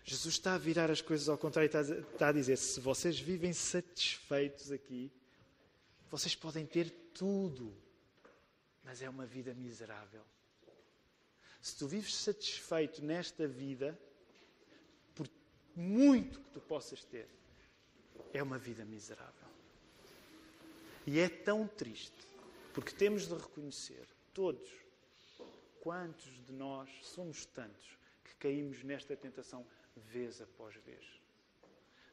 Jesus 0.04 0.36
está 0.36 0.56
a 0.56 0.58
virar 0.58 0.92
as 0.92 1.02
coisas 1.02 1.30
ao 1.30 1.38
contrário 1.38 1.72
e 1.72 2.14
está 2.14 2.28
a 2.28 2.32
dizer: 2.32 2.58
se 2.58 2.80
vocês 2.80 3.20
vivem 3.20 3.54
satisfeitos 3.54 4.72
aqui, 4.72 5.12
vocês 6.10 6.36
podem 6.36 6.66
ter 6.66 6.90
tudo, 7.14 7.74
mas 8.84 9.02
é 9.02 9.10
uma 9.10 9.26
vida 9.26 9.54
miserável. 9.54 10.24
Se 11.62 11.78
tu 11.78 11.88
vives 11.88 12.16
satisfeito 12.16 13.04
nesta 13.04 13.48
vida, 13.48 13.98
por 15.16 15.28
muito 15.76 16.42
que 16.42 16.50
tu 16.52 16.60
possas 16.60 17.04
ter, 17.06 17.30
é 18.34 18.44
uma 18.44 18.58
vida 18.58 18.84
miserável. 18.84 19.48
E 21.08 21.20
é 21.20 21.30
tão 21.30 21.68
triste, 21.68 22.28
porque 22.74 22.92
temos 22.92 23.28
de 23.28 23.34
reconhecer, 23.34 24.08
todos, 24.34 24.70
quantos 25.80 26.46
de 26.46 26.52
nós 26.52 26.90
somos 27.04 27.46
tantos 27.46 27.98
que 28.24 28.36
caímos 28.36 28.84
nesta 28.84 29.16
tentação 29.16 29.66
vez 29.96 30.42
após 30.42 30.76
vez. 30.76 31.06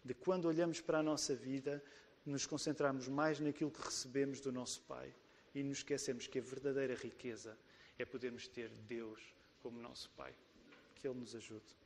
De 0.05 0.15
quando 0.15 0.47
olhamos 0.47 0.81
para 0.81 0.99
a 0.99 1.03
nossa 1.03 1.35
vida, 1.35 1.83
nos 2.25 2.47
concentramos 2.47 3.09
mais 3.09 3.41
naquilo 3.41 3.71
que 3.71 3.83
recebemos 3.83 4.41
do 4.41 4.53
nosso 4.53 4.81
Pai 4.83 5.13
e 5.55 5.63
nos 5.63 5.79
esquecemos 5.79 6.27
que 6.27 6.39
a 6.39 6.43
verdadeira 6.43 6.95
riqueza 6.95 7.59
é 7.99 8.05
podermos 8.05 8.49
ter 8.49 8.69
Deus 8.89 9.21
como 9.61 9.81
nosso 9.81 10.11
Pai. 10.11 10.35
Que 10.95 11.09
Ele 11.09 11.19
nos 11.19 11.35
ajude. 11.35 11.77